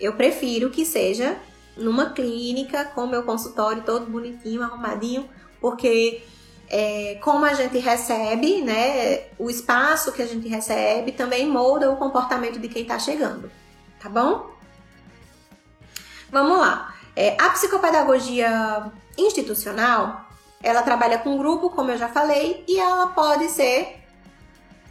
eu 0.00 0.14
prefiro 0.14 0.70
que 0.70 0.86
seja 0.86 1.36
numa 1.76 2.10
clínica 2.10 2.84
com 2.84 3.06
meu 3.06 3.22
consultório 3.22 3.82
todo 3.82 4.06
bonitinho, 4.06 4.62
arrumadinho, 4.62 5.28
porque 5.60 6.22
é, 6.68 7.18
como 7.22 7.44
a 7.44 7.54
gente 7.54 7.78
recebe, 7.78 8.62
né, 8.62 9.24
o 9.38 9.50
espaço 9.50 10.12
que 10.12 10.22
a 10.22 10.26
gente 10.26 10.48
recebe 10.48 11.12
também 11.12 11.46
molda 11.46 11.90
o 11.90 11.96
comportamento 11.96 12.58
de 12.58 12.68
quem 12.68 12.82
está 12.82 12.98
chegando, 12.98 13.50
tá 14.00 14.08
bom? 14.08 14.50
Vamos 16.30 16.58
lá. 16.58 16.94
É, 17.16 17.36
a 17.40 17.50
psicopedagogia 17.50 18.90
institucional 19.16 20.24
ela 20.64 20.82
trabalha 20.82 21.18
com 21.18 21.36
grupo, 21.36 21.68
como 21.70 21.90
eu 21.90 21.98
já 21.98 22.08
falei, 22.08 22.64
e 22.66 22.80
ela 22.80 23.08
pode 23.08 23.48
ser 23.50 24.02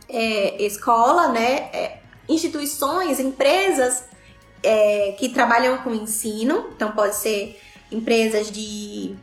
é, 0.08 0.64
escola, 0.64 1.30
né? 1.30 1.70
É, 1.74 2.00
instituições, 2.30 3.20
empresas 3.20 4.06
é, 4.64 5.14
que 5.18 5.30
trabalham 5.30 5.78
com 5.80 5.94
ensino, 5.94 6.70
então 6.76 6.92
pode 6.92 7.16
ser 7.16 7.60
empresas 7.92 8.50
de, 8.52 9.16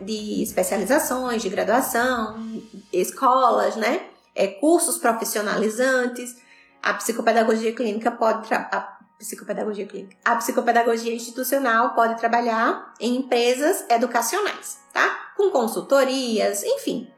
de 0.00 0.42
especializações, 0.42 1.42
de 1.42 1.48
graduação, 1.48 2.62
escolas, 2.92 3.76
né? 3.76 4.00
É, 4.34 4.46
cursos 4.46 4.96
profissionalizantes. 4.98 6.36
A 6.82 6.94
psicopedagogia 6.94 7.74
clínica 7.74 8.10
pode 8.10 8.52
a 8.52 8.98
psicopedagogia 9.18 9.86
clínica. 9.86 10.16
A 10.24 10.36
psicopedagogia 10.36 11.14
institucional 11.14 11.94
pode 11.94 12.18
trabalhar 12.18 12.94
em 13.00 13.16
empresas 13.16 13.84
educacionais, 13.88 14.78
tá? 14.92 15.24
com 15.36 15.50
consultorias, 15.50 16.62
enfim, 16.62 17.08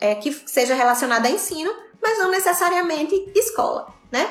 é, 0.00 0.14
que 0.14 0.32
seja 0.32 0.74
relacionada 0.74 1.28
a 1.28 1.30
ensino, 1.30 1.70
mas 2.00 2.18
não 2.18 2.30
necessariamente 2.30 3.14
escola, 3.34 3.92
né? 4.10 4.30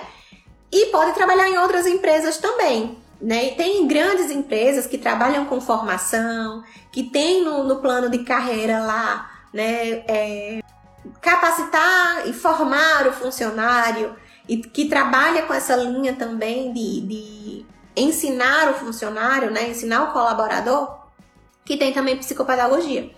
E 0.72 0.88
pode 0.88 1.14
trabalhar 1.14 1.50
em 1.50 1.58
outras 1.58 1.86
empresas 1.86 2.38
também, 2.38 2.98
né? 3.22 3.52
tem 3.52 3.88
grandes 3.88 4.30
empresas 4.30 4.86
que 4.86 4.98
trabalham 4.98 5.46
com 5.46 5.62
formação, 5.62 6.64
que 6.92 7.04
tem 7.04 7.44
no, 7.44 7.64
no 7.64 7.78
plano 7.78 8.10
de 8.10 8.20
carreira 8.20 8.80
lá, 8.80 9.30
né? 9.54 10.04
É, 10.08 10.62
capacitar 11.22 12.28
e 12.28 12.34
formar 12.34 13.08
o 13.08 13.14
funcionário 13.14 14.16
e 14.48 14.58
que 14.58 14.90
trabalha 14.90 15.44
com 15.44 15.54
essa 15.54 15.76
linha 15.76 16.14
também 16.16 16.74
de, 16.74 17.02
de 17.02 17.66
ensinar 17.96 18.70
o 18.70 18.74
funcionário, 18.74 19.52
né? 19.52 19.70
Ensinar 19.70 20.04
o 20.04 20.14
colaborador, 20.14 20.98
que 21.66 21.78
tem 21.78 21.94
também 21.94 22.18
psicopedagogia. 22.18 23.12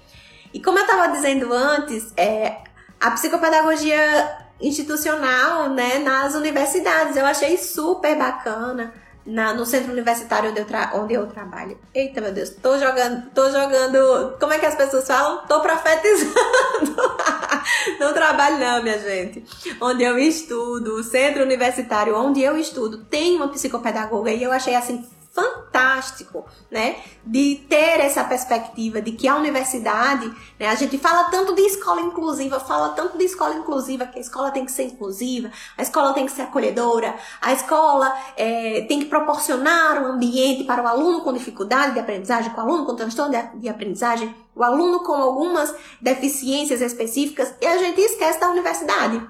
E 0.54 0.62
como 0.62 0.80
eu 0.80 0.86
estava 0.86 1.08
dizendo 1.10 1.54
antes, 1.54 2.12
é, 2.18 2.58
a 3.00 3.12
psicopedagogia 3.12 4.49
institucional 4.62 5.70
né, 5.70 6.00
nas 6.00 6.36
universidades, 6.36 7.16
eu 7.16 7.26
achei 7.26 7.58
super 7.58 8.18
bacana. 8.18 8.94
Na, 9.26 9.54
no 9.54 9.64
centro 9.64 9.92
universitário 9.92 10.50
onde 10.50 10.60
eu, 10.60 10.66
onde 10.96 11.14
eu 11.14 11.28
trabalho. 11.28 11.78
Eita, 11.94 12.20
meu 12.20 12.32
Deus, 12.32 12.50
tô 12.50 12.80
jogando, 12.80 13.30
tô 13.30 13.52
jogando. 13.52 14.36
Como 14.40 14.54
é 14.54 14.58
que 14.58 14.66
as 14.66 14.74
pessoas 14.74 15.06
falam? 15.06 15.46
Tô 15.46 15.62
profetizando. 15.62 16.96
não 18.00 18.12
trabalho, 18.12 18.58
não, 18.58 18.82
minha 18.82 18.98
gente. 18.98 19.46
Onde 19.80 20.04
eu 20.04 20.18
estudo, 20.18 21.04
centro 21.04 21.44
universitário 21.44 22.16
onde 22.16 22.42
eu 22.42 22.58
estudo, 22.58 23.06
tem 23.06 23.36
uma 23.36 23.50
psicopedagoga 23.50 24.32
e 24.32 24.42
eu 24.42 24.52
achei 24.52 24.74
assim 24.74 25.08
fantástico, 25.40 26.46
né? 26.70 26.98
De 27.26 27.66
ter 27.70 28.00
essa 28.00 28.24
perspectiva 28.24 29.02
de 29.02 29.12
que 29.12 29.28
a 29.28 29.36
universidade, 29.36 30.32
né? 30.60 30.68
A 30.68 30.76
gente 30.76 30.98
fala 30.98 31.30
tanto 31.30 31.56
de 31.56 31.62
escola 31.62 32.02
inclusiva, 32.02 32.60
fala 32.60 32.90
tanto 32.90 33.18
de 33.18 33.26
escola 33.26 33.56
inclusiva, 33.56 34.06
que 34.06 34.18
a 34.18 34.22
escola 34.22 34.52
tem 34.52 34.66
que 34.66 34.72
ser 34.72 34.84
inclusiva, 34.84 35.52
a 35.78 35.82
escola 35.82 36.14
tem 36.14 36.26
que 36.26 36.32
ser 36.32 36.44
acolhedora, 36.44 37.16
a 37.42 37.54
escola 37.54 38.16
é, 38.36 38.82
tem 38.88 39.00
que 39.00 39.06
proporcionar 39.06 40.02
um 40.04 40.14
ambiente 40.14 40.64
para 40.64 40.84
o 40.84 40.88
aluno 40.88 41.22
com 41.22 41.34
dificuldade 41.34 41.94
de 41.94 42.00
aprendizagem, 42.00 42.52
com 42.52 42.62
o 42.62 42.64
aluno 42.64 42.86
com 42.86 42.96
transtorno 42.96 43.32
de, 43.32 43.60
de 43.60 43.70
aprendizagem, 43.70 44.36
o 44.56 44.64
aluno 44.64 45.04
com 45.04 45.14
algumas 45.14 45.74
deficiências 46.02 46.82
específicas, 46.82 47.54
e 47.62 47.66
a 47.66 47.78
gente 47.78 48.02
esquece 48.02 48.40
da 48.40 48.50
universidade. 48.50 49.22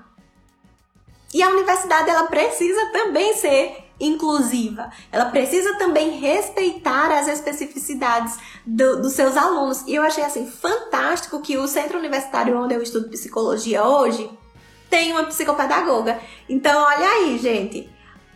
E 1.33 1.43
a 1.43 1.49
universidade 1.49 2.09
ela 2.09 2.23
precisa 2.23 2.87
também 2.91 3.35
ser 3.35 3.88
inclusiva. 3.99 4.89
Ela 5.11 5.25
precisa 5.25 5.77
também 5.77 6.19
respeitar 6.19 7.11
as 7.11 7.27
especificidades 7.27 8.37
do, 8.65 9.01
dos 9.01 9.13
seus 9.13 9.35
alunos. 9.35 9.83
E 9.87 9.95
eu 9.95 10.03
achei 10.03 10.23
assim 10.23 10.47
fantástico 10.47 11.41
que 11.41 11.57
o 11.57 11.67
centro 11.67 11.97
universitário 11.97 12.57
onde 12.57 12.73
eu 12.73 12.81
estudo 12.81 13.09
psicologia 13.09 13.83
hoje 13.83 14.29
tem 14.89 15.11
uma 15.11 15.25
psicopedagoga. 15.25 16.19
Então, 16.47 16.81
olha 16.81 17.07
aí, 17.07 17.37
gente, 17.37 17.89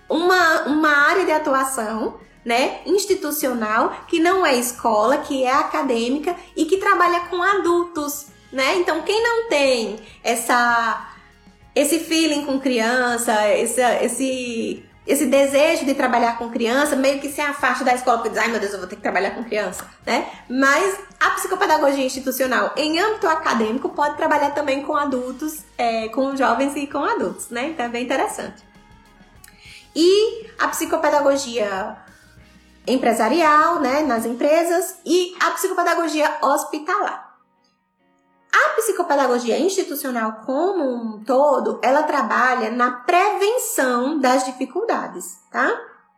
uma, 0.10 0.64
uma 0.64 0.90
área 0.90 1.26
de 1.26 1.32
atuação 1.32 2.20
né, 2.46 2.82
institucional, 2.86 4.04
que 4.08 4.20
não 4.20 4.46
é 4.46 4.56
escola, 4.56 5.18
que 5.18 5.44
é 5.44 5.52
acadêmica 5.52 6.36
e 6.56 6.66
que 6.66 6.78
trabalha 6.78 7.22
com 7.22 7.42
adultos, 7.42 8.28
né? 8.52 8.76
Então, 8.76 9.02
quem 9.02 9.24
não 9.24 9.48
tem 9.48 9.98
essa 10.22 11.10
esse 11.76 12.00
feeling 12.00 12.46
com 12.46 12.60
criança, 12.60 13.50
esse, 13.50 13.82
esse 13.82 14.86
esse 15.06 15.26
desejo 15.26 15.86
de 15.86 15.94
trabalhar 15.94 16.38
com 16.38 16.50
criança 16.50 16.96
meio 16.96 17.20
que 17.20 17.30
se 17.30 17.42
afasta 17.42 17.84
da 17.84 17.94
escola, 17.94 18.18
porque 18.18 18.30
diz, 18.30 18.38
ai 18.38 18.48
meu 18.48 18.60
Deus, 18.60 18.74
eu 18.74 18.80
vou 18.80 18.88
ter 18.88 18.96
que 18.96 19.02
trabalhar 19.02 19.32
com 19.32 19.44
criança, 19.44 19.86
né? 20.06 20.30
Mas 20.50 20.98
a 21.20 21.32
psicopedagogia 21.32 22.06
institucional 22.06 22.74
em 22.78 23.00
âmbito 23.00 23.28
acadêmico 23.28 23.90
pode 23.90 24.16
trabalhar 24.16 24.52
também 24.52 24.82
com 24.84 24.96
adultos, 24.96 25.64
é, 25.78 26.08
com 26.10 26.36
jovens 26.36 26.76
e 26.76 26.88
com 26.88 27.04
adultos, 27.04 27.50
né? 27.50 27.70
Então 27.70 27.86
é 27.86 27.90
bem 27.90 28.04
interessante. 28.04 28.64
E 29.96 30.48
a 30.58 30.70
psicopedagogia 30.70 31.98
empresarial, 32.88 33.80
né, 33.80 34.02
nas 34.02 34.26
empresas, 34.26 34.98
e 35.06 35.36
a 35.40 35.52
psicopedagogia 35.52 36.38
hospitalar. 36.42 37.33
A 38.54 38.76
psicopedagogia 38.76 39.58
institucional 39.58 40.44
como 40.46 40.84
um 40.84 41.24
todo, 41.24 41.80
ela 41.82 42.04
trabalha 42.04 42.70
na 42.70 42.92
prevenção 42.92 44.20
das 44.20 44.46
dificuldades, 44.46 45.40
tá? 45.52 45.68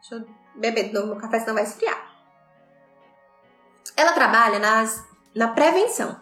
Deixa 0.01 0.15
eu 0.15 0.25
beber 0.53 0.89
de 0.89 0.93
novo 0.93 1.07
meu 1.07 1.17
café, 1.17 1.39
senão 1.39 1.53
vai 1.53 1.63
esfriar. 1.63 1.97
Ela 3.95 4.11
trabalha 4.11 4.59
nas, 4.59 5.01
na 5.33 5.47
prevenção. 5.47 6.19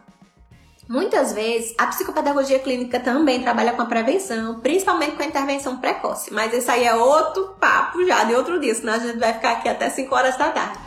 Muitas 0.88 1.32
vezes, 1.32 1.74
a 1.78 1.88
psicopedagogia 1.88 2.60
clínica 2.60 3.00
também 3.00 3.42
trabalha 3.42 3.74
com 3.74 3.82
a 3.82 3.86
prevenção, 3.86 4.60
principalmente 4.60 5.16
com 5.16 5.24
a 5.24 5.26
intervenção 5.26 5.78
precoce. 5.78 6.32
Mas 6.32 6.54
esse 6.54 6.70
aí 6.70 6.84
é 6.84 6.94
outro 6.94 7.56
papo 7.60 8.06
já 8.06 8.26
de 8.26 8.36
outro 8.36 8.60
dia, 8.60 8.76
senão 8.76 8.94
a 8.94 9.00
gente 9.00 9.18
vai 9.18 9.34
ficar 9.34 9.54
aqui 9.54 9.70
até 9.70 9.90
5 9.90 10.14
horas 10.14 10.38
da 10.38 10.52
tarde. 10.52 10.78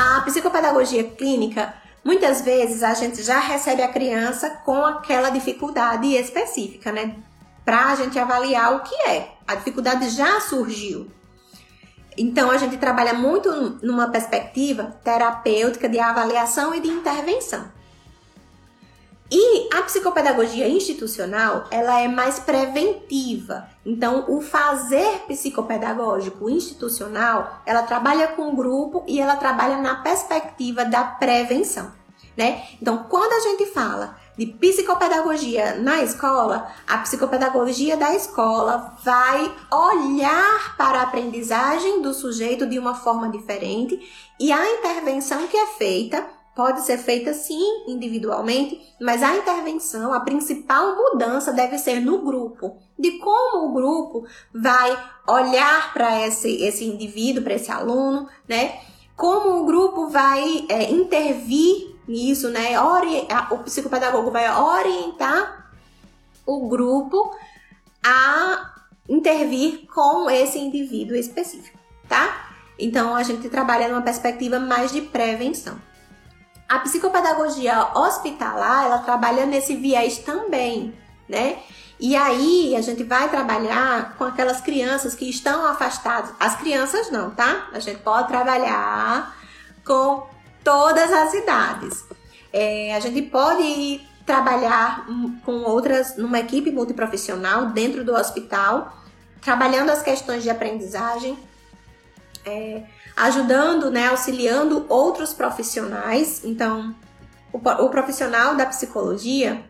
A 0.00 0.20
psicopedagogia 0.20 1.02
clínica, 1.02 1.74
muitas 2.04 2.42
vezes 2.42 2.84
a 2.84 2.94
gente 2.94 3.20
já 3.20 3.40
recebe 3.40 3.82
a 3.82 3.88
criança 3.88 4.48
com 4.64 4.86
aquela 4.86 5.28
dificuldade 5.28 6.14
específica, 6.14 6.92
né? 6.92 7.16
Para 7.64 7.86
a 7.86 7.96
gente 7.96 8.16
avaliar 8.16 8.76
o 8.76 8.80
que 8.84 8.94
é. 9.08 9.32
A 9.44 9.56
dificuldade 9.56 10.08
já 10.10 10.38
surgiu. 10.38 11.10
Então 12.16 12.48
a 12.48 12.56
gente 12.58 12.76
trabalha 12.76 13.12
muito 13.12 13.50
numa 13.82 14.08
perspectiva 14.08 14.84
terapêutica 15.02 15.88
de 15.88 15.98
avaliação 15.98 16.72
e 16.72 16.78
de 16.78 16.86
intervenção. 16.86 17.68
E 19.30 19.68
a 19.74 19.82
psicopedagogia 19.82 20.66
institucional, 20.68 21.64
ela 21.70 22.00
é 22.00 22.08
mais 22.08 22.38
preventiva. 22.38 23.68
Então, 23.84 24.24
o 24.28 24.40
fazer 24.40 25.24
psicopedagógico 25.26 26.48
institucional, 26.48 27.60
ela 27.66 27.82
trabalha 27.82 28.28
com 28.28 28.48
o 28.48 28.56
grupo 28.56 29.04
e 29.06 29.20
ela 29.20 29.36
trabalha 29.36 29.76
na 29.76 29.96
perspectiva 29.96 30.84
da 30.84 31.04
prevenção, 31.04 31.92
né? 32.36 32.64
Então, 32.80 33.04
quando 33.08 33.32
a 33.34 33.40
gente 33.40 33.66
fala 33.66 34.16
de 34.38 34.46
psicopedagogia 34.46 35.74
na 35.74 36.02
escola, 36.02 36.72
a 36.86 36.98
psicopedagogia 36.98 37.96
da 37.98 38.14
escola 38.14 38.96
vai 39.02 39.52
olhar 39.70 40.76
para 40.78 41.00
a 41.00 41.02
aprendizagem 41.02 42.00
do 42.00 42.14
sujeito 42.14 42.66
de 42.66 42.78
uma 42.78 42.94
forma 42.94 43.28
diferente 43.28 44.00
e 44.40 44.52
a 44.52 44.78
intervenção 44.78 45.48
que 45.48 45.56
é 45.56 45.66
feita 45.66 46.37
pode 46.58 46.80
ser 46.80 46.98
feita 46.98 47.32
sim 47.32 47.84
individualmente, 47.86 48.80
mas 49.00 49.22
a 49.22 49.36
intervenção, 49.36 50.12
a 50.12 50.18
principal 50.18 50.96
mudança 50.96 51.52
deve 51.52 51.78
ser 51.78 52.00
no 52.00 52.22
grupo, 52.22 52.76
de 52.98 53.12
como 53.20 53.66
o 53.68 53.72
grupo 53.72 54.26
vai 54.52 54.90
olhar 55.28 55.92
para 55.92 56.26
esse, 56.26 56.50
esse 56.64 56.84
indivíduo, 56.84 57.44
para 57.44 57.54
esse 57.54 57.70
aluno, 57.70 58.28
né? 58.48 58.80
Como 59.14 59.60
o 59.60 59.66
grupo 59.66 60.08
vai 60.08 60.66
é, 60.68 60.90
intervir 60.90 61.94
nisso, 62.08 62.48
né? 62.48 62.70
O 63.52 63.58
psicopedagogo 63.58 64.32
vai 64.32 64.50
orientar 64.50 65.70
o 66.44 66.68
grupo 66.68 67.36
a 68.04 68.74
intervir 69.08 69.86
com 69.94 70.28
esse 70.28 70.58
indivíduo 70.58 71.14
específico, 71.14 71.78
tá? 72.08 72.50
Então 72.76 73.14
a 73.14 73.22
gente 73.22 73.48
trabalha 73.48 73.86
numa 73.86 74.02
perspectiva 74.02 74.58
mais 74.58 74.90
de 74.90 75.02
prevenção. 75.02 75.86
A 76.68 76.80
psicopedagogia 76.80 77.88
hospitalar, 77.94 78.84
ela 78.84 78.98
trabalha 78.98 79.46
nesse 79.46 79.74
viés 79.74 80.18
também, 80.18 80.94
né? 81.26 81.58
E 81.98 82.14
aí 82.14 82.76
a 82.76 82.80
gente 82.80 83.02
vai 83.02 83.28
trabalhar 83.28 84.14
com 84.16 84.24
aquelas 84.24 84.60
crianças 84.60 85.14
que 85.14 85.28
estão 85.28 85.64
afastadas. 85.66 86.30
As 86.38 86.56
crianças 86.56 87.10
não, 87.10 87.30
tá? 87.30 87.68
A 87.72 87.80
gente 87.80 88.00
pode 88.00 88.28
trabalhar 88.28 89.34
com 89.84 90.26
todas 90.62 91.10
as 91.10 91.34
idades. 91.34 92.04
É, 92.52 92.94
a 92.94 93.00
gente 93.00 93.22
pode 93.22 94.06
trabalhar 94.24 95.06
com 95.44 95.62
outras, 95.62 96.18
numa 96.18 96.38
equipe 96.38 96.70
multiprofissional 96.70 97.66
dentro 97.70 98.04
do 98.04 98.12
hospital, 98.14 98.94
trabalhando 99.40 99.90
as 99.90 100.02
questões 100.02 100.42
de 100.42 100.50
aprendizagem. 100.50 101.36
É, 102.44 102.82
ajudando, 103.18 103.90
né, 103.90 104.08
auxiliando 104.08 104.86
outros 104.88 105.32
profissionais. 105.32 106.44
Então, 106.44 106.94
o, 107.52 107.58
o 107.58 107.88
profissional 107.88 108.54
da 108.54 108.66
psicologia 108.66 109.64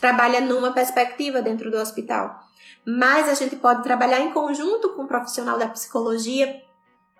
trabalha 0.00 0.40
numa 0.40 0.72
perspectiva 0.72 1.42
dentro 1.42 1.70
do 1.70 1.76
hospital, 1.76 2.40
mas 2.86 3.28
a 3.28 3.34
gente 3.34 3.56
pode 3.56 3.82
trabalhar 3.82 4.20
em 4.20 4.32
conjunto 4.32 4.90
com 4.90 5.02
o 5.02 5.08
profissional 5.08 5.58
da 5.58 5.68
psicologia 5.68 6.62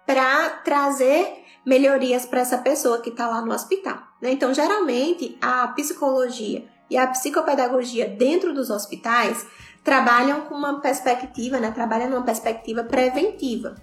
para 0.07 0.49
trazer 0.65 1.45
melhorias 1.67 2.25
para 2.25 2.41
essa 2.41 2.59
pessoa 2.59 3.01
que 3.01 3.11
está 3.11 3.29
lá 3.29 3.43
no 3.43 3.53
hospital. 3.53 3.99
Né? 4.23 4.33
Então, 4.33 4.55
geralmente, 4.55 5.37
a 5.41 5.69
psicologia 5.69 6.67
e 6.89 6.97
a 6.97 7.07
psicopedagogia 7.09 8.09
dentro 8.09 8.55
dos 8.55 8.71
hospitais 8.71 9.47
trabalham 9.85 10.43
com 10.43 10.55
uma 10.55 10.81
perspectiva, 10.81 11.61
né? 11.61 11.71
trabalham 11.71 12.09
numa 12.09 12.23
perspectiva 12.23 12.83
preventiva. 12.83 13.77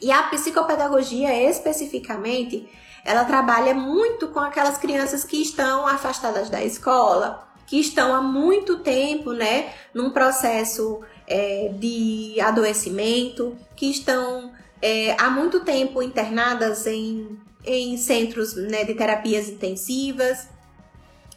E 0.00 0.10
a 0.10 0.22
psicopedagogia 0.24 1.34
especificamente, 1.50 2.68
ela 3.04 3.24
trabalha 3.24 3.74
muito 3.74 4.28
com 4.28 4.40
aquelas 4.40 4.78
crianças 4.78 5.24
que 5.24 5.40
estão 5.42 5.86
afastadas 5.86 6.48
da 6.48 6.62
escola, 6.64 7.46
que 7.66 7.78
estão 7.78 8.14
há 8.14 8.22
muito 8.22 8.78
tempo, 8.78 9.32
né, 9.32 9.72
num 9.94 10.10
processo 10.10 11.00
é, 11.26 11.70
de 11.78 12.40
adoecimento, 12.40 13.56
que 13.76 13.90
estão 13.90 14.52
é, 14.82 15.14
há 15.20 15.30
muito 15.30 15.60
tempo 15.60 16.02
internadas 16.02 16.86
em, 16.86 17.38
em 17.64 17.96
centros 17.96 18.56
né, 18.56 18.84
de 18.84 18.94
terapias 18.94 19.48
intensivas. 19.48 20.48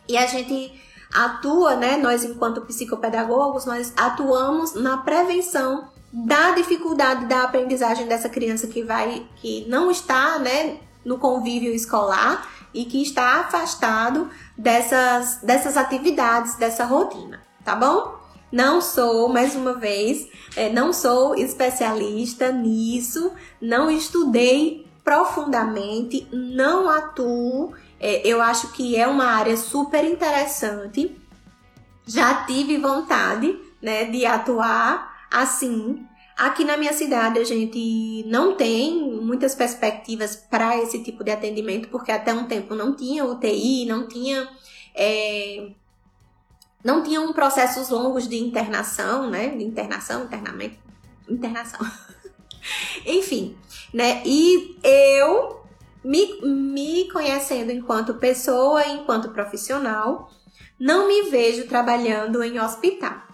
E 0.08 0.18
a 0.18 0.26
gente 0.26 0.74
atua, 1.14 1.76
né, 1.76 1.98
nós 1.98 2.24
enquanto 2.24 2.62
psicopedagogos, 2.62 3.66
nós 3.66 3.94
atuamos 3.96 4.74
na 4.74 4.98
prevenção 4.98 5.93
da 6.14 6.52
dificuldade 6.52 7.26
da 7.26 7.42
aprendizagem 7.42 8.06
dessa 8.06 8.30
criança 8.30 8.68
que 8.68 8.84
vai, 8.84 9.26
que 9.38 9.66
não 9.68 9.90
está, 9.90 10.38
né, 10.38 10.78
no 11.04 11.18
convívio 11.18 11.74
escolar 11.74 12.48
e 12.72 12.86
que 12.86 13.02
está 13.02 13.40
afastado 13.40 14.30
dessas, 14.56 15.38
dessas 15.42 15.76
atividades, 15.76 16.56
dessa 16.56 16.86
rotina, 16.86 17.42
tá 17.66 17.76
bom? 17.76 18.22
Não 18.52 18.80
sou, 18.80 19.28
mais 19.28 19.56
uma 19.56 19.74
vez, 19.74 20.28
é, 20.56 20.72
não 20.72 20.94
sou 20.94 21.34
especialista 21.34 22.52
nisso, 22.52 23.32
não 23.60 23.90
estudei 23.90 24.86
profundamente, 25.04 26.28
não 26.32 26.88
atuo. 26.88 27.74
É, 28.00 28.22
eu 28.28 28.40
acho 28.40 28.72
que 28.74 28.96
é 28.96 29.08
uma 29.08 29.26
área 29.26 29.58
super 29.58 30.06
interessante. 30.06 31.20
Já 32.06 32.46
tive 32.46 32.78
vontade, 32.78 33.58
né, 33.82 34.06
de 34.06 34.24
atuar 34.28 35.13
assim. 35.34 36.06
Aqui 36.38 36.64
na 36.64 36.78
minha 36.78 36.94
cidade 36.94 37.40
a 37.40 37.44
gente 37.44 38.24
não 38.28 38.56
tem 38.56 39.22
muitas 39.22 39.54
perspectivas 39.54 40.36
para 40.36 40.78
esse 40.78 41.04
tipo 41.04 41.24
de 41.24 41.32
atendimento, 41.32 41.90
porque 41.90 42.12
até 42.12 42.34
um 42.34 42.48
tempo 42.48 42.74
não 42.74 42.96
tinha 42.96 43.26
UTI, 43.26 43.86
não 43.86 44.08
tinha. 44.08 44.48
É, 44.96 45.70
não 46.84 47.02
tinham 47.02 47.32
processos 47.34 47.90
longos 47.90 48.28
de 48.28 48.38
internação, 48.38 49.30
né? 49.30 49.50
De 49.50 49.64
internação, 49.64 50.26
internamento, 50.26 50.78
internação. 51.30 51.80
Enfim, 53.06 53.56
né? 53.94 54.22
E 54.26 54.78
eu 54.84 55.64
me, 56.04 56.42
me 56.42 57.10
conhecendo 57.12 57.72
enquanto 57.72 58.16
pessoa, 58.16 58.86
enquanto 58.88 59.30
profissional, 59.30 60.32
não 60.80 61.08
me 61.08 61.30
vejo 61.30 61.68
trabalhando 61.68 62.44
em 62.44 62.60
hospital 62.60 63.33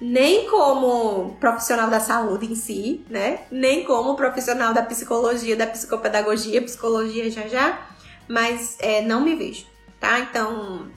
nem 0.00 0.48
como 0.48 1.36
profissional 1.38 1.90
da 1.90 2.00
saúde 2.00 2.50
em 2.50 2.54
si, 2.54 3.04
né? 3.10 3.40
Nem 3.50 3.84
como 3.84 4.16
profissional 4.16 4.72
da 4.72 4.82
psicologia, 4.82 5.54
da 5.54 5.66
psicopedagogia, 5.66 6.62
psicologia 6.62 7.30
já 7.30 7.46
já, 7.46 7.86
mas 8.26 8.76
é, 8.80 9.02
não 9.02 9.20
me 9.20 9.34
vejo, 9.34 9.66
tá? 10.00 10.20
Então, 10.20 10.90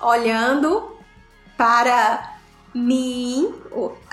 olhando 0.00 0.96
para 1.56 2.34
mim, 2.74 3.54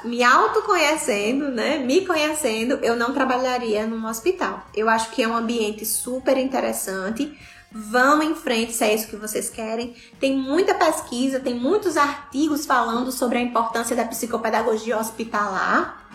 me 0.03 0.23
autoconhecendo, 0.23 1.49
né? 1.49 1.77
Me 1.77 2.05
conhecendo, 2.05 2.79
eu 2.83 2.95
não 2.95 3.13
trabalharia 3.13 3.87
num 3.87 4.05
hospital. 4.07 4.67
Eu 4.75 4.89
acho 4.89 5.09
que 5.11 5.23
é 5.23 5.27
um 5.27 5.35
ambiente 5.35 5.85
super 5.85 6.37
interessante 6.37 7.35
Vão 7.73 8.21
em 8.21 8.35
frente 8.35 8.73
se 8.73 8.83
é 8.83 8.93
isso 8.93 9.07
que 9.07 9.15
vocês 9.15 9.49
querem. 9.49 9.95
Tem 10.19 10.35
muita 10.35 10.75
pesquisa, 10.75 11.39
tem 11.39 11.55
muitos 11.55 11.95
artigos 11.95 12.65
falando 12.65 13.13
sobre 13.13 13.37
a 13.37 13.41
importância 13.41 13.95
da 13.95 14.03
psicopedagogia 14.03 14.97
hospitalar. 14.97 16.05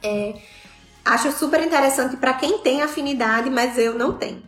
É, 0.00 0.34
acho 1.04 1.32
super 1.32 1.60
interessante 1.60 2.16
para 2.16 2.34
quem 2.34 2.58
tem 2.58 2.82
afinidade, 2.82 3.50
mas 3.50 3.76
eu 3.76 3.94
não 3.94 4.12
tenho. 4.12 4.44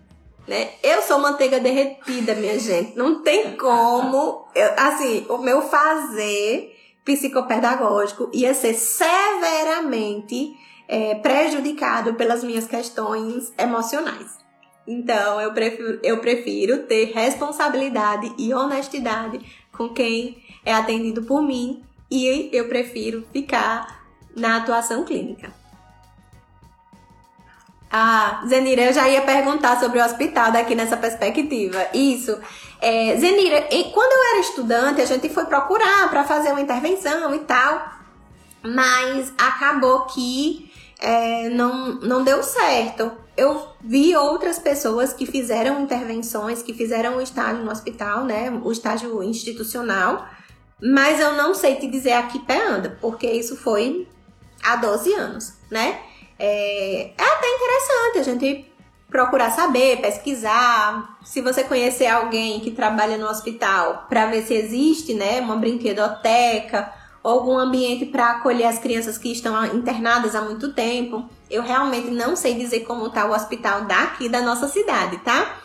Né? 0.46 0.70
Eu 0.80 1.02
sou 1.02 1.18
manteiga 1.18 1.58
derretida, 1.58 2.36
minha 2.36 2.56
gente. 2.56 2.96
Não 2.96 3.20
tem 3.20 3.56
como. 3.56 4.46
Eu, 4.54 4.74
assim, 4.76 5.26
o 5.28 5.38
meu 5.38 5.60
fazer 5.62 6.72
psicopedagógico 7.04 8.30
ia 8.32 8.54
ser 8.54 8.74
severamente 8.74 10.54
é, 10.86 11.16
prejudicado 11.16 12.14
pelas 12.14 12.44
minhas 12.44 12.66
questões 12.66 13.52
emocionais 13.58 14.43
Então, 14.86 15.40
eu 15.40 15.52
prefiro, 15.52 15.98
eu 16.02 16.18
prefiro 16.18 16.82
ter 16.84 17.06
responsabilidade 17.06 18.32
e 18.38 18.52
honestidade 18.52 19.40
com 19.72 19.88
quem 19.88 20.42
é 20.64 20.74
atendido 20.74 21.22
por 21.22 21.42
mim 21.42 21.82
e 22.10 22.50
eu 22.52 22.68
prefiro 22.68 23.26
ficar 23.32 24.04
na 24.36 24.58
atuação 24.58 25.04
clínica. 25.04 25.52
Ah, 27.90 28.42
Zenira, 28.46 28.82
eu 28.82 28.92
já 28.92 29.08
ia 29.08 29.22
perguntar 29.22 29.78
sobre 29.78 30.00
o 30.00 30.04
hospital 30.04 30.50
daqui 30.50 30.74
nessa 30.74 30.96
perspectiva. 30.96 31.86
Isso. 31.94 32.36
É, 32.80 33.16
Zenira, 33.16 33.68
quando 33.92 34.12
eu 34.12 34.30
era 34.32 34.40
estudante, 34.40 35.00
a 35.00 35.06
gente 35.06 35.28
foi 35.28 35.44
procurar 35.46 36.10
para 36.10 36.24
fazer 36.24 36.50
uma 36.50 36.60
intervenção 36.60 37.32
e 37.34 37.38
tal, 37.40 37.88
mas 38.62 39.32
acabou 39.38 40.06
que 40.06 40.70
é, 40.98 41.48
não, 41.50 41.94
não 42.00 42.24
deu 42.24 42.42
certo. 42.42 43.23
Eu 43.36 43.68
vi 43.80 44.16
outras 44.16 44.58
pessoas 44.58 45.12
que 45.12 45.26
fizeram 45.26 45.82
intervenções, 45.82 46.62
que 46.62 46.72
fizeram 46.72 47.16
o 47.16 47.20
estágio 47.20 47.64
no 47.64 47.70
hospital, 47.70 48.24
né? 48.24 48.50
O 48.62 48.70
estágio 48.70 49.22
institucional, 49.22 50.26
mas 50.80 51.18
eu 51.18 51.32
não 51.32 51.54
sei 51.54 51.76
te 51.76 51.86
dizer 51.86 52.12
a 52.12 52.24
que 52.24 52.38
pé 52.40 52.64
anda, 52.64 52.96
porque 53.00 53.26
isso 53.26 53.56
foi 53.56 54.06
há 54.62 54.76
12 54.76 55.12
anos, 55.14 55.54
né? 55.70 56.00
É, 56.38 57.12
é 57.16 57.24
até 57.24 57.48
interessante 57.48 58.18
a 58.18 58.22
gente 58.22 58.74
procurar 59.08 59.50
saber, 59.50 60.00
pesquisar. 60.00 61.18
Se 61.24 61.40
você 61.40 61.62
conhecer 61.62 62.06
alguém 62.06 62.60
que 62.60 62.72
trabalha 62.72 63.16
no 63.16 63.28
hospital, 63.28 64.06
para 64.08 64.26
ver 64.26 64.42
se 64.42 64.54
existe, 64.54 65.14
né, 65.14 65.40
uma 65.40 65.56
brinquedoteca 65.56 66.92
algum 67.24 67.58
ambiente 67.58 68.04
para 68.04 68.32
acolher 68.32 68.66
as 68.66 68.78
crianças 68.78 69.16
que 69.16 69.32
estão 69.32 69.64
internadas 69.74 70.34
há 70.34 70.42
muito 70.42 70.74
tempo. 70.74 71.28
Eu 71.50 71.62
realmente 71.62 72.10
não 72.10 72.36
sei 72.36 72.54
dizer 72.54 72.80
como 72.80 73.06
está 73.06 73.24
o 73.24 73.32
hospital 73.32 73.86
daqui 73.86 74.28
da 74.28 74.42
nossa 74.42 74.68
cidade, 74.68 75.16
tá? 75.18 75.58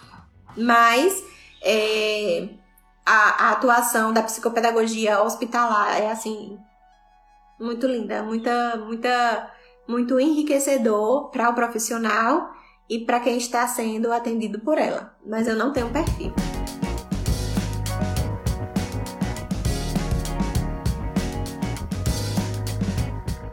Mas 0.56 1.22
é, 1.62 2.48
a, 3.06 3.48
a, 3.48 3.52
atuação 3.52 4.14
da 4.14 4.24
psicopedagogia 4.24 5.22
hospitalar 5.22 6.02
é 6.02 6.10
assim 6.10 6.58
muito 7.60 7.86
linda, 7.88 8.24
muita, 8.24 8.78
muita, 8.78 9.52
muito 9.86 10.18
enriquecedor 10.18 11.30
para 11.30 11.50
o 11.50 11.54
profissional 11.54 12.54
e 12.90 13.00
para 13.00 13.20
quem 13.20 13.38
está 13.38 13.68
sendo 13.68 14.14
atendido 14.14 14.60
por 14.60 14.78
ela. 14.78 15.14
Mas 15.26 15.46
eu 15.46 15.58
não 15.58 15.74
tenho 15.74 15.90
perfil. 15.90 16.34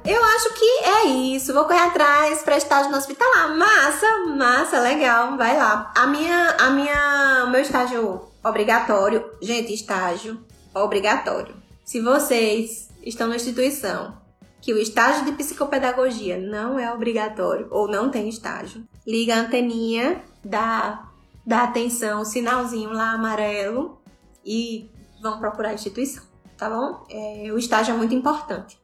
Eu 0.08 0.24
acho 0.24 0.54
que 0.54 0.64
é 0.84 1.04
isso. 1.06 1.52
Vou 1.52 1.64
correr 1.64 1.80
atrás 1.80 2.40
para 2.42 2.56
estágio 2.56 2.92
no 2.92 2.96
hospitalar. 2.96 3.56
Massa, 3.56 4.06
massa, 4.36 4.80
legal. 4.80 5.36
Vai 5.36 5.56
lá. 5.56 5.92
A 5.96 6.06
minha, 6.06 6.50
a 6.60 6.70
minha, 6.70 7.46
meu 7.50 7.60
estágio 7.60 8.22
obrigatório, 8.44 9.28
gente, 9.42 9.74
estágio 9.74 10.38
obrigatório. 10.72 11.56
Se 11.84 12.00
vocês 12.00 12.88
estão 13.02 13.26
na 13.26 13.34
instituição 13.34 14.16
que 14.60 14.72
o 14.72 14.78
estágio 14.78 15.24
de 15.24 15.32
psicopedagogia 15.32 16.38
não 16.38 16.78
é 16.78 16.92
obrigatório 16.92 17.66
ou 17.70 17.88
não 17.88 18.08
tem 18.08 18.28
estágio, 18.28 18.84
liga 19.04 19.34
a 19.34 19.40
anteninha, 19.40 20.22
dá, 20.44 21.10
dá 21.44 21.64
atenção, 21.64 22.22
o 22.22 22.24
sinalzinho 22.24 22.90
lá 22.90 23.10
amarelo 23.12 24.00
e 24.44 24.88
vão 25.20 25.40
procurar 25.40 25.70
a 25.70 25.74
instituição, 25.74 26.22
tá 26.56 26.70
bom? 26.70 27.04
É, 27.10 27.50
o 27.52 27.58
estágio 27.58 27.94
é 27.94 27.96
muito 27.96 28.14
importante. 28.14 28.78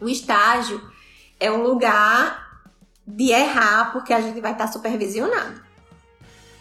O 0.00 0.08
estágio 0.08 0.80
é 1.38 1.50
um 1.50 1.62
lugar 1.62 2.62
de 3.06 3.30
errar 3.30 3.92
porque 3.92 4.12
a 4.12 4.20
gente 4.20 4.40
vai 4.40 4.52
estar 4.52 4.66
supervisionado, 4.66 5.60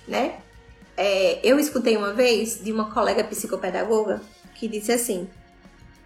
né? 0.07 0.39
É, 0.95 1.39
eu 1.43 1.59
escutei 1.59 1.97
uma 1.97 2.13
vez 2.13 2.63
de 2.63 2.71
uma 2.71 2.91
colega 2.91 3.23
psicopedagoga 3.23 4.21
que 4.55 4.67
disse 4.67 4.91
assim, 4.91 5.27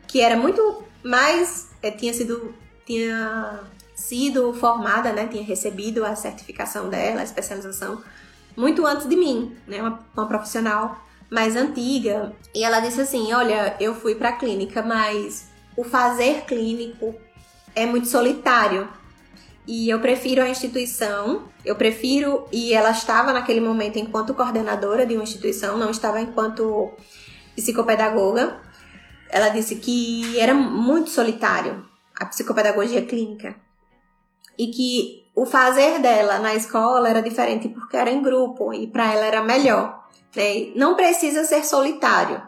que 0.07 0.21
era 0.21 0.37
muito 0.37 0.83
mais, 1.03 1.69
é, 1.81 1.91
tinha 1.91 2.13
sido, 2.13 2.53
tinha 2.85 3.63
sido 3.95 4.53
formada, 4.53 5.11
né? 5.11 5.27
Tinha 5.27 5.43
recebido 5.43 6.05
a 6.05 6.15
certificação 6.15 6.89
dela, 6.89 7.21
a 7.21 7.23
especialização, 7.23 8.01
muito 8.55 8.85
antes 8.85 9.07
de 9.09 9.15
mim, 9.15 9.57
né? 9.67 9.81
Uma, 9.81 9.99
uma 10.15 10.27
profissional 10.27 11.03
mais 11.29 11.55
antiga. 11.55 12.33
E 12.53 12.63
ela 12.63 12.79
disse 12.79 13.01
assim, 13.01 13.33
olha, 13.33 13.75
eu 13.79 13.93
fui 13.93 14.15
para 14.15 14.29
a 14.29 14.33
clínica, 14.33 14.81
mas 14.81 15.49
o 15.77 15.83
fazer 15.83 16.41
clínico 16.45 17.15
é 17.75 17.85
muito 17.85 18.07
solitário. 18.07 18.89
E 19.67 19.89
eu 19.89 19.99
prefiro 19.99 20.41
a 20.41 20.49
instituição, 20.49 21.43
eu 21.63 21.75
prefiro, 21.75 22.47
e 22.51 22.73
ela 22.73 22.91
estava 22.91 23.31
naquele 23.31 23.59
momento 23.59 23.99
enquanto 23.99 24.33
coordenadora 24.33 25.05
de 25.05 25.13
uma 25.13 25.23
instituição, 25.23 25.77
não 25.77 25.91
estava 25.91 26.19
enquanto 26.19 26.91
psicopedagoga. 27.55 28.59
Ela 29.29 29.49
disse 29.49 29.75
que 29.75 30.39
era 30.39 30.53
muito 30.53 31.09
solitário 31.09 31.85
a 32.19 32.25
psicopedagogia 32.25 33.05
clínica 33.05 33.55
e 34.57 34.67
que 34.67 35.27
o 35.35 35.45
fazer 35.45 35.99
dela 35.99 36.39
na 36.39 36.55
escola 36.55 37.09
era 37.09 37.21
diferente 37.21 37.69
porque 37.69 37.95
era 37.95 38.09
em 38.09 38.23
grupo 38.23 38.73
e 38.73 38.87
para 38.87 39.13
ela 39.13 39.25
era 39.25 39.43
melhor. 39.43 40.07
Né? 40.35 40.71
Não 40.75 40.95
precisa 40.95 41.43
ser 41.43 41.63
solitário. 41.63 42.41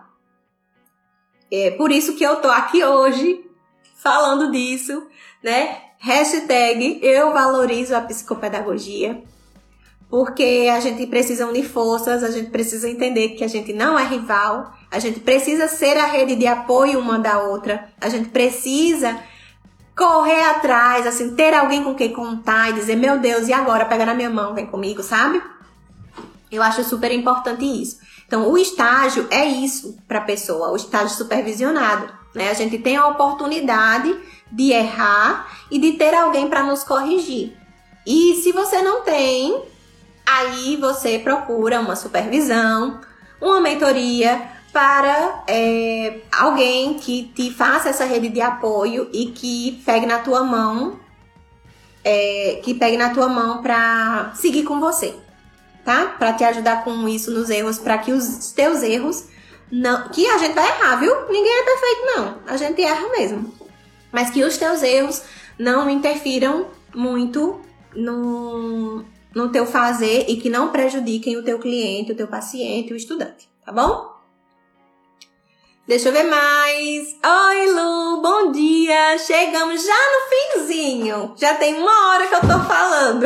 É 1.52 1.72
por 1.72 1.92
isso 1.92 2.16
que 2.16 2.24
eu 2.24 2.38
tô 2.38 2.48
aqui 2.48 2.84
hoje 2.84 3.46
falando 3.96 4.52
disso, 4.52 5.08
né? 5.44 5.78
Hashtag 6.00 7.00
eu 7.02 7.34
valorizo 7.34 7.96
a 7.96 8.02
psicopedagogia. 8.02 9.22
Porque 10.10 10.68
a 10.74 10.80
gente 10.80 11.06
precisa 11.06 11.46
unir 11.46 11.66
forças, 11.66 12.24
a 12.24 12.32
gente 12.32 12.50
precisa 12.50 12.90
entender 12.90 13.30
que 13.30 13.44
a 13.44 13.48
gente 13.48 13.72
não 13.74 13.98
é 13.98 14.04
rival, 14.04 14.74
a 14.90 14.98
gente 14.98 15.20
precisa 15.20 15.68
ser 15.68 15.98
a 15.98 16.08
rede 16.08 16.36
de 16.36 16.48
apoio 16.48 17.00
uma 17.00 17.20
da 17.20 17.40
outra, 17.44 17.90
a 18.02 18.10
gente 18.10 18.30
precisa 18.30 19.20
correr 19.96 20.42
atrás, 20.46 21.06
assim, 21.06 21.36
ter 21.36 21.54
alguém 21.54 21.84
com 21.84 21.94
quem 21.94 22.12
contar 22.12 22.72
e 22.72 22.74
dizer, 22.74 22.96
meu 22.96 23.20
Deus, 23.20 23.48
e 23.48 23.54
agora? 23.54 23.86
Pega 23.86 24.06
na 24.06 24.16
minha 24.16 24.30
mão, 24.32 24.56
vem 24.56 24.66
comigo, 24.66 25.04
sabe? 25.04 25.44
Eu 26.52 26.64
acho 26.64 26.84
super 26.84 27.12
importante 27.12 27.64
isso. 27.64 28.00
Então, 28.30 28.48
o 28.48 28.60
estágio 28.60 29.28
é 29.32 29.44
isso 29.44 29.98
para 30.08 30.20
a 30.20 30.22
pessoa, 30.22 30.72
o 30.72 30.76
estágio 30.76 31.18
supervisionado. 31.18 32.14
Né? 32.36 32.52
A 32.52 32.54
gente 32.54 32.78
tem 32.78 32.96
a 32.96 33.08
oportunidade 33.08 34.16
de 34.52 34.72
errar 34.72 35.48
e 35.72 35.80
de 35.80 35.94
ter 35.94 36.14
alguém 36.14 36.48
para 36.48 36.62
nos 36.62 36.84
corrigir. 36.84 37.58
E 38.06 38.36
se 38.36 38.52
você 38.52 38.84
não 38.84 39.02
tem, 39.02 39.64
aí 40.24 40.78
você 40.78 41.18
procura 41.18 41.80
uma 41.80 41.96
supervisão, 41.96 43.02
uma 43.42 43.60
mentoria 43.60 44.40
para 44.72 45.44
é, 45.48 46.20
alguém 46.32 47.00
que 47.00 47.32
te 47.36 47.52
faça 47.52 47.90
essa 47.90 48.06
rede 48.06 48.30
de 48.30 48.42
apoio 48.42 49.10
e 49.12 49.32
que 49.32 49.82
pegue 49.84 50.06
na 50.06 50.20
tua 50.20 50.44
mão, 50.44 51.00
é, 52.04 52.62
que 52.64 52.76
pegue 52.76 52.96
na 52.96 53.10
tua 53.10 53.28
mão 53.28 53.64
para 53.64 54.34
seguir 54.36 54.62
com 54.66 54.80
você, 54.80 55.16
tá? 55.90 56.06
Para 56.20 56.34
te 56.34 56.44
ajudar 56.44 56.84
com 56.84 57.10
isso 57.10 57.32
nos 57.32 57.50
erros, 57.50 57.80
para 57.80 57.98
que 57.98 58.12
os 58.12 58.52
teus 58.52 58.84
erros 58.84 59.24
não, 59.72 60.08
que 60.10 60.28
a 60.28 60.38
gente 60.38 60.54
vai 60.54 60.68
errar, 60.68 60.98
viu? 60.98 61.12
Ninguém 61.32 61.52
é 61.52 61.64
perfeito, 61.64 62.06
não. 62.06 62.38
A 62.46 62.56
gente 62.56 62.80
erra 62.80 63.10
mesmo. 63.10 63.52
Mas 64.12 64.30
que 64.30 64.44
os 64.44 64.56
teus 64.56 64.84
erros 64.84 65.24
não 65.58 65.90
interfiram 65.90 66.68
muito 66.94 67.60
no, 67.96 69.04
no 69.34 69.50
teu 69.52 69.66
fazer 69.66 70.26
e 70.28 70.38
que 70.38 70.48
não 70.48 70.72
prejudiquem 70.72 71.38
o 71.38 71.44
teu 71.44 71.58
cliente, 71.58 72.12
o 72.12 72.16
teu 72.16 72.28
paciente, 72.28 72.94
o 72.94 72.96
estudante, 72.96 73.50
tá 73.66 73.72
bom? 73.72 74.16
Deixa 75.88 76.10
eu 76.10 76.14
ver 76.14 76.26
mais. 76.26 77.16
Oi, 77.26 77.72
Lu, 77.72 78.22
bom 78.22 78.52
dia. 78.52 79.18
Chegamos 79.18 79.84
já 79.84 79.92
no 79.92 80.60
finzinho. 80.60 81.34
Já 81.36 81.56
tem 81.56 81.74
uma 81.80 82.10
hora 82.10 82.28
que 82.28 82.36
eu 82.36 82.42
tô 82.42 82.60
falando. 82.60 83.26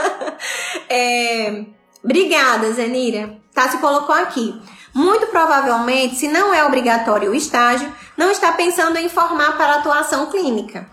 é, 0.88 1.73
obrigada, 2.04 2.70
Zenira. 2.72 3.38
Tá, 3.54 3.68
se 3.68 3.78
colocou 3.78 4.14
aqui. 4.14 4.60
Muito 4.94 5.26
provavelmente, 5.28 6.16
se 6.16 6.28
não 6.28 6.54
é 6.54 6.64
obrigatório 6.64 7.30
o 7.30 7.34
estágio, 7.34 7.92
não 8.16 8.30
está 8.30 8.52
pensando 8.52 8.96
em 8.96 9.08
formar 9.08 9.56
para 9.56 9.76
atuação 9.76 10.26
clínica. 10.26 10.88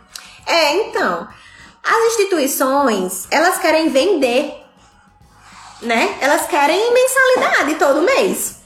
É, 0.46 0.88
então, 0.88 1.28
as 1.84 2.14
instituições, 2.14 3.28
elas 3.30 3.58
querem 3.58 3.90
vender, 3.90 4.54
né? 5.82 6.18
Elas 6.22 6.48
querem 6.48 6.94
mensalidade 6.94 7.76
todo 7.76 8.02
mês. 8.02 8.62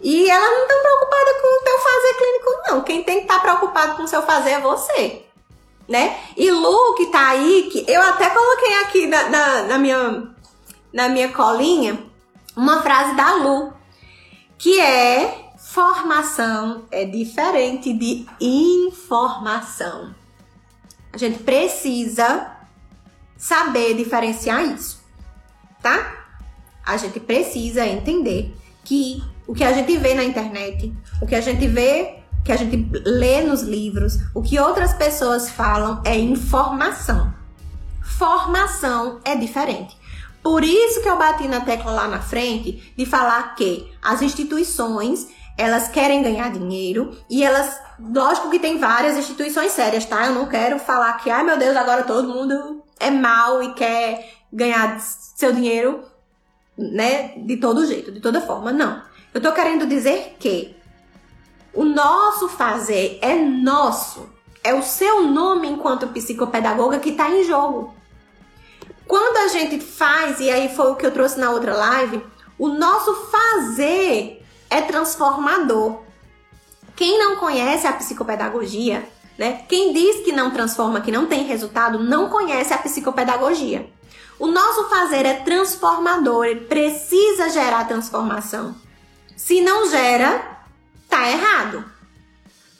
E 0.00 0.30
elas 0.30 0.50
não 0.50 0.62
estão 0.62 0.82
preocupadas 0.82 1.42
com 1.42 1.48
o 1.48 1.64
teu 1.64 1.78
fazer 1.78 2.14
clínico, 2.14 2.62
não. 2.68 2.80
Quem 2.82 3.02
tem 3.02 3.16
que 3.18 3.22
estar 3.22 3.34
tá 3.34 3.40
preocupado 3.40 3.96
com 3.96 4.02
o 4.04 4.08
seu 4.08 4.22
fazer 4.22 4.50
é 4.50 4.60
você. 4.60 5.26
Né? 5.88 6.18
E 6.36 6.50
Lu, 6.50 6.94
que 6.94 7.06
tá 7.06 7.30
aí, 7.30 7.68
que 7.70 7.84
eu 7.90 8.00
até 8.00 8.30
coloquei 8.30 8.74
aqui 8.82 9.06
na, 9.08 9.28
na, 9.28 9.62
na 9.62 9.78
minha, 9.78 10.34
na 10.92 11.08
minha 11.08 11.30
colinha 11.32 11.98
uma 12.56 12.82
frase 12.82 13.16
da 13.16 13.34
Lu, 13.34 13.72
que 14.58 14.80
é 14.80 15.52
formação 15.58 16.84
é 16.90 17.04
diferente 17.04 17.92
de 17.92 18.26
informação. 18.40 20.14
A 21.12 21.18
gente 21.18 21.42
precisa 21.42 22.56
saber 23.36 23.94
diferenciar 23.94 24.62
isso, 24.64 25.02
tá? 25.82 26.20
a 26.84 26.96
gente 26.96 27.20
precisa 27.20 27.86
entender 27.86 28.54
que 28.84 29.22
o 29.46 29.54
que 29.54 29.64
a 29.64 29.72
gente 29.72 29.96
vê 29.96 30.14
na 30.14 30.24
internet, 30.24 30.92
o 31.20 31.26
que 31.26 31.34
a 31.34 31.40
gente 31.40 31.66
vê, 31.68 32.18
que 32.44 32.50
a 32.50 32.56
gente 32.56 32.90
lê 33.04 33.42
nos 33.42 33.62
livros, 33.62 34.18
o 34.34 34.42
que 34.42 34.58
outras 34.58 34.92
pessoas 34.94 35.48
falam 35.50 36.02
é 36.04 36.18
informação. 36.18 37.32
Formação 38.02 39.20
é 39.24 39.36
diferente. 39.36 39.96
Por 40.42 40.64
isso 40.64 41.02
que 41.02 41.08
eu 41.08 41.18
bati 41.18 41.46
na 41.46 41.60
tecla 41.60 41.92
lá 41.92 42.08
na 42.08 42.20
frente 42.20 42.92
de 42.96 43.04
falar 43.04 43.54
que 43.54 43.90
as 44.02 44.22
instituições 44.22 45.28
elas 45.60 45.88
querem 45.88 46.22
ganhar 46.22 46.50
dinheiro 46.50 47.14
e 47.28 47.42
elas, 47.42 47.78
lógico 47.98 48.48
que 48.50 48.58
tem 48.58 48.78
várias 48.78 49.18
instituições 49.18 49.72
sérias, 49.72 50.06
tá? 50.06 50.26
Eu 50.26 50.34
não 50.34 50.46
quero 50.46 50.78
falar 50.78 51.12
que, 51.18 51.28
ai 51.28 51.42
meu 51.44 51.58
Deus, 51.58 51.76
agora 51.76 52.04
todo 52.04 52.28
mundo 52.28 52.82
é 52.98 53.10
mal 53.10 53.62
e 53.62 53.74
quer 53.74 54.32
ganhar 54.50 54.98
seu 55.00 55.52
dinheiro, 55.52 56.02
né, 56.78 57.34
de 57.36 57.58
todo 57.58 57.86
jeito, 57.86 58.10
de 58.10 58.20
toda 58.20 58.40
forma. 58.40 58.72
Não. 58.72 59.02
Eu 59.34 59.40
tô 59.40 59.52
querendo 59.52 59.86
dizer 59.86 60.36
que 60.38 60.74
o 61.74 61.84
nosso 61.84 62.48
fazer 62.48 63.18
é 63.20 63.34
nosso. 63.34 64.28
É 64.64 64.74
o 64.74 64.82
seu 64.82 65.26
nome 65.26 65.68
enquanto 65.68 66.08
psicopedagoga 66.08 66.98
que 66.98 67.12
tá 67.12 67.30
em 67.30 67.44
jogo. 67.44 67.94
Quando 69.10 69.38
a 69.38 69.48
gente 69.48 69.80
faz, 69.80 70.38
e 70.38 70.48
aí 70.48 70.72
foi 70.72 70.92
o 70.92 70.94
que 70.94 71.04
eu 71.04 71.10
trouxe 71.10 71.36
na 71.36 71.50
outra 71.50 71.74
live, 71.74 72.24
o 72.56 72.68
nosso 72.68 73.12
fazer 73.26 74.40
é 74.70 74.80
transformador. 74.82 76.02
Quem 76.94 77.18
não 77.18 77.34
conhece 77.34 77.88
a 77.88 77.92
psicopedagogia, 77.92 79.04
né? 79.36 79.64
Quem 79.68 79.92
diz 79.92 80.24
que 80.24 80.30
não 80.30 80.52
transforma, 80.52 81.00
que 81.00 81.10
não 81.10 81.26
tem 81.26 81.42
resultado, 81.42 81.98
não 81.98 82.28
conhece 82.28 82.72
a 82.72 82.78
psicopedagogia. 82.78 83.92
O 84.38 84.46
nosso 84.46 84.88
fazer 84.88 85.26
é 85.26 85.40
transformador, 85.40 86.44
ele 86.44 86.66
precisa 86.66 87.48
gerar 87.48 87.88
transformação. 87.88 88.76
Se 89.36 89.60
não 89.60 89.90
gera, 89.90 90.62
tá 91.08 91.28
errado. 91.28 91.84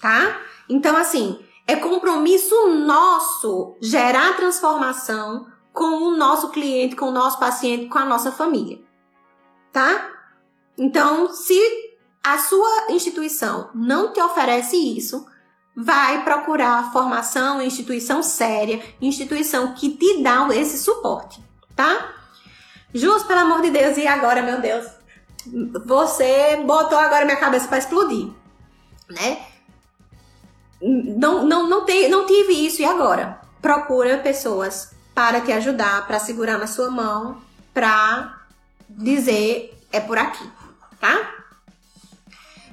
Tá? 0.01 0.41
Então, 0.69 0.97
assim, 0.97 1.45
é 1.67 1.75
compromisso 1.75 2.69
nosso 2.69 3.77
gerar 3.81 4.37
transformação 4.37 5.51
com 5.81 6.09
o 6.09 6.15
nosso 6.15 6.51
cliente, 6.51 6.95
com 6.95 7.07
o 7.07 7.11
nosso 7.11 7.39
paciente, 7.39 7.87
com 7.87 7.97
a 7.97 8.05
nossa 8.05 8.31
família. 8.31 8.79
Tá? 9.73 10.11
Então, 10.77 11.33
se 11.33 11.59
a 12.23 12.37
sua 12.37 12.89
instituição 12.91 13.71
não 13.75 14.13
te 14.13 14.21
oferece 14.21 14.77
isso, 14.77 15.27
vai 15.75 16.23
procurar 16.23 16.93
formação, 16.93 17.63
instituição 17.63 18.23
séria, 18.23 18.79
instituição 19.01 19.73
que 19.73 19.89
te 19.89 20.23
dá 20.23 20.47
esse 20.53 20.77
suporte, 20.77 21.43
tá? 21.75 22.13
Jus, 22.93 23.23
pelo 23.23 23.41
amor 23.41 23.63
de 23.63 23.71
Deus, 23.71 23.97
e 23.97 24.07
agora, 24.07 24.43
meu 24.43 24.61
Deus? 24.61 24.87
Você 25.87 26.59
botou 26.59 26.99
agora 26.99 27.25
minha 27.25 27.41
cabeça 27.41 27.67
para 27.67 27.79
explodir, 27.79 28.29
né? 29.09 29.47
Não, 30.83 31.43
não, 31.47 31.67
não, 31.67 31.87
te, 31.87 32.07
não 32.09 32.27
tive 32.27 32.67
isso, 32.67 32.83
e 32.83 32.85
agora? 32.85 33.41
Procura 33.63 34.19
pessoas 34.19 35.00
para 35.15 35.41
te 35.41 35.53
ajudar, 35.53 36.07
para 36.07 36.19
segurar 36.19 36.59
na 36.59 36.67
sua 36.67 36.91
mão, 36.91 37.41
para 37.73 38.39
dizer 38.89 39.77
é 39.93 40.01
por 40.01 40.19
aqui, 40.19 40.49
tá? 41.01 41.35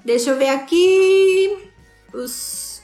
Deixa 0.03 0.29
eu 0.29 0.37
ver 0.37 0.49
aqui. 0.49 1.71
Os... 2.13 2.81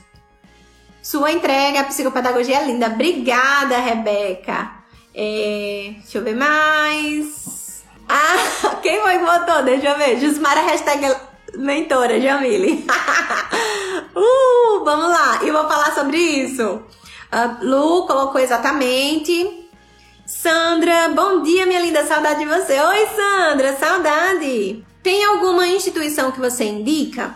Sua 1.01 1.31
entrega, 1.31 1.79
a 1.79 1.83
psicopedagogia 1.85 2.57
é 2.57 2.65
linda. 2.65 2.87
Obrigada, 2.87 3.77
Rebeca. 3.77 4.71
É... 5.15 5.93
Deixa 5.99 6.17
eu 6.17 6.23
ver 6.23 6.35
mais. 6.35 7.51
Ah, 8.05 8.75
quem 8.81 9.01
foi 9.01 9.17
que 9.17 9.25
botou? 9.25 9.63
Deixa 9.63 9.87
eu 9.87 9.97
ver. 9.97 10.19
Jusmara, 10.19 10.61
hashtag 10.63 11.15
mentora, 11.57 12.19
Jamile. 12.19 12.85
uh, 14.13 14.83
vamos 14.83 15.09
lá. 15.09 15.39
E 15.41 15.49
vou 15.49 15.67
falar 15.67 15.95
sobre 15.95 16.17
isso. 16.17 16.83
Uh, 17.33 17.65
Lu 17.65 18.05
colocou 18.05 18.39
exatamente. 18.39 19.67
Sandra, 20.23 21.09
bom 21.09 21.41
dia, 21.41 21.65
minha 21.65 21.79
linda, 21.79 22.05
saudade 22.05 22.39
de 22.39 22.45
você. 22.45 22.79
Oi, 22.79 23.07
Sandra, 23.15 23.75
saudade. 23.75 24.85
Tem 25.01 25.25
alguma 25.25 25.67
instituição 25.67 26.31
que 26.31 26.39
você 26.39 26.65
indica? 26.65 27.35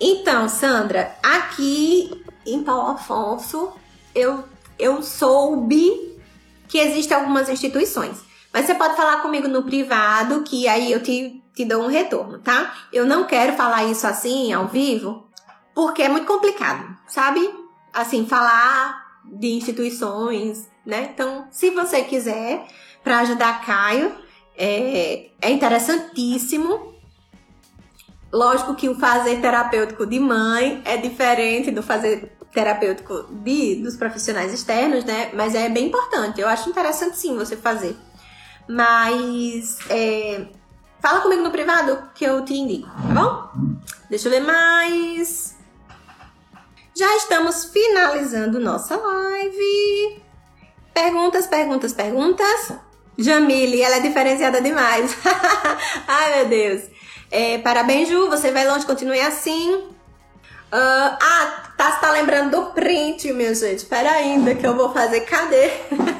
Então, 0.00 0.48
Sandra, 0.48 1.16
aqui 1.22 2.24
em 2.44 2.64
Paulo 2.64 2.90
Afonso, 2.90 3.72
eu, 4.12 4.42
eu 4.76 5.00
soube 5.00 6.18
que 6.66 6.78
existem 6.78 7.16
algumas 7.16 7.48
instituições. 7.48 8.18
Mas 8.52 8.66
você 8.66 8.74
pode 8.74 8.96
falar 8.96 9.22
comigo 9.22 9.46
no 9.46 9.62
privado, 9.62 10.42
que 10.42 10.66
aí 10.66 10.90
eu 10.90 11.00
te, 11.00 11.40
te 11.54 11.64
dou 11.64 11.84
um 11.84 11.88
retorno, 11.88 12.40
tá? 12.40 12.74
Eu 12.92 13.06
não 13.06 13.22
quero 13.22 13.52
falar 13.52 13.84
isso 13.84 14.08
assim, 14.08 14.52
ao 14.52 14.66
vivo, 14.66 15.28
porque 15.72 16.02
é 16.02 16.08
muito 16.08 16.26
complicado, 16.26 16.96
sabe? 17.06 17.48
Assim, 17.92 18.26
falar 18.26 18.99
de 19.30 19.48
instituições, 19.48 20.68
né? 20.84 21.10
Então, 21.14 21.46
se 21.50 21.70
você 21.70 22.02
quiser, 22.02 22.66
para 23.02 23.20
ajudar 23.20 23.64
Caio, 23.64 24.12
é, 24.56 25.30
é 25.40 25.50
interessantíssimo. 25.50 26.94
Lógico 28.32 28.74
que 28.74 28.88
o 28.88 28.94
fazer 28.94 29.40
terapêutico 29.40 30.06
de 30.06 30.18
mãe 30.18 30.82
é 30.84 30.96
diferente 30.96 31.70
do 31.70 31.82
fazer 31.82 32.36
terapêutico 32.52 33.26
de, 33.30 33.76
dos 33.76 33.96
profissionais 33.96 34.52
externos, 34.52 35.04
né? 35.04 35.30
Mas 35.32 35.54
é 35.54 35.68
bem 35.68 35.86
importante. 35.86 36.40
Eu 36.40 36.48
acho 36.48 36.68
interessante 36.68 37.16
sim 37.16 37.36
você 37.36 37.56
fazer. 37.56 37.96
Mas 38.68 39.78
é, 39.88 40.46
fala 41.00 41.20
comigo 41.20 41.42
no 41.42 41.50
privado 41.50 42.10
que 42.14 42.24
eu 42.24 42.44
te 42.44 42.54
indico, 42.54 42.88
tá 42.88 43.14
bom? 43.14 43.76
Deixa 44.08 44.28
eu 44.28 44.32
ver 44.32 44.40
mais. 44.40 45.56
Já 46.94 47.16
estamos 47.16 47.66
finalizando 47.66 48.58
nossa 48.58 48.96
live. 48.96 50.22
Perguntas, 50.92 51.46
perguntas, 51.46 51.92
perguntas. 51.92 52.72
Jamile, 53.16 53.82
ela 53.82 53.96
é 53.96 54.00
diferenciada 54.00 54.60
demais. 54.60 55.16
Ai, 56.08 56.36
meu 56.36 56.48
Deus. 56.48 56.82
É, 57.30 57.58
parabéns, 57.58 58.08
Ju. 58.08 58.28
Você 58.28 58.50
vai 58.50 58.66
longe, 58.66 58.86
continue 58.86 59.20
assim. 59.20 59.74
Uh, 60.72 61.16
ah, 61.20 61.72
tá, 61.76 61.92
tá 61.92 62.10
lembrando 62.12 62.50
do 62.50 62.66
print, 62.72 63.32
minha 63.32 63.54
gente. 63.54 63.78
Espera 63.78 64.10
ainda 64.10 64.54
que 64.54 64.66
eu 64.66 64.76
vou 64.76 64.92
fazer. 64.92 65.20
Cadê? 65.20 65.70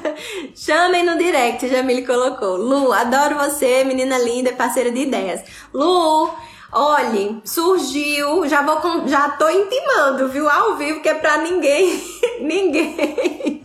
Chamem 0.55 1.05
no 1.05 1.17
direct, 1.17 1.69
Jamile 1.69 2.07
colocou. 2.07 2.57
Lu, 2.57 2.93
adoro 2.93 3.37
você, 3.37 3.85
menina 3.85 4.19
linda, 4.19 4.53
parceira 4.53 4.91
de 4.91 5.01
ideias. 5.01 5.43
Lu, 5.73 6.31
olhe, 6.73 7.41
surgiu, 7.45 8.47
já 8.49 8.63
vou 8.63 9.07
já 9.07 9.31
tô 9.31 9.49
intimando, 9.49 10.29
viu, 10.29 10.49
ao 10.49 10.77
vivo, 10.77 11.01
que 11.01 11.09
é 11.09 11.15
pra 11.15 11.39
ninguém, 11.39 12.03
ninguém 12.41 13.61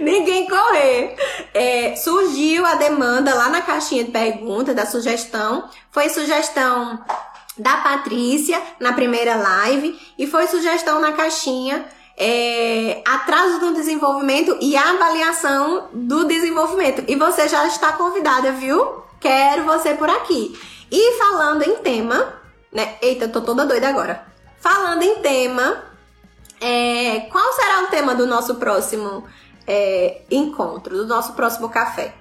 Ninguém 0.00 0.48
correr. 0.48 1.16
É, 1.52 1.94
surgiu 1.96 2.64
a 2.64 2.74
demanda 2.76 3.34
lá 3.34 3.48
na 3.48 3.60
caixinha 3.60 4.04
de 4.04 4.10
pergunta 4.10 4.74
da 4.74 4.86
sugestão. 4.86 5.68
Foi 5.90 6.08
sugestão 6.08 6.98
da 7.58 7.76
Patrícia 7.78 8.60
na 8.78 8.92
primeira 8.92 9.36
live 9.36 9.98
e 10.18 10.26
foi 10.26 10.46
sugestão 10.46 11.00
na 11.00 11.12
caixinha 11.12 11.84
é, 12.16 13.02
atraso 13.06 13.60
no 13.60 13.74
desenvolvimento 13.74 14.56
e 14.60 14.76
avaliação 14.76 15.88
do 15.92 16.24
desenvolvimento. 16.24 17.04
E 17.08 17.16
você 17.16 17.48
já 17.48 17.66
está 17.66 17.92
convidada, 17.92 18.52
viu? 18.52 19.02
Quero 19.20 19.64
você 19.64 19.94
por 19.94 20.08
aqui. 20.08 20.58
E 20.90 21.18
falando 21.18 21.62
em 21.62 21.76
tema, 21.76 22.39
né? 22.72 22.96
Eita, 23.02 23.28
tô 23.28 23.40
toda 23.40 23.66
doida 23.66 23.88
agora. 23.88 24.26
Falando 24.58 25.02
em 25.02 25.16
tema, 25.16 25.84
é, 26.60 27.20
qual 27.30 27.52
será 27.54 27.84
o 27.84 27.86
tema 27.86 28.14
do 28.14 28.26
nosso 28.26 28.56
próximo 28.56 29.24
é, 29.66 30.22
encontro, 30.30 30.96
do 30.96 31.06
nosso 31.06 31.34
próximo 31.34 31.68
café. 31.68 32.12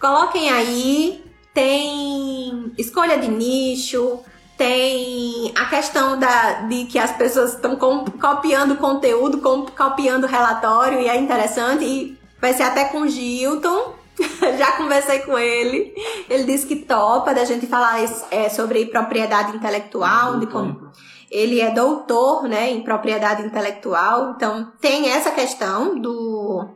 Coloquem 0.00 0.50
aí, 0.50 1.24
tem 1.52 2.72
escolha 2.78 3.18
de 3.18 3.28
nicho, 3.28 4.20
tem 4.56 5.52
a 5.56 5.64
questão 5.66 6.18
da, 6.18 6.62
de 6.62 6.84
que 6.84 6.98
as 6.98 7.12
pessoas 7.16 7.54
estão 7.54 7.76
copiando 7.76 8.76
conteúdo, 8.76 9.40
copiando 9.76 10.26
relatório, 10.26 11.00
e 11.00 11.08
é 11.08 11.16
interessante, 11.16 11.84
e 11.84 12.18
vai 12.40 12.52
ser 12.54 12.62
até 12.62 12.84
com 12.84 13.06
Gilton. 13.08 13.94
Já 14.58 14.72
conversei 14.72 15.20
com 15.20 15.38
ele. 15.38 15.94
Ele 16.28 16.44
disse 16.44 16.66
que 16.66 16.76
topa 16.76 17.34
da 17.34 17.44
gente 17.44 17.66
falar 17.66 17.98
é, 18.30 18.48
sobre 18.48 18.86
propriedade 18.86 19.56
intelectual, 19.56 20.38
de 20.38 20.46
como 20.46 20.90
ele 21.30 21.60
é 21.60 21.70
doutor, 21.70 22.44
né, 22.44 22.70
em 22.70 22.82
propriedade 22.82 23.42
intelectual, 23.42 24.30
então 24.30 24.72
tem 24.80 25.10
essa 25.10 25.30
questão 25.30 25.98
do 25.98 26.68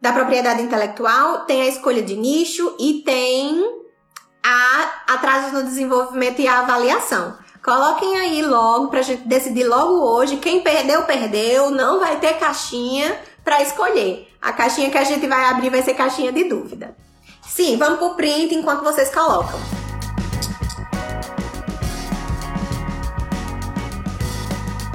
da 0.00 0.12
propriedade 0.12 0.62
intelectual, 0.62 1.44
tem 1.44 1.62
a 1.62 1.68
escolha 1.68 2.02
de 2.02 2.16
nicho 2.16 2.74
e 2.80 3.02
tem 3.04 3.62
a 4.42 5.14
atrasos 5.14 5.52
no 5.52 5.62
desenvolvimento 5.62 6.40
e 6.40 6.48
a 6.48 6.58
avaliação. 6.58 7.38
Coloquem 7.64 8.16
aí 8.16 8.42
logo 8.42 8.88
pra 8.88 9.02
gente 9.02 9.22
decidir 9.28 9.62
logo 9.62 10.02
hoje. 10.02 10.38
Quem 10.38 10.62
perdeu, 10.62 11.04
perdeu. 11.04 11.70
Não 11.70 12.00
vai 12.00 12.18
ter 12.18 12.34
caixinha 12.34 13.16
para 13.44 13.62
escolher. 13.62 14.28
A 14.40 14.52
caixinha 14.52 14.90
que 14.90 14.98
a 14.98 15.04
gente 15.04 15.26
vai 15.26 15.44
abrir 15.46 15.70
vai 15.70 15.82
ser 15.82 15.94
caixinha 15.94 16.32
de 16.32 16.44
dúvida. 16.44 16.96
Sim, 17.46 17.76
vamos 17.76 17.98
pro 17.98 18.14
print 18.14 18.54
enquanto 18.54 18.82
vocês 18.82 19.12
colocam. 19.12 19.60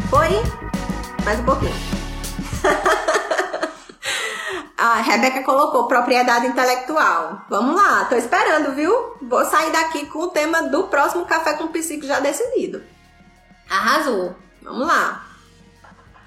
Foi? 0.09 0.29
Mais 1.23 1.39
um 1.39 1.43
pouquinho. 1.43 1.73
A 4.77 5.01
Rebeca 5.01 5.43
colocou 5.43 5.87
propriedade 5.87 6.47
intelectual. 6.47 7.41
Vamos 7.49 7.75
lá, 7.75 8.05
tô 8.05 8.15
esperando, 8.15 8.75
viu? 8.75 9.17
Vou 9.21 9.43
sair 9.43 9.71
daqui 9.71 10.05
com 10.05 10.19
o 10.19 10.27
tema 10.27 10.63
do 10.63 10.83
próximo 10.83 11.25
Café 11.25 11.53
com 11.53 11.67
Psico 11.67 12.05
já 12.05 12.19
decidido. 12.19 12.83
Arrasou. 13.69 14.35
Vamos 14.61 14.87
lá. 14.87 15.26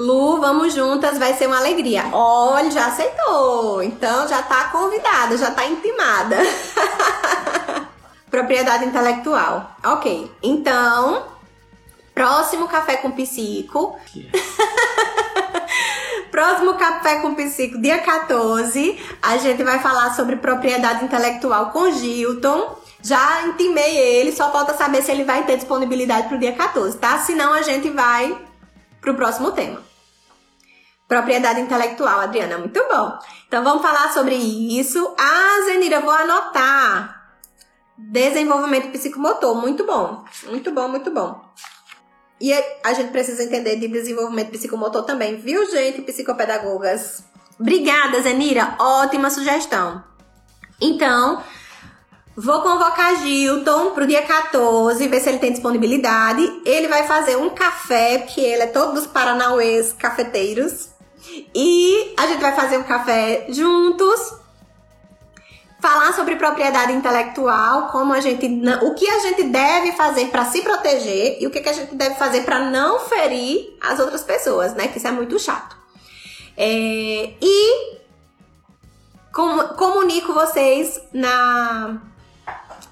Lu, 0.01 0.41
vamos 0.41 0.73
juntas, 0.73 1.19
vai 1.19 1.35
ser 1.35 1.47
uma 1.47 1.59
alegria. 1.59 2.07
Olha, 2.11 2.71
já 2.71 2.87
aceitou. 2.87 3.83
Então 3.83 4.27
já 4.27 4.41
tá 4.41 4.71
convidada, 4.73 5.37
já 5.37 5.51
tá 5.51 5.67
intimada. 5.67 6.39
Propriedade 8.31 8.87
intelectual. 8.87 9.77
Ok. 9.85 10.33
Então, 10.43 11.27
próximo 12.15 12.67
café 12.67 12.97
com 12.97 13.11
psico. 13.11 13.99
próximo 16.33 16.79
café 16.79 17.17
com 17.17 17.35
psico, 17.35 17.79
dia 17.79 17.99
14, 17.99 18.99
a 19.21 19.37
gente 19.37 19.63
vai 19.63 19.81
falar 19.81 20.15
sobre 20.15 20.37
propriedade 20.37 21.05
intelectual 21.05 21.73
com 21.73 21.91
Gilton. 21.91 22.75
Já 23.03 23.43
intimei 23.43 23.99
ele, 23.99 24.33
só 24.33 24.51
falta 24.51 24.75
saber 24.75 25.03
se 25.03 25.11
ele 25.11 25.25
vai 25.25 25.45
ter 25.45 25.57
disponibilidade 25.57 26.29
pro 26.29 26.39
dia 26.39 26.55
14, 26.55 26.97
tá? 26.97 27.19
Senão 27.19 27.53
a 27.53 27.61
gente 27.61 27.91
vai 27.91 28.35
pro 28.99 29.15
próximo 29.15 29.53
tema. 29.53 29.90
Propriedade 31.11 31.61
intelectual, 31.61 32.21
Adriana, 32.21 32.57
muito 32.57 32.81
bom. 32.89 33.19
Então 33.49 33.65
vamos 33.65 33.83
falar 33.83 34.13
sobre 34.13 34.37
isso. 34.37 35.13
Ah, 35.19 35.63
Zenira, 35.65 35.99
vou 35.99 36.13
anotar. 36.13 37.35
Desenvolvimento 37.99 38.93
psicomotor, 38.93 39.61
muito 39.61 39.85
bom. 39.85 40.25
Muito 40.45 40.71
bom, 40.71 40.87
muito 40.87 41.11
bom. 41.11 41.41
E 42.41 42.53
a 42.85 42.93
gente 42.93 43.11
precisa 43.11 43.43
entender 43.43 43.75
de 43.75 43.89
desenvolvimento 43.89 44.53
psicomotor 44.53 45.03
também, 45.03 45.35
viu, 45.35 45.69
gente, 45.69 46.01
psicopedagogas? 46.03 47.25
Obrigada, 47.59 48.23
Zenira. 48.23 48.77
Ótima 48.79 49.31
sugestão. 49.31 50.05
Então, 50.81 51.43
vou 52.37 52.63
convocar 52.63 53.17
Gilton 53.17 53.91
pro 53.91 54.07
dia 54.07 54.23
14, 54.23 55.09
ver 55.09 55.19
se 55.21 55.29
ele 55.29 55.41
tem 55.41 55.51
disponibilidade. 55.51 56.63
Ele 56.65 56.87
vai 56.87 57.05
fazer 57.09 57.35
um 57.35 57.51
café, 57.51 58.19
porque 58.19 58.41
ele 58.41 58.63
é 58.63 58.69
todo 58.69 58.95
dos 58.95 59.09
paranauês 59.09 59.93
cafeteiros. 59.93 60.90
E 61.55 62.15
a 62.17 62.27
gente 62.27 62.41
vai 62.41 62.55
fazer 62.55 62.79
um 62.79 62.83
café 62.83 63.47
juntos. 63.49 64.39
Falar 65.81 66.13
sobre 66.13 66.37
propriedade 66.37 66.93
intelectual, 66.93 67.89
como 67.89 68.13
a 68.13 68.21
gente, 68.21 68.47
o 68.83 68.95
que 68.95 69.09
a 69.09 69.19
gente 69.21 69.45
deve 69.45 69.93
fazer 69.93 70.27
para 70.27 70.45
se 70.45 70.61
proteger 70.61 71.39
e 71.41 71.47
o 71.47 71.51
que, 71.51 71.67
a 71.67 71.73
gente 71.73 71.95
deve 71.95 72.17
fazer 72.17 72.43
para 72.43 72.71
não 72.71 73.01
ferir 73.01 73.79
as 73.81 73.99
outras 73.99 74.23
pessoas, 74.23 74.75
né? 74.75 74.89
Que 74.89 74.99
isso 74.99 75.09
é 75.09 75.11
muito 75.11 75.39
chato. 75.39 75.75
É, 76.55 77.33
e 77.41 77.99
com, 79.33 79.69
comunico 79.77 80.35
vocês 80.35 81.01
na 81.15 81.99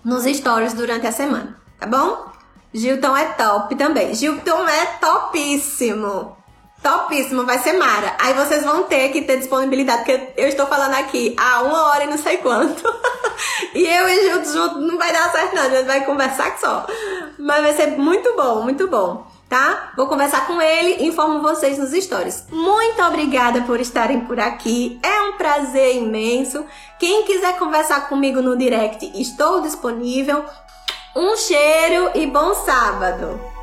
nos 0.03 0.25
stories 0.25 0.73
durante 0.73 1.07
a 1.07 1.13
semana, 1.13 1.61
tá 1.79 1.87
bom? 1.87 2.33
Gilton 2.73 3.15
é 3.15 3.27
top 3.33 3.75
também. 3.77 4.15
Gilton 4.15 4.67
é 4.67 4.87
topíssimo. 4.99 6.38
Topíssimo, 6.83 7.45
vai 7.45 7.59
ser 7.59 7.73
Mara. 7.73 8.15
Aí 8.21 8.35
vocês 8.35 8.65
vão 8.65 8.85
ter 8.85 9.09
que 9.11 9.23
ter 9.23 9.39
disponibilidade, 9.39 10.05
porque 10.05 10.33
eu 10.37 10.49
estou 10.49 10.67
falando 10.67 10.95
aqui 10.95 11.35
há 11.37 11.63
uma 11.63 11.89
hora 11.89 12.05
e 12.05 12.07
não 12.07 12.19
sei 12.19 12.39
quanto. 12.39 12.83
e 13.75 13.85
eu 13.85 14.09
e 14.09 14.29
Gildo 14.29 14.53
junto 14.53 14.81
não 14.81 14.97
vai 14.97 15.13
dar 15.13 15.31
certo, 15.33 15.55
não. 15.57 15.63
A 15.63 15.71
gente 15.71 15.87
vai 15.87 16.05
conversar 16.05 16.57
só. 16.59 16.87
Mas 17.39 17.63
vai 17.63 17.73
ser 17.75 17.99
muito 17.99 18.35
bom, 18.37 18.63
muito 18.63 18.87
bom. 18.87 19.27
Tá? 19.49 19.93
Vou 19.97 20.07
conversar 20.07 20.47
com 20.47 20.61
ele 20.61 21.03
e 21.03 21.07
informo 21.07 21.41
vocês 21.41 21.79
nos 21.79 21.91
stories. 21.91 22.45
Muito 22.51 23.03
obrigada 23.03 23.63
por 23.63 23.81
estarem 23.81 24.21
por 24.21 24.39
aqui. 24.39 25.01
É 25.03 25.23
um 25.23 25.39
prazer 25.39 25.97
imenso. 25.97 26.65
Quem 26.99 27.25
quiser 27.25 27.59
conversar 27.59 28.09
comigo 28.09 28.43
no 28.43 28.57
direct, 28.59 29.11
estou 29.19 29.63
disponível. 29.63 30.45
Um 31.17 31.35
cheiro 31.37 32.11
e 32.15 32.27
bom 32.27 32.55
sábado! 32.55 33.58